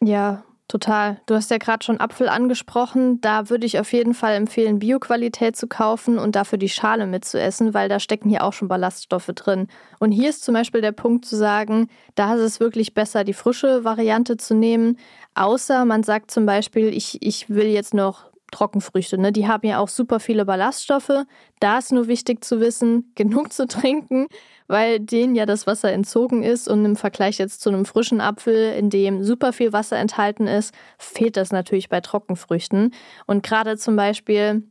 Ja, 0.00 0.44
Total. 0.68 1.18
Du 1.24 1.34
hast 1.34 1.50
ja 1.50 1.56
gerade 1.56 1.82
schon 1.82 1.98
Apfel 1.98 2.28
angesprochen. 2.28 3.22
Da 3.22 3.48
würde 3.48 3.64
ich 3.64 3.78
auf 3.78 3.90
jeden 3.94 4.12
Fall 4.12 4.34
empfehlen, 4.34 4.78
Bioqualität 4.78 5.56
zu 5.56 5.66
kaufen 5.66 6.18
und 6.18 6.36
dafür 6.36 6.58
die 6.58 6.68
Schale 6.68 7.06
mitzuessen, 7.06 7.72
weil 7.72 7.88
da 7.88 7.98
stecken 7.98 8.28
hier 8.28 8.44
auch 8.44 8.52
schon 8.52 8.68
Ballaststoffe 8.68 9.30
drin. 9.34 9.68
Und 9.98 10.12
hier 10.12 10.28
ist 10.28 10.44
zum 10.44 10.52
Beispiel 10.52 10.82
der 10.82 10.92
Punkt 10.92 11.24
zu 11.24 11.36
sagen, 11.36 11.88
da 12.16 12.34
ist 12.34 12.42
es 12.42 12.60
wirklich 12.60 12.92
besser, 12.92 13.24
die 13.24 13.32
frische 13.32 13.82
Variante 13.82 14.36
zu 14.36 14.54
nehmen. 14.54 14.98
Außer 15.34 15.86
man 15.86 16.02
sagt 16.02 16.30
zum 16.30 16.44
Beispiel, 16.44 16.88
ich, 16.88 17.22
ich 17.22 17.48
will 17.48 17.68
jetzt 17.68 17.94
noch 17.94 18.27
Trockenfrüchte, 18.50 19.18
ne? 19.18 19.32
die 19.32 19.46
haben 19.46 19.66
ja 19.66 19.78
auch 19.78 19.88
super 19.88 20.20
viele 20.20 20.44
Ballaststoffe. 20.44 21.24
Da 21.60 21.78
ist 21.78 21.92
nur 21.92 22.08
wichtig 22.08 22.44
zu 22.44 22.60
wissen, 22.60 23.12
genug 23.16 23.52
zu 23.52 23.66
trinken 23.66 24.28
weil 24.68 25.00
denen 25.00 25.34
ja 25.34 25.46
das 25.46 25.66
Wasser 25.66 25.90
entzogen 25.92 26.42
ist 26.42 26.68
und 26.68 26.84
im 26.84 26.94
Vergleich 26.94 27.38
jetzt 27.38 27.62
zu 27.62 27.70
einem 27.70 27.86
frischen 27.86 28.20
Apfel, 28.20 28.74
in 28.74 28.90
dem 28.90 29.24
super 29.24 29.52
viel 29.52 29.72
Wasser 29.72 29.96
enthalten 29.96 30.46
ist, 30.46 30.74
fehlt 30.98 31.36
das 31.36 31.50
natürlich 31.50 31.88
bei 31.88 32.00
Trockenfrüchten. 32.00 32.94
Und 33.26 33.42
gerade 33.42 33.78
zum 33.78 33.96
Beispiel 33.96 34.62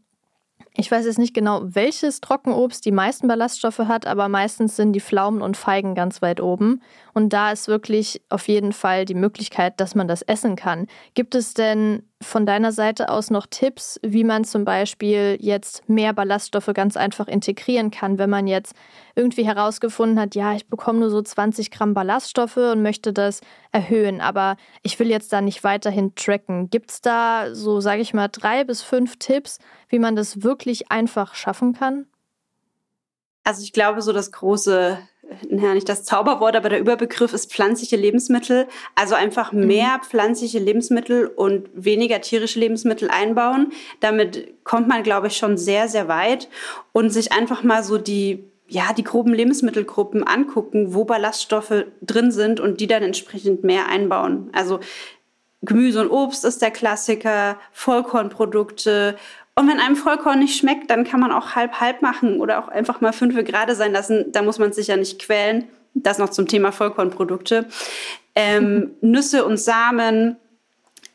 ich 0.79 0.91
weiß 0.91 1.05
jetzt 1.05 1.17
nicht 1.17 1.33
genau, 1.33 1.61
welches 1.63 2.21
Trockenobst 2.21 2.85
die 2.85 2.91
meisten 2.91 3.27
Ballaststoffe 3.27 3.79
hat, 3.79 4.05
aber 4.05 4.29
meistens 4.29 4.75
sind 4.75 4.93
die 4.93 4.99
Pflaumen 4.99 5.41
und 5.41 5.57
Feigen 5.57 5.95
ganz 5.95 6.21
weit 6.21 6.39
oben. 6.39 6.83
Und 7.13 7.33
da 7.33 7.51
ist 7.51 7.67
wirklich 7.67 8.21
auf 8.29 8.47
jeden 8.47 8.73
Fall 8.73 9.05
die 9.05 9.15
Möglichkeit, 9.15 9.79
dass 9.79 9.95
man 9.95 10.07
das 10.07 10.21
essen 10.21 10.55
kann. 10.55 10.85
Gibt 11.15 11.33
es 11.33 11.55
denn 11.55 12.03
von 12.21 12.47
deiner 12.47 12.71
Seite 12.71 13.09
aus 13.09 13.29
noch 13.29 13.45
Tipps, 13.45 13.99
wie 14.01 14.23
man 14.23 14.43
zum 14.43 14.65
Beispiel 14.65 15.37
jetzt 15.39 15.87
mehr 15.87 16.13
Ballaststoffe 16.13 16.71
ganz 16.73 16.97
einfach 16.97 17.27
integrieren 17.27 17.91
kann, 17.91 18.17
wenn 18.17 18.29
man 18.29 18.47
jetzt 18.47 18.73
irgendwie 19.15 19.45
herausgefunden 19.45 20.19
hat, 20.19 20.33
ja, 20.33 20.53
ich 20.53 20.67
bekomme 20.67 20.99
nur 20.99 21.11
so 21.11 21.21
20 21.21 21.69
Gramm 21.69 21.93
Ballaststoffe 21.93 22.57
und 22.57 22.81
möchte 22.81 23.13
das 23.13 23.41
erhöhen, 23.71 24.19
aber 24.19 24.57
ich 24.81 24.99
will 24.99 25.09
jetzt 25.09 25.31
da 25.31 25.41
nicht 25.41 25.63
weiterhin 25.63 26.15
tracken. 26.15 26.69
Gibt 26.71 26.89
es 26.89 27.01
da 27.01 27.53
so, 27.53 27.81
sage 27.81 28.01
ich 28.01 28.15
mal, 28.15 28.29
drei 28.29 28.63
bis 28.63 28.81
fünf 28.81 29.17
Tipps, 29.17 29.59
wie 29.87 29.99
man 29.99 30.15
das 30.15 30.41
wirklich 30.41 30.91
einfach 30.91 31.35
schaffen 31.35 31.73
kann? 31.73 32.07
Also 33.43 33.61
ich 33.61 33.73
glaube, 33.73 34.01
so 34.01 34.11
das 34.11 34.31
große 34.31 34.97
ja, 35.49 35.73
nicht 35.73 35.89
das 35.89 36.03
Zauberwort, 36.03 36.55
aber 36.55 36.69
der 36.69 36.79
Überbegriff 36.79 37.33
ist 37.33 37.51
pflanzliche 37.51 37.95
Lebensmittel. 37.95 38.67
Also 38.95 39.15
einfach 39.15 39.51
mhm. 39.51 39.67
mehr 39.67 39.99
pflanzliche 40.07 40.59
Lebensmittel 40.59 41.27
und 41.27 41.69
weniger 41.73 42.21
tierische 42.21 42.59
Lebensmittel 42.59 43.09
einbauen. 43.09 43.71
Damit 43.99 44.63
kommt 44.63 44.87
man, 44.87 45.03
glaube 45.03 45.27
ich, 45.27 45.37
schon 45.37 45.57
sehr, 45.57 45.87
sehr 45.87 46.07
weit. 46.07 46.49
Und 46.91 47.09
sich 47.09 47.31
einfach 47.31 47.63
mal 47.63 47.83
so 47.83 47.97
die, 47.97 48.45
ja, 48.67 48.93
die 48.93 49.03
groben 49.03 49.33
Lebensmittelgruppen 49.33 50.23
angucken, 50.23 50.93
wo 50.93 51.05
Ballaststoffe 51.05 51.85
drin 52.01 52.31
sind 52.31 52.59
und 52.59 52.79
die 52.79 52.87
dann 52.87 53.03
entsprechend 53.03 53.63
mehr 53.63 53.87
einbauen. 53.87 54.49
Also 54.53 54.79
Gemüse 55.61 56.01
und 56.01 56.11
Obst 56.11 56.45
ist 56.45 56.61
der 56.61 56.71
Klassiker, 56.71 57.57
Vollkornprodukte 57.71 59.17
und 59.57 59.67
wenn 59.67 59.79
einem 59.79 59.95
Vollkorn 59.95 60.37
nicht 60.37 60.55
schmeckt, 60.55 60.91
dann 60.91 61.03
kann 61.03 61.19
man 61.19 61.31
auch 61.31 61.55
halb-halb 61.55 62.03
machen 62.03 62.39
oder 62.39 62.59
auch 62.59 62.67
einfach 62.67 63.01
mal 63.01 63.11
fünf 63.11 63.33
gerade 63.43 63.73
sein 63.73 63.91
lassen. 63.91 64.31
Da 64.31 64.43
muss 64.43 64.59
man 64.59 64.71
sich 64.71 64.85
ja 64.85 64.97
nicht 64.97 65.17
quälen. 65.17 65.67
Das 65.95 66.19
noch 66.19 66.29
zum 66.29 66.47
Thema 66.47 66.71
Vollkornprodukte. 66.71 67.65
Ähm, 68.35 68.91
Nüsse 69.01 69.45
und 69.45 69.57
Samen 69.57 70.35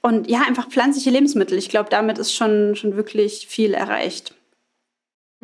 und 0.00 0.28
ja, 0.28 0.40
einfach 0.40 0.68
pflanzliche 0.68 1.10
Lebensmittel. 1.10 1.56
Ich 1.56 1.68
glaube, 1.68 1.88
damit 1.88 2.18
ist 2.18 2.34
schon, 2.34 2.74
schon 2.74 2.96
wirklich 2.96 3.46
viel 3.48 3.74
erreicht. 3.74 4.34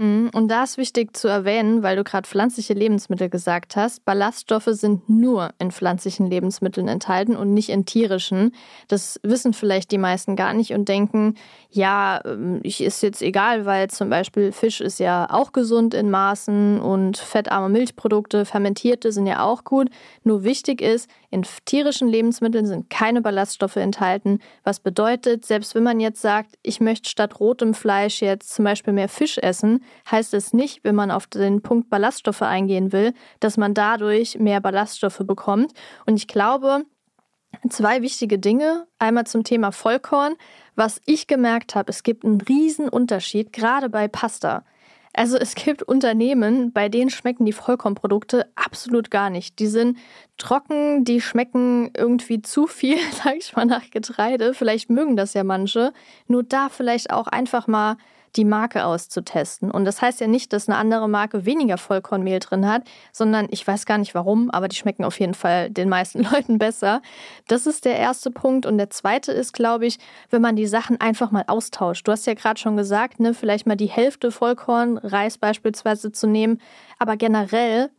Mhm, 0.01 0.31
und 0.33 0.47
da 0.47 0.63
ist 0.63 0.79
wichtig 0.79 1.17
zu 1.17 1.27
erwähnen, 1.27 1.83
weil 1.83 1.97
du 1.97 2.05
gerade 2.05 2.29
pflanzliche 2.29 2.73
Lebensmittel 2.73 3.29
gesagt 3.29 3.75
hast, 3.75 4.05
Ballaststoffe 4.05 4.69
sind 4.71 5.09
nur 5.09 5.51
in 5.59 5.73
pflanzlichen 5.73 6.29
Lebensmitteln 6.31 6.87
enthalten 6.87 7.35
und 7.35 7.53
nicht 7.53 7.69
in 7.69 7.85
tierischen. 7.85 8.55
Das 8.87 9.19
wissen 9.25 9.53
vielleicht 9.55 9.91
die 9.91 9.99
meisten 9.99 10.37
gar 10.37 10.55
nicht 10.55 10.73
und 10.73 10.89
denken, 10.89 11.35
ja, 11.71 12.21
ähm, 12.25 12.61
ich 12.63 12.81
ist 12.81 13.03
jetzt 13.03 13.23
egal, 13.23 13.67
weil 13.67 13.91
zum 13.91 14.09
Beispiel 14.09 14.53
Fisch 14.53 14.81
ist 14.81 15.01
ja 15.01 15.27
auch 15.31 15.51
gesund 15.51 15.95
in 15.95 16.11
Maßen 16.11 16.81
und 16.81 17.17
fettarme 17.19 17.69
Milchprodukte, 17.69 18.45
fermentierte 18.45 19.11
sind 19.11 19.27
ja 19.27 19.43
auch 19.43 19.65
gut. 19.65 19.89
Nur 20.23 20.45
wichtig 20.45 20.81
ist, 20.81 21.11
in 21.31 21.45
tierischen 21.65 22.07
Lebensmitteln 22.07 22.67
sind 22.67 22.89
keine 22.89 23.21
Ballaststoffe 23.21 23.77
enthalten, 23.77 24.39
was 24.63 24.79
bedeutet, 24.79 25.45
selbst 25.45 25.75
wenn 25.75 25.83
man 25.83 25.99
jetzt 25.99 26.23
sagt, 26.23 26.55
ich 26.63 26.81
möchte 26.81 27.11
statt 27.11 27.41
rotem 27.41 27.75
Fleisch 27.75 28.23
jetzt 28.23 28.55
zum 28.55 28.65
Beispiel 28.65 28.93
mehr 28.93 29.09
Fisch 29.09 29.39
essen, 29.39 29.83
heißt 30.11 30.35
es 30.35 30.53
nicht, 30.53 30.85
wenn 30.85 30.95
man 30.95 31.11
auf 31.11 31.27
den 31.27 31.63
Punkt 31.63 31.91
Ballaststoffe 31.91 32.43
eingehen 32.43 32.93
will, 32.93 33.15
dass 33.41 33.57
man 33.57 33.75
dadurch 33.75 34.39
mehr 34.39 34.61
Ballaststoffe 34.61 35.23
bekommt. 35.25 35.73
Und 36.07 36.17
ich 36.17 36.27
glaube, 36.29 36.85
zwei 37.69 38.03
wichtige 38.03 38.39
Dinge. 38.39 38.87
Einmal 38.99 39.27
zum 39.27 39.45
Thema 39.45 39.73
Vollkorn. 39.73 40.35
Was 40.75 41.01
ich 41.07 41.27
gemerkt 41.27 41.75
habe, 41.75 41.91
es 41.91 42.03
gibt 42.03 42.25
einen 42.25 42.41
riesen 42.41 42.89
Unterschied, 42.89 43.53
gerade 43.53 43.89
bei 43.89 44.09
Pasta. 44.09 44.65
Also 45.15 45.37
es 45.37 45.57
gibt 45.57 45.83
Unternehmen, 45.83 46.73
bei 46.73 46.89
denen 46.89 47.11
schmecken 47.11 47.45
die 47.45 47.53
Vollkornprodukte 47.53 48.47
absolut 48.55 49.11
gar 49.11 49.31
nicht. 49.31 49.59
Die 49.59 49.67
sind 49.67 49.99
trocken, 50.37 51.05
die 51.05 51.21
schmecken 51.21 51.91
irgendwie 51.97 52.41
zu 52.41 52.67
viel, 52.67 52.99
sag 53.25 53.37
ich 53.37 53.57
mal, 53.57 53.65
nach 53.65 53.91
Getreide. 53.91 54.55
Vielleicht 54.55 54.91
mögen 54.91 55.17
das 55.17 55.35
ja 55.35 55.43
manche. 55.43 55.93
Nur 56.29 56.45
da 56.45 56.69
vielleicht 56.69 57.11
auch 57.11 57.27
einfach 57.27 57.67
mal 57.67 57.97
die 58.37 58.45
Marke 58.45 58.85
auszutesten. 58.85 59.71
Und 59.71 59.85
das 59.85 60.03
heißt 60.03 60.21
ja 60.21 60.27
nicht, 60.27 60.53
dass 60.53 60.69
eine 60.69 60.79
andere 60.79 61.09
Marke 61.09 61.45
weniger 61.45 61.79
Vollkornmehl 61.79 62.39
drin 62.39 62.69
hat, 62.69 62.83
sondern 63.13 63.49
ich 63.51 63.67
weiß 63.67 63.87
gar 63.87 63.99
nicht 63.99 64.15
warum, 64.15 64.51
aber 64.51 64.69
die 64.69 64.77
schmecken 64.77 65.05
auf 65.05 65.19
jeden 65.21 65.35
Fall 65.35 65.71
den 65.71 65.89
meisten 65.89 66.23
Leuten 66.33 66.59
besser. 66.59 67.03
Das 67.47 67.67
ist 67.67 67.85
der 67.85 67.97
erste 67.97 68.31
Punkt. 68.31 68.67
Und 68.67 68.79
der 68.79 68.91
zweite 68.91 69.33
ist, 69.33 69.53
glaube 69.53 69.87
ich, 69.87 69.99
wenn 70.31 70.43
man 70.43 70.57
die 70.57 70.67
Sachen 70.67 71.01
einfach 71.01 71.31
mal 71.31 71.45
austauscht. 71.47 72.07
Du 72.07 72.13
hast 72.13 72.27
ja 72.27 72.35
gerade 72.35 72.61
schon 72.61 72.77
gesagt, 72.77 73.21
ne, 73.21 73.35
vielleicht 73.35 73.67
mal 73.67 73.77
die 73.77 73.87
Hälfte 73.87 74.31
Vollkorn, 74.31 74.99
Reis 74.99 75.39
beispielsweise 75.39 76.13
zu 76.13 76.27
nehmen, 76.27 76.61
aber 76.99 77.17
generell 77.17 77.91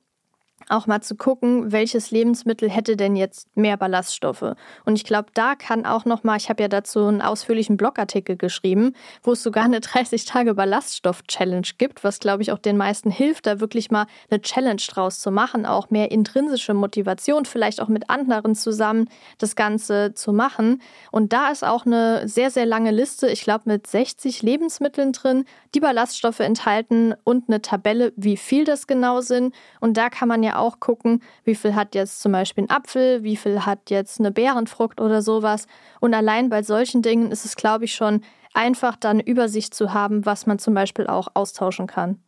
auch 0.69 0.87
mal 0.87 1.01
zu 1.01 1.15
gucken, 1.15 1.71
welches 1.71 2.11
Lebensmittel 2.11 2.69
hätte 2.69 2.95
denn 2.95 3.15
jetzt 3.15 3.47
mehr 3.57 3.75
Ballaststoffe. 3.75 4.55
Und 4.85 4.95
ich 4.95 5.03
glaube, 5.03 5.29
da 5.33 5.55
kann 5.55 5.85
auch 5.85 6.05
noch 6.05 6.23
mal, 6.23 6.37
ich 6.37 6.49
habe 6.49 6.61
ja 6.61 6.67
dazu 6.67 7.05
einen 7.05 7.21
ausführlichen 7.21 7.75
Blogartikel 7.75 8.37
geschrieben, 8.37 8.93
wo 9.23 9.33
es 9.33 9.43
sogar 9.43 9.65
eine 9.65 9.79
30 9.89 10.25
Tage 10.25 10.53
Ballaststoff 10.53 11.23
Challenge 11.23 11.67
gibt, 11.77 12.03
was 12.03 12.19
glaube 12.19 12.43
ich 12.43 12.51
auch 12.51 12.59
den 12.59 12.77
meisten 12.77 13.09
hilft, 13.09 13.47
da 13.47 13.59
wirklich 13.59 13.89
mal 13.89 14.05
eine 14.29 14.41
Challenge 14.41 14.81
draus 14.87 15.19
zu 15.19 15.31
machen, 15.31 15.65
auch 15.65 15.89
mehr 15.89 16.11
intrinsische 16.11 16.73
Motivation, 16.73 17.45
vielleicht 17.45 17.81
auch 17.81 17.87
mit 17.87 18.09
anderen 18.09 18.55
zusammen 18.55 19.09
das 19.39 19.55
Ganze 19.55 20.13
zu 20.13 20.33
machen. 20.33 20.81
Und 21.11 21.33
da 21.33 21.49
ist 21.49 21.63
auch 21.63 21.85
eine 21.85 22.27
sehr 22.27 22.51
sehr 22.51 22.65
lange 22.65 22.91
Liste, 22.91 23.27
ich 23.29 23.41
glaube 23.41 23.63
mit 23.65 23.87
60 23.87 24.43
Lebensmitteln 24.43 25.13
drin, 25.13 25.45
die 25.73 25.79
Ballaststoffe 25.79 26.39
enthalten 26.39 27.15
und 27.23 27.45
eine 27.47 27.61
Tabelle, 27.61 28.13
wie 28.15 28.37
viel 28.37 28.65
das 28.65 28.87
genau 28.87 29.21
sind. 29.21 29.55
Und 29.79 29.97
da 29.97 30.09
kann 30.09 30.27
man 30.27 30.43
ja 30.43 30.58
auch 30.59 30.79
gucken, 30.79 31.21
wie 31.43 31.55
viel 31.55 31.75
hat 31.75 31.95
jetzt 31.95 32.21
zum 32.21 32.31
Beispiel 32.31 32.65
ein 32.65 32.69
Apfel, 32.69 33.23
wie 33.23 33.35
viel 33.35 33.65
hat 33.65 33.89
jetzt 33.89 34.19
eine 34.19 34.31
Beerenfrucht 34.31 35.01
oder 35.01 35.21
sowas. 35.21 35.65
Und 35.99 36.13
allein 36.13 36.49
bei 36.49 36.63
solchen 36.63 37.01
Dingen 37.01 37.31
ist 37.31 37.45
es, 37.45 37.55
glaube 37.55 37.85
ich, 37.85 37.95
schon 37.95 38.21
einfach, 38.53 38.95
da 38.95 39.09
eine 39.09 39.25
Übersicht 39.25 39.73
zu 39.73 39.93
haben, 39.93 40.25
was 40.25 40.45
man 40.45 40.59
zum 40.59 40.73
Beispiel 40.73 41.07
auch 41.07 41.29
austauschen 41.33 41.87
kann. 41.87 42.19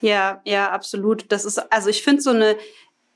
Ja, 0.00 0.40
ja, 0.44 0.70
absolut. 0.70 1.30
Das 1.30 1.44
ist, 1.44 1.72
also 1.72 1.88
ich 1.88 2.02
finde 2.02 2.22
so 2.22 2.30
eine 2.30 2.56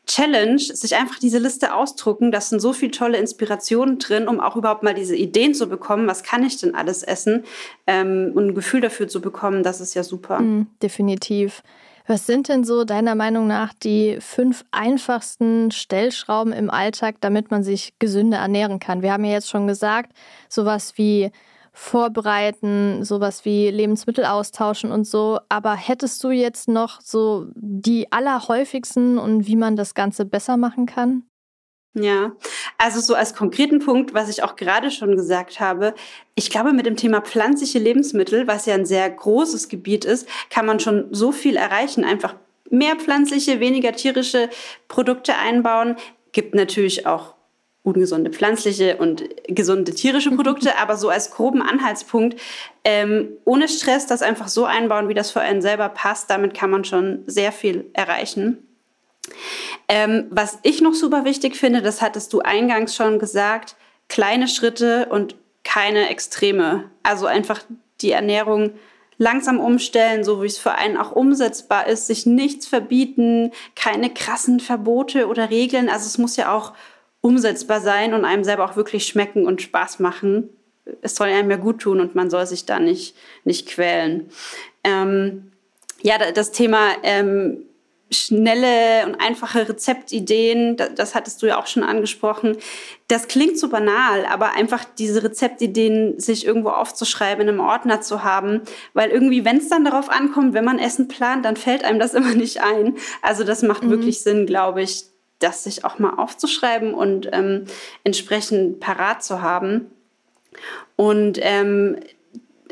Challenge, 0.07 0.61
sich 0.61 0.95
einfach 0.95 1.19
diese 1.19 1.39
Liste 1.39 1.75
ausdrucken. 1.75 2.31
Da 2.31 2.41
sind 2.41 2.61
so 2.61 2.73
viele 2.73 2.93
tolle 2.93 3.19
Inspirationen 3.19 3.99
drin, 3.99 4.29
um 4.29 4.41
auch 4.41 4.55
überhaupt 4.55 4.85
mal 4.85 4.95
diese 4.95 5.17
Ideen 5.17 5.53
zu 5.53 5.69
bekommen. 5.69 6.07
Was 6.07 6.23
kann 6.23 6.45
ich 6.45 6.59
denn 6.59 6.77
alles 6.77 7.03
essen? 7.03 7.45
Ähm, 7.89 8.31
und 8.35 8.49
ein 8.49 8.55
Gefühl 8.55 8.81
dafür 8.81 9.09
zu 9.09 9.21
bekommen, 9.21 9.65
das 9.65 9.81
ist 9.81 9.95
ja 9.95 10.05
super. 10.05 10.41
Mm, 10.41 10.69
definitiv. 10.81 11.63
Was 12.09 12.25
sind 12.27 12.49
denn 12.49 12.63
so 12.63 12.85
deiner 12.85 13.17
Meinung 13.17 13.49
nach 13.49 13.75
die 13.75 14.19
fünf 14.21 14.65
einfachsten 14.71 15.73
Stellschrauben 15.73 16.53
im 16.53 16.71
Alltag, 16.71 17.17
damit 17.21 17.51
man 17.51 17.65
sich 17.65 17.95
gesünder 17.99 18.39
ernähren 18.39 18.79
kann? 18.79 19.03
Wir 19.03 19.13
haben 19.13 19.25
ja 19.25 19.33
jetzt 19.33 19.51
schon 19.51 19.67
gesagt, 19.67 20.13
sowas 20.49 20.97
wie 20.97 21.33
vorbereiten, 21.73 23.05
sowas 23.05 23.45
wie 23.45 23.71
Lebensmittel 23.71 24.25
austauschen 24.25 24.93
und 24.93 25.05
so. 25.05 25.41
Aber 25.49 25.75
hättest 25.75 26.23
du 26.23 26.31
jetzt 26.31 26.69
noch 26.69 27.01
so 27.01 27.49
die 27.55 28.11
allerhäufigsten 28.13 29.19
und 29.19 29.47
wie 29.49 29.57
man 29.57 29.75
das 29.75 29.95
Ganze 29.95 30.25
besser 30.25 30.57
machen 30.57 30.87
kann? 30.87 31.25
Ja, 31.99 32.33
also 32.77 33.01
so 33.01 33.15
als 33.15 33.35
konkreten 33.35 33.79
Punkt, 33.79 34.13
was 34.13 34.29
ich 34.29 34.43
auch 34.43 34.57
gerade 34.57 34.91
schon 34.91 35.17
gesagt 35.17 35.61
habe, 35.61 35.95
ich 36.35 36.51
glaube, 36.51 36.75
mit 36.75 36.85
dem 36.85 36.97
Thema 36.97 37.23
pflanzliche 37.23 37.79
Lebensmittel, 37.79 38.47
was 38.47 38.67
ja 38.67 38.75
ein 38.75 38.85
sehr 38.85 39.09
großes 39.09 39.71
Gebiet 39.71 40.05
ist, 40.05 40.29
kann 40.51 40.67
man 40.67 40.79
schon 40.79 41.07
so 41.11 41.33
viel 41.33 41.57
erreichen. 41.57 42.05
Einfach 42.05 42.35
mehr 42.69 42.97
pflanzliche, 42.97 43.61
weniger 43.61 43.93
tierische 43.93 44.51
Produkte 44.89 45.37
einbauen. 45.37 45.97
Gibt 46.33 46.55
natürlich 46.55 47.07
auch 47.07 47.33
ungesunde 47.83 48.31
pflanzliche 48.31 48.99
und 48.99 49.25
gesunde 49.49 49.95
tierische 49.95 50.33
Produkte, 50.33 50.77
aber 50.79 50.99
so 50.99 51.09
als 51.09 51.31
groben 51.31 51.63
Anhaltspunkt, 51.63 52.39
ähm, 52.85 53.29
ohne 53.47 53.69
Stress 53.69 54.07
das 54.07 54.21
einfach 54.21 54.49
so 54.49 54.67
einbauen, 54.67 55.09
wie 55.09 55.15
das 55.15 55.31
für 55.31 55.41
einen 55.41 55.63
selber 55.63 55.89
passt, 55.89 56.29
damit 56.29 56.53
kann 56.53 56.69
man 56.69 56.85
schon 56.85 57.23
sehr 57.27 57.53
viel 57.53 57.87
erreichen. 57.95 58.59
Ähm, 59.89 60.27
was 60.31 60.59
ich 60.63 60.81
noch 60.81 60.95
super 60.95 61.25
wichtig 61.25 61.57
finde, 61.57 61.83
das 61.83 62.03
hattest 62.03 62.33
du 62.33 62.41
eingangs 62.41 62.97
schon 62.97 63.19
gesagt, 63.19 63.77
kleine 64.09 64.49
Schritte 64.49 65.07
und 65.11 65.37
keine 65.65 66.09
Extreme. 66.09 66.91
Also 67.03 67.27
einfach 67.27 67.61
die 68.01 68.13
Ernährung 68.13 68.73
langsam 69.19 69.61
umstellen, 69.61 70.25
so 70.25 70.43
wie 70.43 70.47
es 70.47 70.59
für 70.59 70.73
einen 70.73 70.97
auch 70.97 71.13
umsetzbar 71.13 71.87
ist, 71.87 72.07
sich 72.07 72.27
nichts 72.27 72.67
verbieten, 72.67 73.53
keine 73.75 74.11
krassen 74.11 74.61
Verbote 74.61 75.29
oder 75.29 75.51
Regeln. 75.51 75.89
Also 75.89 76.07
es 76.07 76.19
muss 76.19 76.37
ja 76.37 76.55
auch 76.55 76.75
umsetzbar 77.21 77.81
sein 77.81 78.15
und 78.15 78.25
einem 78.25 78.45
selber 78.45 78.65
auch 78.65 78.77
wirklich 78.77 79.07
schmecken 79.07 79.47
und 79.47 79.63
Spaß 79.63 80.01
machen. 80.01 80.51
Es 81.03 81.17
soll 81.17 81.29
einem 81.29 81.51
ja 81.51 81.57
gut 81.57 81.81
tun 81.81 82.01
und 82.01 82.15
man 82.15 82.31
soll 82.31 82.47
sich 82.47 82.67
da 82.67 82.79
nicht, 82.79 83.17
nicht 83.45 83.67
quälen. 83.69 84.29
Ähm, 84.85 85.51
ja, 86.03 86.19
das 86.31 86.53
Thema 86.53 86.91
ähm, 87.03 87.65
schnelle 88.11 89.05
und 89.05 89.17
einfache 89.17 89.69
Rezeptideen, 89.69 90.77
das, 90.77 90.95
das 90.95 91.15
hattest 91.15 91.43
du 91.43 91.47
ja 91.47 91.59
auch 91.59 91.67
schon 91.67 91.83
angesprochen. 91.83 92.57
Das 93.09 93.27
klingt 93.27 93.59
so 93.59 93.69
banal, 93.69 94.27
aber 94.27 94.53
einfach 94.55 94.85
diese 94.85 95.25
Rezeptideen 95.25 96.21
sich 96.21 96.47
irgendwo 96.47 96.71
aufzuschreiben, 96.71 97.43
in 97.43 97.49
einem 97.49 97.61
Ordner 97.61 98.01
zu 98.01 98.23
haben, 98.23 98.63
weil 98.95 99.11
irgendwie, 99.11 99.45
wenn 99.45 99.57
es 99.57 99.69
dann 99.69 99.85
darauf 99.85 100.09
ankommt, 100.09 100.55
wenn 100.55 100.65
man 100.65 100.79
Essen 100.79 101.09
plant, 101.09 101.45
dann 101.45 101.57
fällt 101.57 101.85
einem 101.85 101.99
das 101.99 102.15
immer 102.15 102.35
nicht 102.35 102.63
ein. 102.63 102.97
Also 103.23 103.43
das 103.43 103.63
macht 103.63 103.83
mhm. 103.83 103.91
wirklich 103.91 104.23
Sinn, 104.23 104.47
glaube 104.47 104.83
ich, 104.83 105.05
das 105.39 105.65
sich 105.65 105.85
auch 105.85 105.99
mal 105.99 106.15
aufzuschreiben 106.15 106.95
und 106.95 107.29
ähm, 107.33 107.65
entsprechend 108.05 108.81
parat 108.81 109.23
zu 109.23 109.43
haben. 109.43 109.91
Und 110.95 111.39
ähm, 111.43 111.99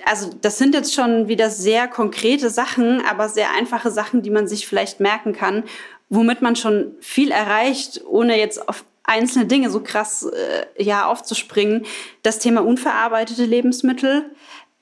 also 0.05 0.31
das 0.41 0.59
sind 0.59 0.75
jetzt 0.75 0.95
schon 0.95 1.29
wieder 1.29 1.51
sehr 1.51 1.89
konkrete 1.89 2.51
Sachen, 2.51 3.05
aber 3.05 3.29
sehr 3.29 3.53
einfache 3.57 3.91
Sachen, 3.91 4.23
die 4.23 4.31
man 4.31 4.47
sich 4.47 4.67
vielleicht 4.67 5.01
merken 5.01 5.33
kann, 5.33 5.65
womit 6.09 6.43
man 6.43 6.57
schon 6.57 6.93
viel 7.01 7.31
erreicht, 7.31 8.03
ohne 8.07 8.39
jetzt 8.39 8.69
auf 8.69 8.85
einzelne 9.05 9.47
Dinge 9.47 9.71
so 9.71 9.81
krass 9.81 10.25
äh, 10.25 10.83
ja 10.83 11.07
aufzuspringen. 11.07 11.85
Das 12.23 12.39
Thema 12.39 12.65
unverarbeitete 12.65 13.45
Lebensmittel. 13.45 14.31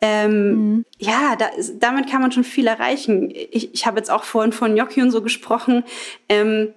Ähm, 0.00 0.50
mhm. 0.50 0.84
Ja, 0.98 1.36
da, 1.36 1.50
damit 1.78 2.10
kann 2.10 2.22
man 2.22 2.32
schon 2.32 2.44
viel 2.44 2.66
erreichen. 2.66 3.30
Ich, 3.32 3.72
ich 3.72 3.86
habe 3.86 3.98
jetzt 3.98 4.10
auch 4.10 4.24
vorhin 4.24 4.52
von 4.52 4.74
Gnocchi 4.74 5.02
und 5.02 5.10
so 5.10 5.22
gesprochen. 5.22 5.84
Ähm, 6.28 6.74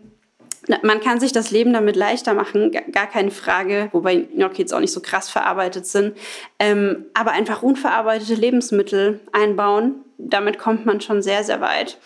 man 0.82 1.00
kann 1.00 1.20
sich 1.20 1.32
das 1.32 1.52
Leben 1.52 1.74
damit 1.74 1.96
leichter 1.96 2.34
machen, 2.34 2.72
gar 2.92 3.08
keine 3.08 3.32
Frage, 3.32 3.90
wobei 3.92 4.18
Gnocchi 4.18 4.62
jetzt 4.62 4.74
auch 4.74 4.80
nicht 4.80 4.94
so 4.94 5.02
krass 5.02 5.30
verarbeitet 5.30 5.86
sind. 5.86 6.18
Ähm, 6.60 7.06
aber 7.14 7.32
einfach 7.32 7.62
unverarbeitete 7.62 8.36
Lebensmittel 8.36 9.20
einbauen, 9.32 9.96
damit 10.18 10.58
kommt 10.58 10.86
man 10.86 11.02
schon 11.02 11.22
sehr, 11.22 11.44
sehr 11.44 11.62
weit. 11.62 11.98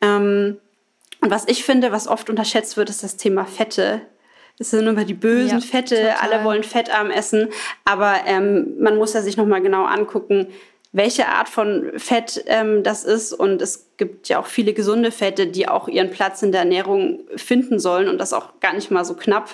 Ähm, 0.00 0.58
und 1.20 1.30
was 1.30 1.46
ich 1.46 1.64
finde, 1.64 1.92
was 1.92 2.08
oft 2.08 2.28
unterschätzt 2.28 2.76
wird, 2.76 2.90
ist 2.90 3.04
das 3.04 3.16
Thema 3.16 3.44
Fette. 3.44 4.02
Das 4.58 4.70
sind 4.70 4.86
immer 4.86 5.04
die 5.04 5.14
bösen 5.14 5.60
ja, 5.60 5.64
Fette, 5.64 5.96
total. 5.96 6.16
alle 6.20 6.44
wollen 6.44 6.62
fettarm 6.62 7.10
essen, 7.10 7.48
aber 7.84 8.16
ähm, 8.26 8.74
man 8.78 8.96
muss 8.96 9.14
ja 9.14 9.22
sich 9.22 9.36
nochmal 9.36 9.62
genau 9.62 9.84
angucken, 9.84 10.48
welche 10.92 11.26
Art 11.28 11.48
von 11.48 11.92
Fett 11.96 12.44
ähm, 12.46 12.82
das 12.82 13.04
ist. 13.04 13.32
Und 13.32 13.62
es 13.62 13.96
gibt 13.96 14.28
ja 14.28 14.38
auch 14.38 14.46
viele 14.46 14.74
gesunde 14.74 15.10
Fette, 15.10 15.46
die 15.46 15.66
auch 15.66 15.88
ihren 15.88 16.10
Platz 16.10 16.42
in 16.42 16.52
der 16.52 16.60
Ernährung 16.62 17.20
finden 17.34 17.80
sollen 17.80 18.08
und 18.08 18.18
das 18.18 18.34
auch 18.34 18.60
gar 18.60 18.74
nicht 18.74 18.90
mal 18.90 19.04
so 19.04 19.14
knapp, 19.14 19.50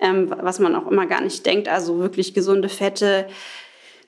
ähm, 0.00 0.34
was 0.36 0.58
man 0.58 0.74
auch 0.74 0.90
immer 0.90 1.06
gar 1.06 1.20
nicht 1.20 1.46
denkt. 1.46 1.68
Also 1.68 2.00
wirklich 2.00 2.34
gesunde 2.34 2.68
Fette, 2.68 3.28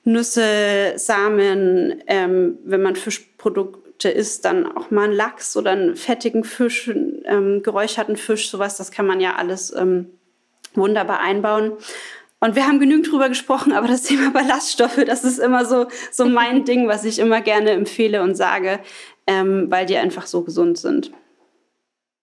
Nüsse, 0.03 0.93
Samen, 0.97 2.03
ähm, 2.07 2.57
wenn 2.65 2.81
man 2.81 2.97
Fischprodukte 2.97 4.09
isst, 4.09 4.43
dann 4.43 4.75
auch 4.75 4.91
mal 4.91 5.05
einen 5.05 5.13
Lachs 5.13 5.55
oder 5.55 5.71
einen 5.71 5.95
fettigen 5.95 6.43
Fisch, 6.43 6.91
ähm, 7.23 7.63
geräucherten 7.63 8.17
Fisch, 8.17 8.49
sowas, 8.49 8.75
das 8.75 8.91
kann 8.91 9.07
man 9.07 9.21
ja 9.21 9.35
alles 9.35 9.73
ähm, 9.73 10.09
wunderbar 10.73 11.21
einbauen. 11.21 11.73
Und 12.43 12.57
wir 12.57 12.67
haben 12.67 12.81
genügend 12.81 13.09
drüber 13.09 13.29
gesprochen, 13.29 13.71
aber 13.71 13.87
das 13.87 14.03
Thema 14.03 14.29
Ballaststoffe, 14.31 14.99
das 15.07 15.23
ist 15.23 15.39
immer 15.39 15.63
so, 15.63 15.87
so 16.11 16.25
mein 16.25 16.65
Ding, 16.65 16.89
was 16.89 17.05
ich 17.05 17.19
immer 17.19 17.39
gerne 17.39 17.69
empfehle 17.69 18.21
und 18.21 18.35
sage, 18.35 18.81
ähm, 19.25 19.71
weil 19.71 19.85
die 19.85 19.95
einfach 19.95 20.25
so 20.25 20.41
gesund 20.41 20.77
sind. 20.77 21.11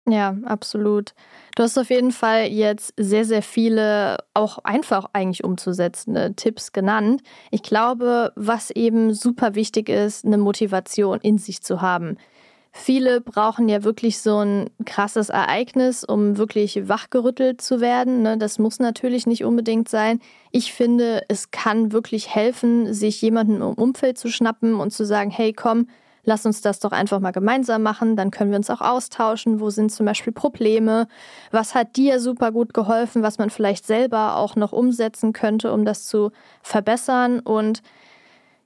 Ja, 0.10 0.36
absolut. 0.46 1.14
Du 1.56 1.62
hast 1.62 1.78
auf 1.78 1.92
jeden 1.92 2.12
Fall 2.12 2.48
jetzt 2.48 2.92
sehr, 2.98 3.24
sehr 3.24 3.44
viele 3.44 4.18
auch 4.34 4.58
einfach 4.64 5.06
eigentlich 5.14 5.44
umzusetzende 5.44 6.34
Tipps 6.36 6.72
genannt. 6.72 7.22
Ich 7.52 7.62
glaube, 7.62 8.34
was 8.36 8.72
eben 8.72 9.14
super 9.14 9.54
wichtig 9.54 9.90
ist, 9.90 10.26
eine 10.26 10.40
Motivation 10.40 11.20
in 11.22 11.38
sich 11.38 11.62
zu 11.62 11.84
haben. 11.84 12.18
Viele 12.72 13.20
brauchen 13.20 13.68
ja 13.68 13.84
wirklich 13.84 14.20
so 14.22 14.38
ein 14.40 14.70
krasses 14.86 15.30
Ereignis, 15.30 16.04
um 16.04 16.38
wirklich 16.38 16.88
wachgerüttelt 16.88 17.62
zu 17.62 17.82
werden. 17.82 18.22
Ne? 18.22 18.38
Das 18.38 18.60
muss 18.60 18.80
natürlich 18.80 19.26
nicht 19.26 19.44
unbedingt 19.44 19.90
sein. 19.90 20.20
Ich 20.52 20.72
finde, 20.72 21.24
es 21.30 21.50
kann 21.50 21.92
wirklich 21.92 22.34
helfen, 22.34 22.94
sich 22.94 23.22
jemanden 23.22 23.56
im 23.56 23.74
Umfeld 23.74 24.20
zu 24.20 24.30
schnappen 24.30 24.76
und 24.76 24.92
zu 24.92 25.04
sagen, 25.04 25.32
hey, 25.32 25.52
komm, 25.52 25.88
lass 26.24 26.46
uns 26.46 26.62
das 26.62 26.80
doch 26.80 26.92
einfach 26.92 27.20
mal 27.20 27.32
gemeinsam 27.32 27.82
machen, 27.82 28.16
dann 28.16 28.32
können 28.32 28.52
wir 28.52 28.58
uns 28.58 28.70
auch 28.70 28.82
austauschen, 28.82 29.60
wo 29.60 29.70
sind 29.70 29.92
zum 29.92 30.06
Beispiel 30.06 30.32
Probleme, 30.32 31.08
was 31.52 31.76
hat 31.76 31.96
dir 31.96 32.20
super 32.20 32.52
gut 32.52 32.74
geholfen, 32.74 33.24
was 33.24 33.38
man 33.40 33.50
vielleicht 33.50 33.86
selber 33.86 34.38
auch 34.38 34.56
noch 34.56 34.72
umsetzen 34.72 35.34
könnte, 35.34 35.74
um 35.74 35.86
das 35.86 36.06
zu 36.06 36.32
verbessern 36.62 37.40
und 37.40 37.82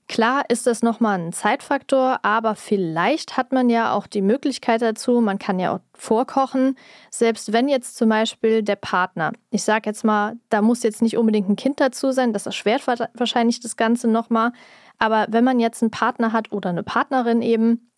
Klar 0.06 0.44
ist 0.48 0.66
das 0.66 0.82
nochmal 0.82 1.18
ein 1.18 1.32
Zeitfaktor, 1.32 2.18
aber 2.22 2.56
vielleicht 2.56 3.38
hat 3.38 3.52
man 3.52 3.70
ja 3.70 3.94
auch 3.94 4.06
die 4.06 4.20
Möglichkeit 4.20 4.82
dazu, 4.82 5.20
man 5.20 5.38
kann 5.38 5.58
ja 5.58 5.74
auch 5.74 5.80
vorkochen, 5.94 6.76
selbst 7.10 7.54
wenn 7.54 7.68
jetzt 7.68 7.96
zum 7.96 8.10
Beispiel 8.10 8.62
der 8.62 8.76
Partner, 8.76 9.32
ich 9.50 9.64
sage 9.64 9.88
jetzt 9.88 10.04
mal, 10.04 10.36
da 10.50 10.60
muss 10.60 10.82
jetzt 10.82 11.00
nicht 11.00 11.16
unbedingt 11.16 11.48
ein 11.48 11.56
Kind 11.56 11.80
dazu 11.80 12.12
sein, 12.12 12.34
das 12.34 12.44
erschwert 12.44 12.86
wahrscheinlich 13.14 13.60
das 13.60 13.76
Ganze 13.76 14.06
nochmal, 14.06 14.52
aber 14.98 15.26
wenn 15.30 15.42
man 15.42 15.58
jetzt 15.58 15.82
einen 15.82 15.90
Partner 15.90 16.32
hat 16.32 16.52
oder 16.52 16.68
eine 16.68 16.82
Partnerin 16.82 17.40
eben, 17.40 17.90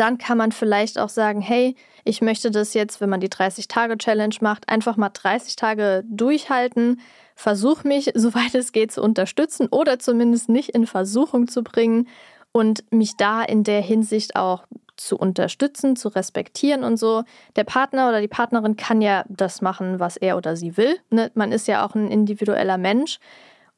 dann 0.00 0.16
kann 0.16 0.38
man 0.38 0.50
vielleicht 0.50 0.98
auch 0.98 1.10
sagen, 1.10 1.42
hey, 1.42 1.76
ich 2.04 2.22
möchte 2.22 2.50
das 2.50 2.72
jetzt, 2.72 3.02
wenn 3.02 3.10
man 3.10 3.20
die 3.20 3.28
30-Tage-Challenge 3.28 4.36
macht, 4.40 4.68
einfach 4.70 4.96
mal 4.96 5.10
30 5.10 5.56
Tage 5.56 6.02
durchhalten, 6.08 7.00
versuche 7.34 7.86
mich, 7.86 8.10
soweit 8.14 8.54
es 8.54 8.72
geht, 8.72 8.92
zu 8.92 9.02
unterstützen 9.02 9.68
oder 9.70 9.98
zumindest 9.98 10.48
nicht 10.48 10.70
in 10.70 10.86
Versuchung 10.86 11.48
zu 11.48 11.62
bringen 11.62 12.08
und 12.52 12.90
mich 12.90 13.18
da 13.18 13.42
in 13.42 13.62
der 13.62 13.82
Hinsicht 13.82 14.36
auch 14.36 14.66
zu 14.96 15.18
unterstützen, 15.18 15.96
zu 15.96 16.08
respektieren 16.08 16.82
und 16.82 16.96
so. 16.96 17.24
Der 17.56 17.64
Partner 17.64 18.08
oder 18.08 18.22
die 18.22 18.28
Partnerin 18.28 18.76
kann 18.76 19.02
ja 19.02 19.24
das 19.28 19.60
machen, 19.60 20.00
was 20.00 20.16
er 20.16 20.36
oder 20.38 20.56
sie 20.56 20.76
will. 20.76 20.98
Ne? 21.10 21.30
Man 21.34 21.52
ist 21.52 21.68
ja 21.68 21.86
auch 21.86 21.94
ein 21.94 22.10
individueller 22.10 22.78
Mensch 22.78 23.18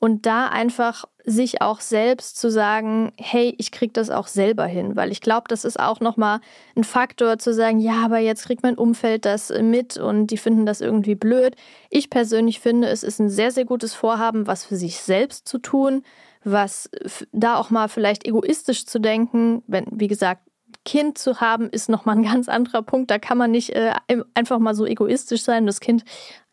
und 0.02 0.26
da 0.26 0.48
einfach 0.48 1.04
sich 1.24 1.62
auch 1.62 1.80
selbst 1.80 2.36
zu 2.36 2.50
sagen, 2.50 3.12
hey, 3.18 3.54
ich 3.58 3.70
krieg 3.70 3.94
das 3.94 4.10
auch 4.10 4.26
selber 4.26 4.66
hin, 4.66 4.96
weil 4.96 5.12
ich 5.12 5.20
glaube, 5.20 5.44
das 5.46 5.64
ist 5.64 5.78
auch 5.78 6.00
noch 6.00 6.16
mal 6.16 6.40
ein 6.74 6.82
Faktor 6.82 7.38
zu 7.38 7.54
sagen, 7.54 7.78
ja, 7.78 8.04
aber 8.04 8.18
jetzt 8.18 8.46
kriegt 8.46 8.64
mein 8.64 8.76
Umfeld 8.76 9.24
das 9.24 9.50
mit 9.50 9.98
und 9.98 10.26
die 10.26 10.38
finden 10.38 10.66
das 10.66 10.80
irgendwie 10.80 11.14
blöd. 11.14 11.54
Ich 11.88 12.10
persönlich 12.10 12.58
finde, 12.58 12.88
es 12.88 13.04
ist 13.04 13.20
ein 13.20 13.28
sehr 13.28 13.52
sehr 13.52 13.64
gutes 13.64 13.94
Vorhaben, 13.94 14.48
was 14.48 14.64
für 14.64 14.74
sich 14.74 14.98
selbst 14.98 15.46
zu 15.46 15.58
tun, 15.58 16.02
was 16.42 16.90
da 17.30 17.54
auch 17.54 17.70
mal 17.70 17.86
vielleicht 17.86 18.26
egoistisch 18.26 18.86
zu 18.86 18.98
denken, 18.98 19.62
wenn 19.68 19.86
wie 19.92 20.08
gesagt, 20.08 20.42
Kind 20.84 21.16
zu 21.16 21.40
haben, 21.40 21.70
ist 21.70 21.88
nochmal 21.88 22.16
ein 22.16 22.24
ganz 22.32 22.48
anderer 22.48 22.82
Punkt. 22.82 23.08
Da 23.12 23.20
kann 23.20 23.38
man 23.38 23.52
nicht 23.52 23.70
äh, 23.70 23.92
einfach 24.34 24.58
mal 24.58 24.74
so 24.74 24.84
egoistisch 24.84 25.42
sein, 25.42 25.64
das 25.64 25.78
Kind 25.78 26.04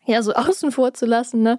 ja 0.06 0.22
so 0.22 0.32
außen 0.34 0.72
vor 0.72 0.94
zu 0.94 1.06
lassen. 1.06 1.42
Ne? 1.42 1.58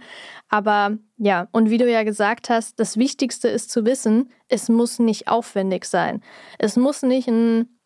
Aber 0.49 0.97
ja, 1.17 1.47
und 1.51 1.69
wie 1.69 1.77
du 1.77 1.89
ja 1.89 2.03
gesagt 2.03 2.49
hast, 2.49 2.79
das 2.79 2.97
Wichtigste 2.97 3.47
ist 3.47 3.71
zu 3.71 3.85
wissen, 3.85 4.29
es 4.47 4.69
muss 4.69 4.99
nicht 4.99 5.27
aufwendig 5.27 5.85
sein. 5.85 6.21
Es 6.57 6.75
muss 6.75 7.03
nicht 7.03 7.27
ein 7.27 7.77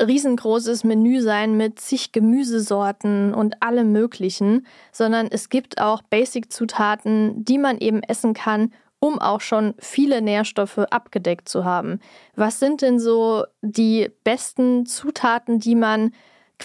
riesengroßes 0.00 0.84
Menü 0.84 1.20
sein 1.20 1.56
mit 1.56 1.78
zig 1.78 2.12
Gemüsesorten 2.12 3.32
und 3.32 3.62
allem 3.62 3.92
Möglichen, 3.92 4.66
sondern 4.92 5.28
es 5.30 5.48
gibt 5.48 5.80
auch 5.80 6.02
Basic-Zutaten, 6.02 7.44
die 7.44 7.58
man 7.58 7.78
eben 7.78 8.02
essen 8.02 8.34
kann, 8.34 8.72
um 8.98 9.18
auch 9.20 9.40
schon 9.40 9.74
viele 9.78 10.22
Nährstoffe 10.22 10.78
abgedeckt 10.78 11.48
zu 11.48 11.64
haben. 11.64 12.00
Was 12.34 12.58
sind 12.58 12.82
denn 12.82 12.98
so 12.98 13.44
die 13.62 14.10
besten 14.24 14.86
Zutaten, 14.86 15.60
die 15.60 15.74
man 15.74 16.12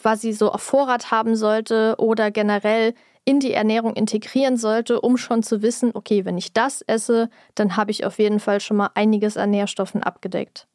quasi 0.01 0.33
so 0.33 0.51
auf 0.51 0.61
Vorrat 0.61 1.11
haben 1.11 1.35
sollte 1.35 1.95
oder 1.97 2.31
generell 2.31 2.93
in 3.25 3.39
die 3.39 3.53
Ernährung 3.53 3.95
integrieren 3.95 4.57
sollte, 4.57 5.01
um 5.01 5.17
schon 5.17 5.43
zu 5.43 5.61
wissen, 5.61 5.91
okay, 5.93 6.25
wenn 6.25 6.37
ich 6.37 6.53
das 6.53 6.81
esse, 6.81 7.29
dann 7.55 7.75
habe 7.77 7.91
ich 7.91 8.05
auf 8.05 8.17
jeden 8.17 8.39
Fall 8.39 8.59
schon 8.59 8.77
mal 8.77 8.89
einiges 8.95 9.37
an 9.37 9.51
Nährstoffen 9.51 10.01
abgedeckt. 10.01 10.67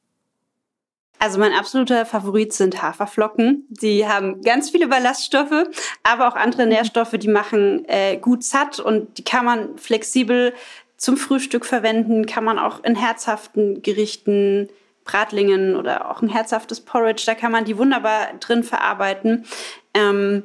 Also 1.18 1.38
mein 1.38 1.52
absoluter 1.52 2.04
Favorit 2.04 2.52
sind 2.52 2.82
Haferflocken. 2.82 3.66
Die 3.70 4.06
haben 4.06 4.42
ganz 4.42 4.70
viele 4.70 4.88
Ballaststoffe, 4.88 5.68
aber 6.02 6.28
auch 6.28 6.34
andere 6.34 6.66
Nährstoffe, 6.66 7.12
die 7.12 7.28
machen 7.28 7.84
äh, 7.88 8.18
gut 8.18 8.44
satt 8.44 8.78
und 8.78 9.16
die 9.18 9.24
kann 9.24 9.44
man 9.44 9.78
flexibel 9.78 10.52
zum 10.96 11.16
Frühstück 11.16 11.64
verwenden, 11.64 12.26
kann 12.26 12.44
man 12.44 12.58
auch 12.58 12.84
in 12.84 12.94
herzhaften 12.94 13.82
Gerichten, 13.82 14.68
Bratlingen 15.05 15.76
oder 15.76 16.11
auch 16.11 16.22
ein 16.22 16.28
herzhaftes 16.28 16.80
Porridge, 16.80 17.24
da 17.26 17.34
kann 17.34 17.52
man 17.52 17.64
die 17.64 17.78
wunderbar 17.78 18.28
drin 18.40 18.64
verarbeiten. 18.64 19.44
Ähm, 19.92 20.44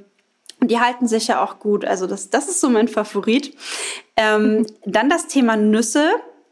die 0.62 0.80
halten 0.80 1.07
sich 1.07 1.28
ja 1.28 1.43
auch 1.43 1.60
gut. 1.60 1.86
Also 1.86 2.05
das, 2.05 2.30
das 2.30 2.49
ist 2.49 2.60
so 2.60 2.70
mein 2.70 2.88
Favorit. 2.88 3.55
Ähm, 4.18 4.66
dann 4.86 5.10
das 5.10 5.28
Thema 5.28 5.55
Nüsse. 5.55 6.12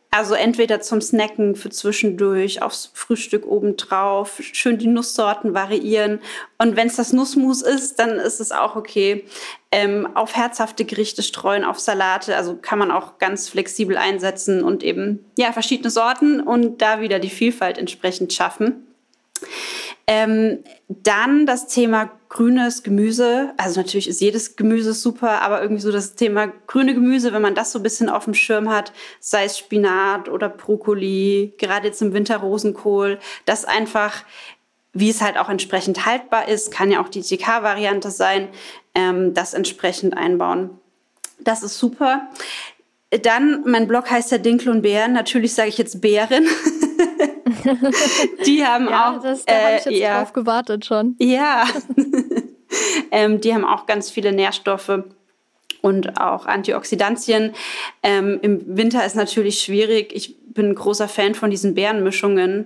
Also 0.10 0.36
entweder 0.36 0.80
zum 0.80 1.02
Snacken 1.02 1.56
für 1.56 1.70
zwischendurch, 1.70 2.62
aufs 2.62 2.92
Frühstück 2.94 3.46
obendrauf, 3.46 4.40
schön 4.40 4.78
die 4.78 4.88
Nusssorten 4.88 5.54
variieren. 5.54 6.22
Und 6.58 6.78
wenn 6.78 6.88
es 6.88 6.96
das 6.96 7.12
Nussmus 7.12 7.62
ist, 7.62 8.00
dann 8.00 8.12
ist 8.12 8.40
es 8.40 8.54
auch 8.54 8.78
okay. 8.78 9.26
Ähm, 9.72 10.08
auf 10.16 10.36
herzhafte 10.36 10.86
Gerichte 10.86 11.24
streuen, 11.24 11.66
auf 11.66 11.80
Salate. 11.80 12.36
Also 12.38 12.56
kann 12.56 12.80
man 12.80 12.92
auch 12.92 13.18
ganz 13.18 13.50
flexibel 13.50 13.98
einsetzen 13.98 14.64
und 14.64 14.82
eben 14.84 15.26
ja 15.38 15.52
verschiedene 15.52 15.90
Sorten 15.90 16.40
und 16.40 16.82
da 16.82 17.02
wieder 17.02 17.20
die 17.20 17.30
Vielfalt 17.30 17.78
entsprechend 17.78 18.32
schaffen. 18.32 18.88
Ähm, 20.10 20.64
dann 20.88 21.46
das 21.46 21.68
Thema 21.68 22.10
grünes 22.30 22.82
Gemüse. 22.82 23.54
Also 23.58 23.82
natürlich 23.82 24.08
ist 24.08 24.22
jedes 24.22 24.56
Gemüse 24.56 24.94
super, 24.94 25.42
aber 25.42 25.62
irgendwie 25.62 25.82
so 25.82 25.92
das 25.92 26.16
Thema 26.16 26.48
grüne 26.66 26.94
Gemüse, 26.94 27.34
wenn 27.34 27.42
man 27.42 27.56
das 27.56 27.74
so 27.74 27.80
ein 27.80 27.84
bisschen 27.84 28.10
auf 28.10 28.24
dem 28.24 28.34
Schirm 28.34 28.70
hat, 28.70 28.94
sei 29.20 29.44
es 29.44 29.58
Spinat 29.58 30.30
oder 30.30 30.48
Brokkoli, 30.48 31.54
gerade 31.58 31.88
jetzt 31.88 32.02
im 32.02 32.14
Winter 32.14 32.38
Rosenkohl, 32.38 33.20
das 33.46 33.66
einfach, 33.66 34.24
wie 35.00 35.10
es 35.10 35.22
halt 35.22 35.38
auch 35.38 35.50
entsprechend 35.50 36.06
haltbar 36.06 36.48
ist, 36.48 36.72
kann 36.72 36.90
ja 36.90 37.02
auch 37.02 37.10
die 37.10 37.22
TK-Variante 37.22 38.10
sein, 38.10 38.48
ähm, 38.96 39.34
das 39.34 39.54
entsprechend 39.54 40.18
einbauen. 40.18 40.72
Das 41.40 41.62
ist 41.62 41.78
super. 41.78 42.28
Dann, 43.22 43.64
mein 43.66 43.88
Blog 43.88 44.10
heißt 44.10 44.32
ja 44.32 44.40
Dinkel 44.40 44.70
und 44.70 44.82
Bären. 44.82 45.14
Natürlich 45.14 45.54
sage 45.54 45.70
ich 45.70 45.78
jetzt 45.78 46.02
Bären. 46.02 46.46
die 48.46 48.66
haben 48.66 48.90
ja, 48.90 49.12
auch. 49.12 49.22
Das, 49.22 49.46
da 49.46 49.54
äh, 49.54 49.64
habe 49.64 49.76
ich 49.78 49.86
jetzt 49.86 50.00
ja, 50.00 50.20
drauf 50.20 50.34
gewartet 50.34 50.86
schon. 50.86 51.16
Ja. 51.20 51.66
ähm, 53.12 53.40
die 53.40 53.54
haben 53.54 53.66
auch 53.66 53.86
ganz 53.86 54.10
viele 54.10 54.32
Nährstoffe 54.32 55.04
und 55.82 56.20
auch 56.20 56.48
Antioxidantien. 56.48 57.54
Ähm, 58.02 58.40
Im 58.42 58.78
Winter 58.78 59.06
ist 59.06 59.16
natürlich 59.16 59.62
schwierig. 59.62 60.12
Ich 60.14 60.36
bin 60.54 60.70
ein 60.70 60.76
großer 60.76 61.08
Fan 61.08 61.36
von 61.36 61.52
diesen 61.52 61.76
Beerenmischungen. 61.76 62.66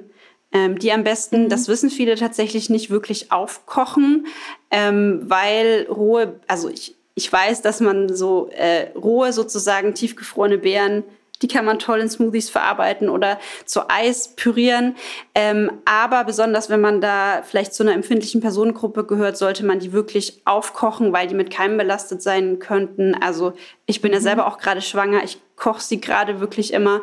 Ähm, 0.53 0.77
die 0.79 0.91
am 0.91 1.03
besten, 1.03 1.43
mhm. 1.43 1.49
das 1.49 1.67
wissen 1.67 1.89
viele 1.89 2.15
tatsächlich 2.15 2.69
nicht, 2.69 2.89
wirklich 2.89 3.31
aufkochen, 3.31 4.27
ähm, 4.69 5.21
weil 5.23 5.87
rohe, 5.89 6.39
also 6.47 6.69
ich, 6.69 6.95
ich 7.15 7.31
weiß, 7.31 7.61
dass 7.61 7.79
man 7.79 8.13
so 8.13 8.49
äh, 8.49 8.89
rohe 8.97 9.31
sozusagen 9.31 9.93
tiefgefrorene 9.93 10.57
Beeren 10.57 11.03
die 11.41 11.47
kann 11.47 11.65
man 11.65 11.79
toll 11.79 11.99
in 11.99 12.09
Smoothies 12.09 12.49
verarbeiten 12.49 13.09
oder 13.09 13.39
zu 13.65 13.89
Eis 13.89 14.35
pürieren. 14.35 14.95
Ähm, 15.35 15.71
aber 15.85 16.23
besonders, 16.23 16.69
wenn 16.69 16.81
man 16.81 17.01
da 17.01 17.41
vielleicht 17.43 17.73
zu 17.73 17.83
einer 17.83 17.93
empfindlichen 17.93 18.41
Personengruppe 18.41 19.05
gehört, 19.05 19.37
sollte 19.37 19.65
man 19.65 19.79
die 19.79 19.93
wirklich 19.93 20.41
aufkochen, 20.45 21.13
weil 21.13 21.27
die 21.27 21.35
mit 21.35 21.51
Keimen 21.51 21.77
belastet 21.77 22.21
sein 22.21 22.59
könnten. 22.59 23.15
Also 23.15 23.53
ich 23.85 24.01
bin 24.01 24.11
ja 24.11 24.19
mhm. 24.19 24.23
selber 24.23 24.47
auch 24.47 24.57
gerade 24.57 24.81
schwanger. 24.81 25.23
Ich 25.23 25.39
koche 25.55 25.81
sie 25.81 26.01
gerade 26.01 26.39
wirklich 26.39 26.73
immer. 26.73 27.01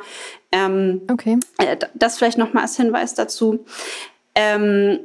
Ähm, 0.52 1.02
okay. 1.10 1.38
Äh, 1.58 1.76
das 1.94 2.18
vielleicht 2.18 2.38
noch 2.38 2.52
mal 2.52 2.62
als 2.62 2.76
Hinweis 2.76 3.14
dazu. 3.14 3.64
Ähm, 4.34 5.00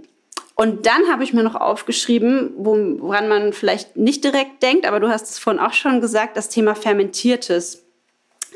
und 0.56 0.86
dann 0.86 1.12
habe 1.12 1.24
ich 1.24 1.34
mir 1.34 1.44
noch 1.44 1.56
aufgeschrieben, 1.56 2.54
woran 2.58 3.28
man 3.28 3.54
vielleicht 3.54 3.98
nicht 3.98 4.24
direkt 4.24 4.62
denkt, 4.62 4.86
aber 4.86 5.00
du 5.00 5.10
hast 5.10 5.30
es 5.30 5.40
vorhin 5.40 5.60
auch 5.60 5.74
schon 5.74 6.00
gesagt, 6.00 6.38
das 6.38 6.50
Thema 6.50 6.76
Fermentiertes. 6.76 7.83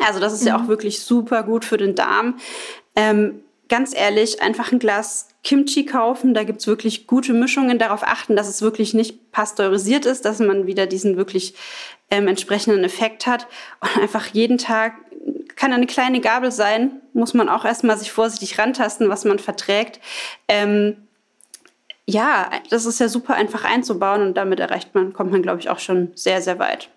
Also 0.05 0.19
das 0.19 0.33
ist 0.33 0.41
mhm. 0.41 0.47
ja 0.47 0.57
auch 0.57 0.63
mhm. 0.63 0.67
wirklich 0.69 1.01
super 1.01 1.43
gut 1.43 1.65
für 1.65 1.77
den 1.77 1.95
Darm. 1.95 2.37
Ähm, 2.95 3.41
ganz 3.69 3.95
ehrlich, 3.95 4.41
einfach 4.41 4.71
ein 4.71 4.79
Glas 4.79 5.29
Kimchi 5.43 5.85
kaufen. 5.85 6.33
Da 6.33 6.43
gibt's 6.43 6.67
wirklich 6.67 7.07
gute 7.07 7.33
Mischungen. 7.33 7.79
Darauf 7.79 8.03
achten, 8.03 8.35
dass 8.35 8.47
es 8.47 8.61
wirklich 8.61 8.93
nicht 8.93 9.31
pasteurisiert 9.31 10.05
ist, 10.05 10.25
dass 10.25 10.39
man 10.39 10.67
wieder 10.67 10.87
diesen 10.87 11.17
wirklich 11.17 11.53
ähm, 12.09 12.27
entsprechenden 12.27 12.83
Effekt 12.83 13.27
hat. 13.27 13.47
Und 13.79 14.01
einfach 14.01 14.27
jeden 14.27 14.57
Tag 14.57 14.93
kann 15.55 15.73
eine 15.73 15.87
kleine 15.87 16.21
Gabel 16.21 16.51
sein, 16.51 17.01
muss 17.13 17.33
man 17.33 17.49
auch 17.49 17.65
erstmal 17.65 17.97
sich 17.97 18.11
vorsichtig 18.11 18.59
rantasten, 18.59 19.09
was 19.09 19.25
man 19.25 19.39
verträgt. 19.39 19.99
Ähm, 20.47 21.07
ja, 22.05 22.49
das 22.69 22.85
ist 22.85 22.99
ja 22.99 23.09
super 23.09 23.35
einfach 23.35 23.65
einzubauen 23.65 24.21
und 24.21 24.37
damit 24.37 24.59
erreicht 24.59 24.95
man, 24.95 25.11
kommt 25.13 25.31
man, 25.31 25.41
glaube 25.41 25.59
ich, 25.59 25.69
auch 25.69 25.79
schon 25.79 26.11
sehr, 26.15 26.41
sehr 26.41 26.59
weit. 26.59 26.89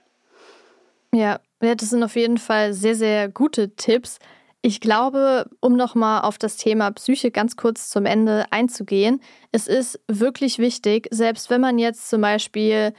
Ja, 1.13 1.41
ja, 1.63 1.75
das 1.75 1.91
sind 1.91 2.03
auf 2.03 2.17
jeden 2.17 2.39
Fall 2.39 2.73
sehr, 2.73 2.95
sehr 2.95 3.29
gute 3.29 3.75
Tipps. 3.77 4.19
Ich 4.63 4.81
glaube, 4.81 5.49
um 5.61 5.77
nochmal 5.77 6.23
auf 6.23 6.37
das 6.37 6.57
Thema 6.57 6.91
Psyche 6.91 7.31
ganz 7.31 7.57
kurz 7.57 7.89
zum 7.89 8.05
Ende 8.05 8.45
einzugehen, 8.51 9.21
es 9.53 9.67
ist 9.67 10.01
wirklich 10.07 10.59
wichtig, 10.59 11.09
selbst 11.11 11.49
wenn 11.51 11.61
man 11.61 11.79
jetzt 11.79 12.11
zum 12.11 12.21
Beispiel 12.21 12.93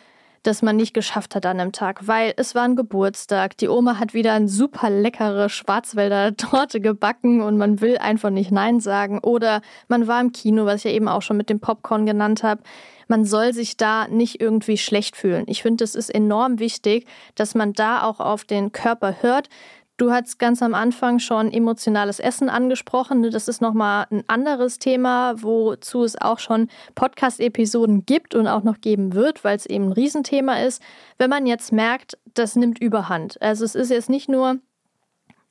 das 0.43 0.63
man 0.63 0.75
nicht 0.75 0.93
geschafft 0.93 1.35
hat 1.35 1.45
an 1.45 1.59
einem 1.59 1.71
Tag, 1.71 2.07
weil 2.07 2.33
es 2.35 2.55
war 2.55 2.63
ein 2.63 2.75
Geburtstag, 2.75 3.57
die 3.57 3.67
Oma 3.67 3.99
hat 3.99 4.13
wieder 4.13 4.33
eine 4.33 4.47
super 4.47 4.89
leckere 4.89 5.49
Schwarzwälder 5.49 6.35
Torte 6.37 6.81
gebacken 6.81 7.41
und 7.41 7.57
man 7.57 7.79
will 7.81 7.97
einfach 7.97 8.31
nicht 8.31 8.51
Nein 8.51 8.79
sagen 8.79 9.19
oder 9.19 9.61
man 9.87 10.07
war 10.07 10.19
im 10.19 10.31
Kino, 10.31 10.65
was 10.65 10.77
ich 10.77 10.83
ja 10.85 10.91
eben 10.91 11.07
auch 11.07 11.21
schon 11.21 11.37
mit 11.37 11.49
dem 11.49 11.59
Popcorn 11.59 12.05
genannt 12.05 12.43
habe 12.43 12.63
man 13.11 13.25
soll 13.25 13.53
sich 13.53 13.75
da 13.75 14.07
nicht 14.07 14.39
irgendwie 14.39 14.77
schlecht 14.77 15.17
fühlen. 15.17 15.43
Ich 15.47 15.61
finde, 15.61 15.83
es 15.83 15.95
ist 15.95 16.09
enorm 16.09 16.59
wichtig, 16.59 17.05
dass 17.35 17.55
man 17.55 17.73
da 17.73 18.03
auch 18.03 18.21
auf 18.21 18.45
den 18.45 18.71
Körper 18.71 19.17
hört. 19.21 19.49
Du 19.97 20.13
hast 20.13 20.39
ganz 20.39 20.63
am 20.63 20.73
Anfang 20.73 21.19
schon 21.19 21.51
emotionales 21.51 22.21
Essen 22.21 22.47
angesprochen. 22.47 23.19
Ne? 23.19 23.29
Das 23.29 23.49
ist 23.49 23.61
nochmal 23.61 24.07
ein 24.11 24.23
anderes 24.27 24.79
Thema, 24.79 25.33
wozu 25.43 26.05
es 26.05 26.19
auch 26.21 26.39
schon 26.39 26.69
Podcast-Episoden 26.95 28.05
gibt 28.05 28.33
und 28.33 28.47
auch 28.47 28.63
noch 28.63 28.79
geben 28.79 29.13
wird, 29.13 29.43
weil 29.43 29.57
es 29.57 29.65
eben 29.65 29.89
ein 29.89 29.91
Riesenthema 29.91 30.61
ist. 30.61 30.81
Wenn 31.17 31.29
man 31.29 31.45
jetzt 31.45 31.73
merkt, 31.73 32.17
das 32.33 32.55
nimmt 32.55 32.79
überhand. 32.79 33.41
Also 33.41 33.65
es 33.65 33.75
ist 33.75 33.91
jetzt 33.91 34.09
nicht 34.09 34.29
nur 34.29 34.59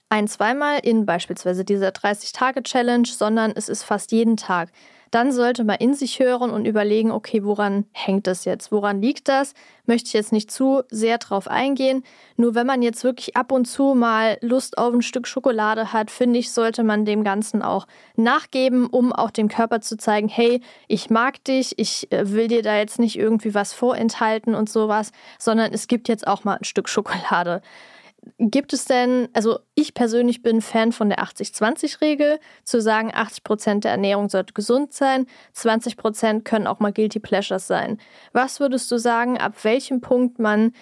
ein, 0.09 0.29
zweimal 0.29 0.79
in 0.83 1.05
beispielsweise 1.05 1.67
dieser 1.67 1.91
30-Tage-Challenge, 1.91 3.07
sondern 3.07 3.53
es 3.55 3.69
ist 3.69 3.83
fast 3.83 4.13
jeden 4.13 4.39
Tag 4.39 4.73
dann 5.11 5.33
sollte 5.33 5.65
man 5.65 5.77
in 5.77 5.95
sich 5.95 6.21
hören 6.21 6.51
und 6.51 6.67
überlegen, 6.67 7.11
okay, 7.11 7.45
woran 7.45 7.87
hängt 7.93 8.27
das 8.27 8.45
jetzt? 8.45 8.71
Woran 8.71 9.03
liegt 9.03 9.29
das? 9.29 9.55
Möchte 9.87 10.07
ich 10.07 10.13
jetzt 10.13 10.33
nicht 10.33 10.51
zu 10.51 10.83
sehr 10.89 11.19
drauf 11.19 11.49
eingehen. 11.49 12.05
Nur 12.37 12.55
wenn 12.55 12.67
man 12.67 12.81
jetzt 12.81 13.03
wirklich 13.03 13.37
ab 13.37 13.51
und 13.51 13.65
zu 13.65 13.95
mal 13.95 14.39
Lust 14.41 14.79
auf 14.79 14.95
ein 14.95 15.03
Stück 15.03 15.27
Schokolade 15.27 15.93
hat, 15.93 16.13
finde 16.13 16.39
ich, 16.39 16.53
sollte 16.53 16.85
man 16.85 17.05
dem 17.05 17.25
Ganzen 17.25 17.63
auch 17.63 17.87
nachgeben, 18.15 18.87
um 18.87 19.13
auch 19.13 19.31
dem 19.31 19.49
Körper 19.49 19.81
zu 19.81 19.97
zeigen, 19.97 20.29
hey, 20.29 20.61
ich 20.87 21.11
mag 21.11 21.43
dich, 21.45 21.79
ich 21.79 22.11
äh, 22.13 22.31
will 22.31 22.47
dir 22.47 22.63
da 22.63 22.77
jetzt 22.77 23.01
nicht 23.01 23.19
irgendwie 23.19 23.55
was 23.55 23.73
vorenthalten 23.73 24.55
und 24.55 24.71
sowas, 24.71 25.11
sondern 25.39 25.73
es 25.73 25.89
gibt 25.89 26.09
jetzt 26.09 26.27
auch 26.27 26.45
mal 26.45 26.57
ein 26.57 26.65
Stück 26.65 26.89
Schokolade. 26.89 27.63
Gibt 28.39 28.72
es 28.72 28.85
denn, 28.85 29.28
also 29.33 29.61
ich 29.74 29.95
persönlich 29.95 30.43
bin 30.43 30.61
Fan 30.61 30.93
von 30.93 31.09
der 31.09 31.20
80-20-Regel, 31.20 32.39
zu 32.64 32.81
sagen, 32.81 33.11
80 33.14 33.45
Prozent 33.45 33.85
der 33.85 33.93
Ernährung 33.93 34.28
sollte 34.28 34.53
gesund 34.53 34.93
sein, 34.93 35.26
20 35.53 35.97
Prozent 35.97 36.45
können 36.45 36.66
auch 36.66 36.81
mal 36.81 36.93
Guilty 36.93 37.20
Pleasures 37.20 37.66
sein. 37.66 37.99
Was 38.33 38.61
würdest 38.61 38.91
du 38.91 38.99
sagen, 38.99 39.39
ab 39.39 39.55
welchem 39.62 40.01
Punkt 40.01 40.39
man 40.39 40.72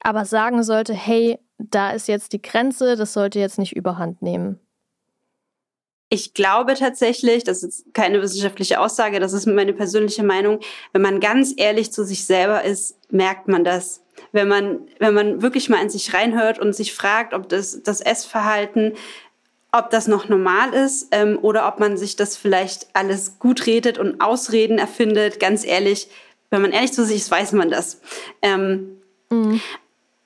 aber 0.00 0.24
sagen 0.24 0.62
sollte, 0.62 0.94
hey, 0.94 1.38
da 1.58 1.90
ist 1.90 2.08
jetzt 2.08 2.32
die 2.32 2.42
Grenze, 2.42 2.96
das 2.96 3.12
sollte 3.12 3.38
jetzt 3.38 3.58
nicht 3.58 3.76
überhand 3.76 4.22
nehmen? 4.22 4.58
Ich 6.12 6.34
glaube 6.34 6.74
tatsächlich, 6.74 7.44
das 7.44 7.62
ist 7.62 7.94
keine 7.94 8.20
wissenschaftliche 8.20 8.80
Aussage, 8.80 9.20
das 9.20 9.32
ist 9.32 9.46
meine 9.46 9.72
persönliche 9.72 10.24
Meinung, 10.24 10.58
wenn 10.92 11.02
man 11.02 11.20
ganz 11.20 11.54
ehrlich 11.56 11.92
zu 11.92 12.04
sich 12.04 12.24
selber 12.26 12.64
ist, 12.64 12.98
merkt 13.12 13.46
man 13.46 13.62
das 13.62 14.02
wenn 14.32 14.48
man, 14.48 14.80
wenn 14.98 15.14
man 15.14 15.42
wirklich 15.42 15.68
mal 15.68 15.82
in 15.82 15.90
sich 15.90 16.14
reinhört 16.14 16.58
und 16.58 16.74
sich 16.74 16.94
fragt, 16.94 17.34
ob 17.34 17.48
das, 17.48 17.82
das 17.82 18.00
Essverhalten, 18.00 18.94
ob 19.72 19.90
das 19.90 20.08
noch 20.08 20.28
normal 20.28 20.74
ist 20.74 21.08
ähm, 21.12 21.38
oder 21.42 21.68
ob 21.68 21.78
man 21.78 21.96
sich 21.96 22.16
das 22.16 22.36
vielleicht 22.36 22.88
alles 22.92 23.38
gut 23.38 23.66
redet 23.66 23.98
und 23.98 24.20
Ausreden 24.20 24.78
erfindet. 24.78 25.38
Ganz 25.38 25.64
ehrlich, 25.64 26.08
wenn 26.50 26.62
man 26.62 26.72
ehrlich 26.72 26.92
zu 26.92 27.04
sich 27.04 27.16
ist, 27.16 27.30
weiß 27.30 27.52
man 27.52 27.70
das. 27.70 28.00
Ähm, 28.42 29.00
mhm. 29.30 29.60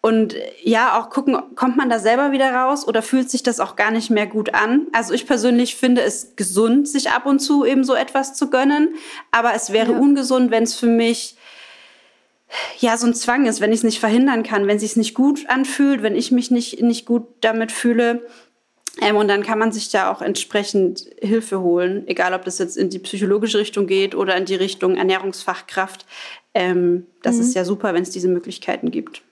Und 0.01 0.35
ja, 0.63 1.01
auch 1.01 1.09
gucken, 1.09 1.41
kommt 1.55 1.79
man 1.79 1.89
da 1.89 1.99
selber 1.99 2.31
wieder 2.31 2.53
raus 2.53 2.87
oder 2.87 3.01
fühlt 3.01 3.31
sich 3.31 3.43
das 3.43 3.59
auch 3.59 3.75
gar 3.75 3.91
nicht 3.91 4.11
mehr 4.11 4.27
gut 4.27 4.53
an? 4.53 4.87
Also 4.93 5.15
ich 5.15 5.27
persönlich 5.27 5.77
finde 5.77 6.03
es 6.03 6.37
gesund, 6.37 6.87
sich 6.87 7.11
ab 7.11 7.25
und 7.25 7.39
zu 7.39 7.65
eben 7.65 7.85
so 7.85 7.95
etwas 7.95 8.35
zu 8.35 8.51
gönnen, 8.51 8.97
aber 9.31 9.55
es 9.55 9.73
wäre 9.73 9.93
ja. 9.93 9.99
ungesund, 9.99 10.51
wenn 10.51 10.65
es 10.65 10.75
für 10.75 10.89
mich 10.89 11.37
ja 12.79 12.97
so 12.97 13.07
ein 13.07 13.15
Zwang 13.15 13.47
ist, 13.47 13.61
wenn 13.61 13.73
ich 13.73 13.79
es 13.79 13.85
nicht 13.85 14.01
verhindern 14.01 14.43
kann, 14.43 14.67
wenn 14.67 14.77
es 14.77 14.97
nicht 14.97 15.15
gut 15.15 15.49
anfühlt, 15.49 16.03
wenn 16.03 16.17
ich 16.17 16.31
mich 16.31 16.51
nicht, 16.51 16.83
nicht 16.83 17.07
gut 17.07 17.27
damit 17.41 17.73
fühle. 17.73 18.23
Ähm, 19.01 19.17
und 19.17 19.29
dann 19.29 19.43
kann 19.43 19.59
man 19.59 19.73
sich 19.73 19.91
da 19.91 20.11
auch 20.11 20.23
entsprechend 20.23 21.07
Hilfe 21.21 21.61
holen, 21.61 22.07
egal 22.07 22.33
ob 22.35 22.45
das 22.45 22.59
jetzt 22.59 22.77
in 22.77 22.91
die 22.91 23.01
psychologische 23.01 23.59
Richtung 23.59 23.87
geht 23.87 24.15
oder 24.15 24.37
in 24.37 24.45
die 24.45 24.55
Richtung 24.55 24.97
Ernährungsfachkraft. 24.97 26.07
Ähm, 26.55 27.07
das 27.23 27.37
mhm. 27.37 27.41
ist 27.43 27.55
ja 27.55 27.65
super, 27.65 27.95
wenn 27.95 28.03
es 28.03 28.11
diese 28.11 28.29
Möglichkeiten 28.29 28.91
gibt. 28.91 29.23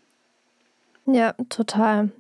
Ja, 1.07 1.35
total. 1.49 2.11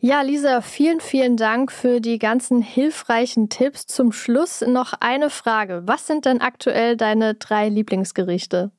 Ja, 0.00 0.22
Lisa, 0.22 0.60
vielen, 0.62 1.00
vielen 1.00 1.36
Dank 1.36 1.70
für 1.70 2.00
die 2.00 2.18
ganzen 2.18 2.60
hilfreichen 2.60 3.48
Tipps. 3.48 3.86
Zum 3.86 4.10
Schluss 4.10 4.62
noch 4.62 4.94
eine 4.98 5.30
Frage. 5.30 5.82
Was 5.86 6.08
sind 6.08 6.24
denn 6.24 6.40
aktuell 6.40 6.96
deine 6.96 7.34
drei 7.34 7.68
Lieblingsgerichte? 7.68 8.72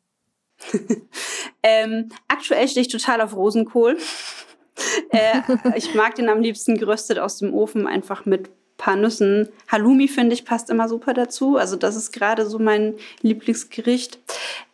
ähm, 1.64 2.10
aktuell 2.28 2.68
stehe 2.68 2.86
ich 2.86 2.92
total 2.92 3.22
auf 3.22 3.36
Rosenkohl. 3.36 3.98
äh, 5.10 5.42
ich 5.76 5.94
mag 5.94 6.16
den 6.16 6.30
am 6.30 6.42
liebsten 6.42 6.78
geröstet 6.78 7.20
aus 7.20 7.38
dem 7.38 7.54
Ofen, 7.54 7.88
einfach 7.88 8.26
mit 8.26 8.50
paar 8.78 8.96
Nüssen. 8.96 9.48
Halloumi, 9.68 10.08
finde 10.08 10.34
ich, 10.34 10.46
passt 10.46 10.70
immer 10.70 10.90
super 10.90 11.14
dazu. 11.14 11.58
Also 11.58 11.76
das 11.76 11.96
ist 11.96 12.12
gerade 12.12 12.46
so 12.46 12.60
mein 12.60 12.96
Lieblingsgericht. 13.22 14.20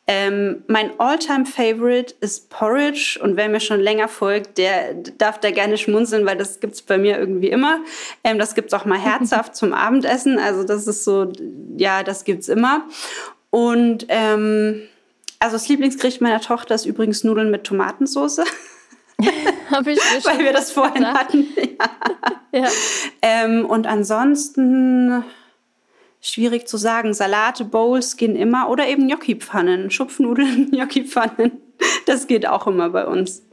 Ähm, 0.07 0.63
mein 0.65 0.99
All-Time-Favorite 0.99 2.15
ist 2.19 2.49
Porridge 2.49 3.19
und 3.21 3.37
wer 3.37 3.47
mir 3.47 3.59
schon 3.59 3.79
länger 3.79 4.07
folgt, 4.07 4.57
der 4.57 4.95
darf 5.19 5.39
da 5.39 5.51
gerne 5.51 5.77
schmunzeln, 5.77 6.25
weil 6.25 6.35
das 6.35 6.59
gibt 6.59 6.73
es 6.73 6.81
bei 6.81 6.97
mir 6.97 7.19
irgendwie 7.19 7.49
immer. 7.49 7.81
Ähm, 8.23 8.39
das 8.39 8.55
es 8.55 8.73
auch 8.73 8.85
mal 8.85 8.97
herzhaft 8.97 9.55
zum 9.55 9.71
Abendessen. 9.71 10.39
Also 10.39 10.63
das 10.63 10.87
ist 10.87 11.03
so, 11.03 11.31
ja, 11.77 12.01
das 12.01 12.23
gibt 12.23 12.41
es 12.41 12.49
immer. 12.49 12.87
Und 13.51 14.07
ähm, 14.09 14.81
also 15.39 15.55
das 15.55 15.67
Lieblingsgericht 15.67 16.21
meiner 16.21 16.41
Tochter 16.41 16.75
ist 16.75 16.85
übrigens 16.85 17.23
Nudeln 17.23 17.51
mit 17.51 17.63
Tomatensauce. 17.63 18.41
Habe 19.71 19.91
ich 19.91 19.99
mir 20.13 20.25
Weil 20.25 20.39
wir 20.39 20.53
das 20.53 20.71
vorhin 20.71 21.03
gedacht. 21.03 21.15
hatten. 21.15 21.47
Ja. 22.53 22.61
ja. 22.61 22.67
Ähm, 23.21 23.65
und 23.65 23.87
ansonsten 23.87 25.23
schwierig 26.21 26.67
zu 26.67 26.77
sagen. 26.77 27.13
Salate, 27.13 27.65
Bowls 27.65 28.17
gehen 28.17 28.35
immer 28.35 28.69
oder 28.69 28.87
eben 28.87 29.07
Gnocchi-Pfannen, 29.07 29.91
Schupfnudeln, 29.91 30.71
Gnocchi-Pfannen. 30.71 31.51
Das 32.05 32.27
geht 32.27 32.47
auch 32.47 32.67
immer 32.67 32.89
bei 32.89 33.05
uns. 33.05 33.43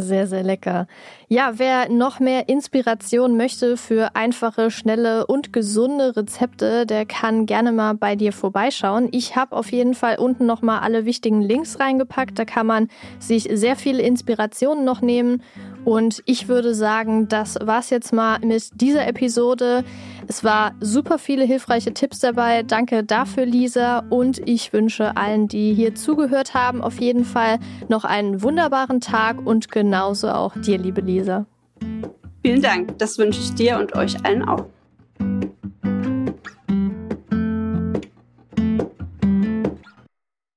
Sehr, 0.00 0.26
sehr 0.26 0.42
lecker. 0.42 0.86
Ja, 1.28 1.52
wer 1.56 1.88
noch 1.88 2.20
mehr 2.20 2.48
Inspiration 2.48 3.36
möchte 3.36 3.76
für 3.76 4.14
einfache, 4.14 4.70
schnelle 4.70 5.26
und 5.26 5.52
gesunde 5.52 6.16
Rezepte, 6.16 6.86
der 6.86 7.06
kann 7.06 7.46
gerne 7.46 7.72
mal 7.72 7.94
bei 7.94 8.16
dir 8.16 8.32
vorbeischauen. 8.32 9.08
Ich 9.10 9.36
habe 9.36 9.56
auf 9.56 9.72
jeden 9.72 9.94
Fall 9.94 10.18
unten 10.18 10.46
noch 10.46 10.62
mal 10.62 10.80
alle 10.80 11.04
wichtigen 11.04 11.42
Links 11.42 11.80
reingepackt. 11.80 12.38
Da 12.38 12.44
kann 12.44 12.66
man 12.66 12.88
sich 13.18 13.48
sehr 13.52 13.76
viele 13.76 14.02
Inspirationen 14.02 14.84
noch 14.84 15.00
nehmen. 15.00 15.42
Und 15.86 16.20
ich 16.26 16.48
würde 16.48 16.74
sagen, 16.74 17.28
das 17.28 17.56
war's 17.62 17.90
jetzt 17.90 18.12
mal 18.12 18.40
mit 18.40 18.80
dieser 18.80 19.06
Episode. 19.06 19.84
Es 20.26 20.42
war 20.42 20.72
super 20.80 21.16
viele 21.16 21.44
hilfreiche 21.44 21.94
Tipps 21.94 22.18
dabei. 22.18 22.64
Danke 22.64 23.04
dafür, 23.04 23.46
Lisa. 23.46 24.00
Und 24.10 24.40
ich 24.48 24.72
wünsche 24.72 25.16
allen, 25.16 25.46
die 25.46 25.74
hier 25.74 25.94
zugehört 25.94 26.54
haben, 26.54 26.82
auf 26.82 27.00
jeden 27.00 27.24
Fall 27.24 27.60
noch 27.88 28.02
einen 28.02 28.42
wunderbaren 28.42 29.00
Tag 29.00 29.46
und 29.46 29.70
genauso 29.70 30.28
auch 30.30 30.54
dir, 30.56 30.76
liebe 30.76 31.02
Lisa. 31.02 31.46
Vielen 32.42 32.62
Dank. 32.62 32.98
Das 32.98 33.16
wünsche 33.16 33.38
ich 33.38 33.54
dir 33.54 33.78
und 33.78 33.94
euch 33.94 34.16
allen 34.24 34.42
auch. 34.42 34.64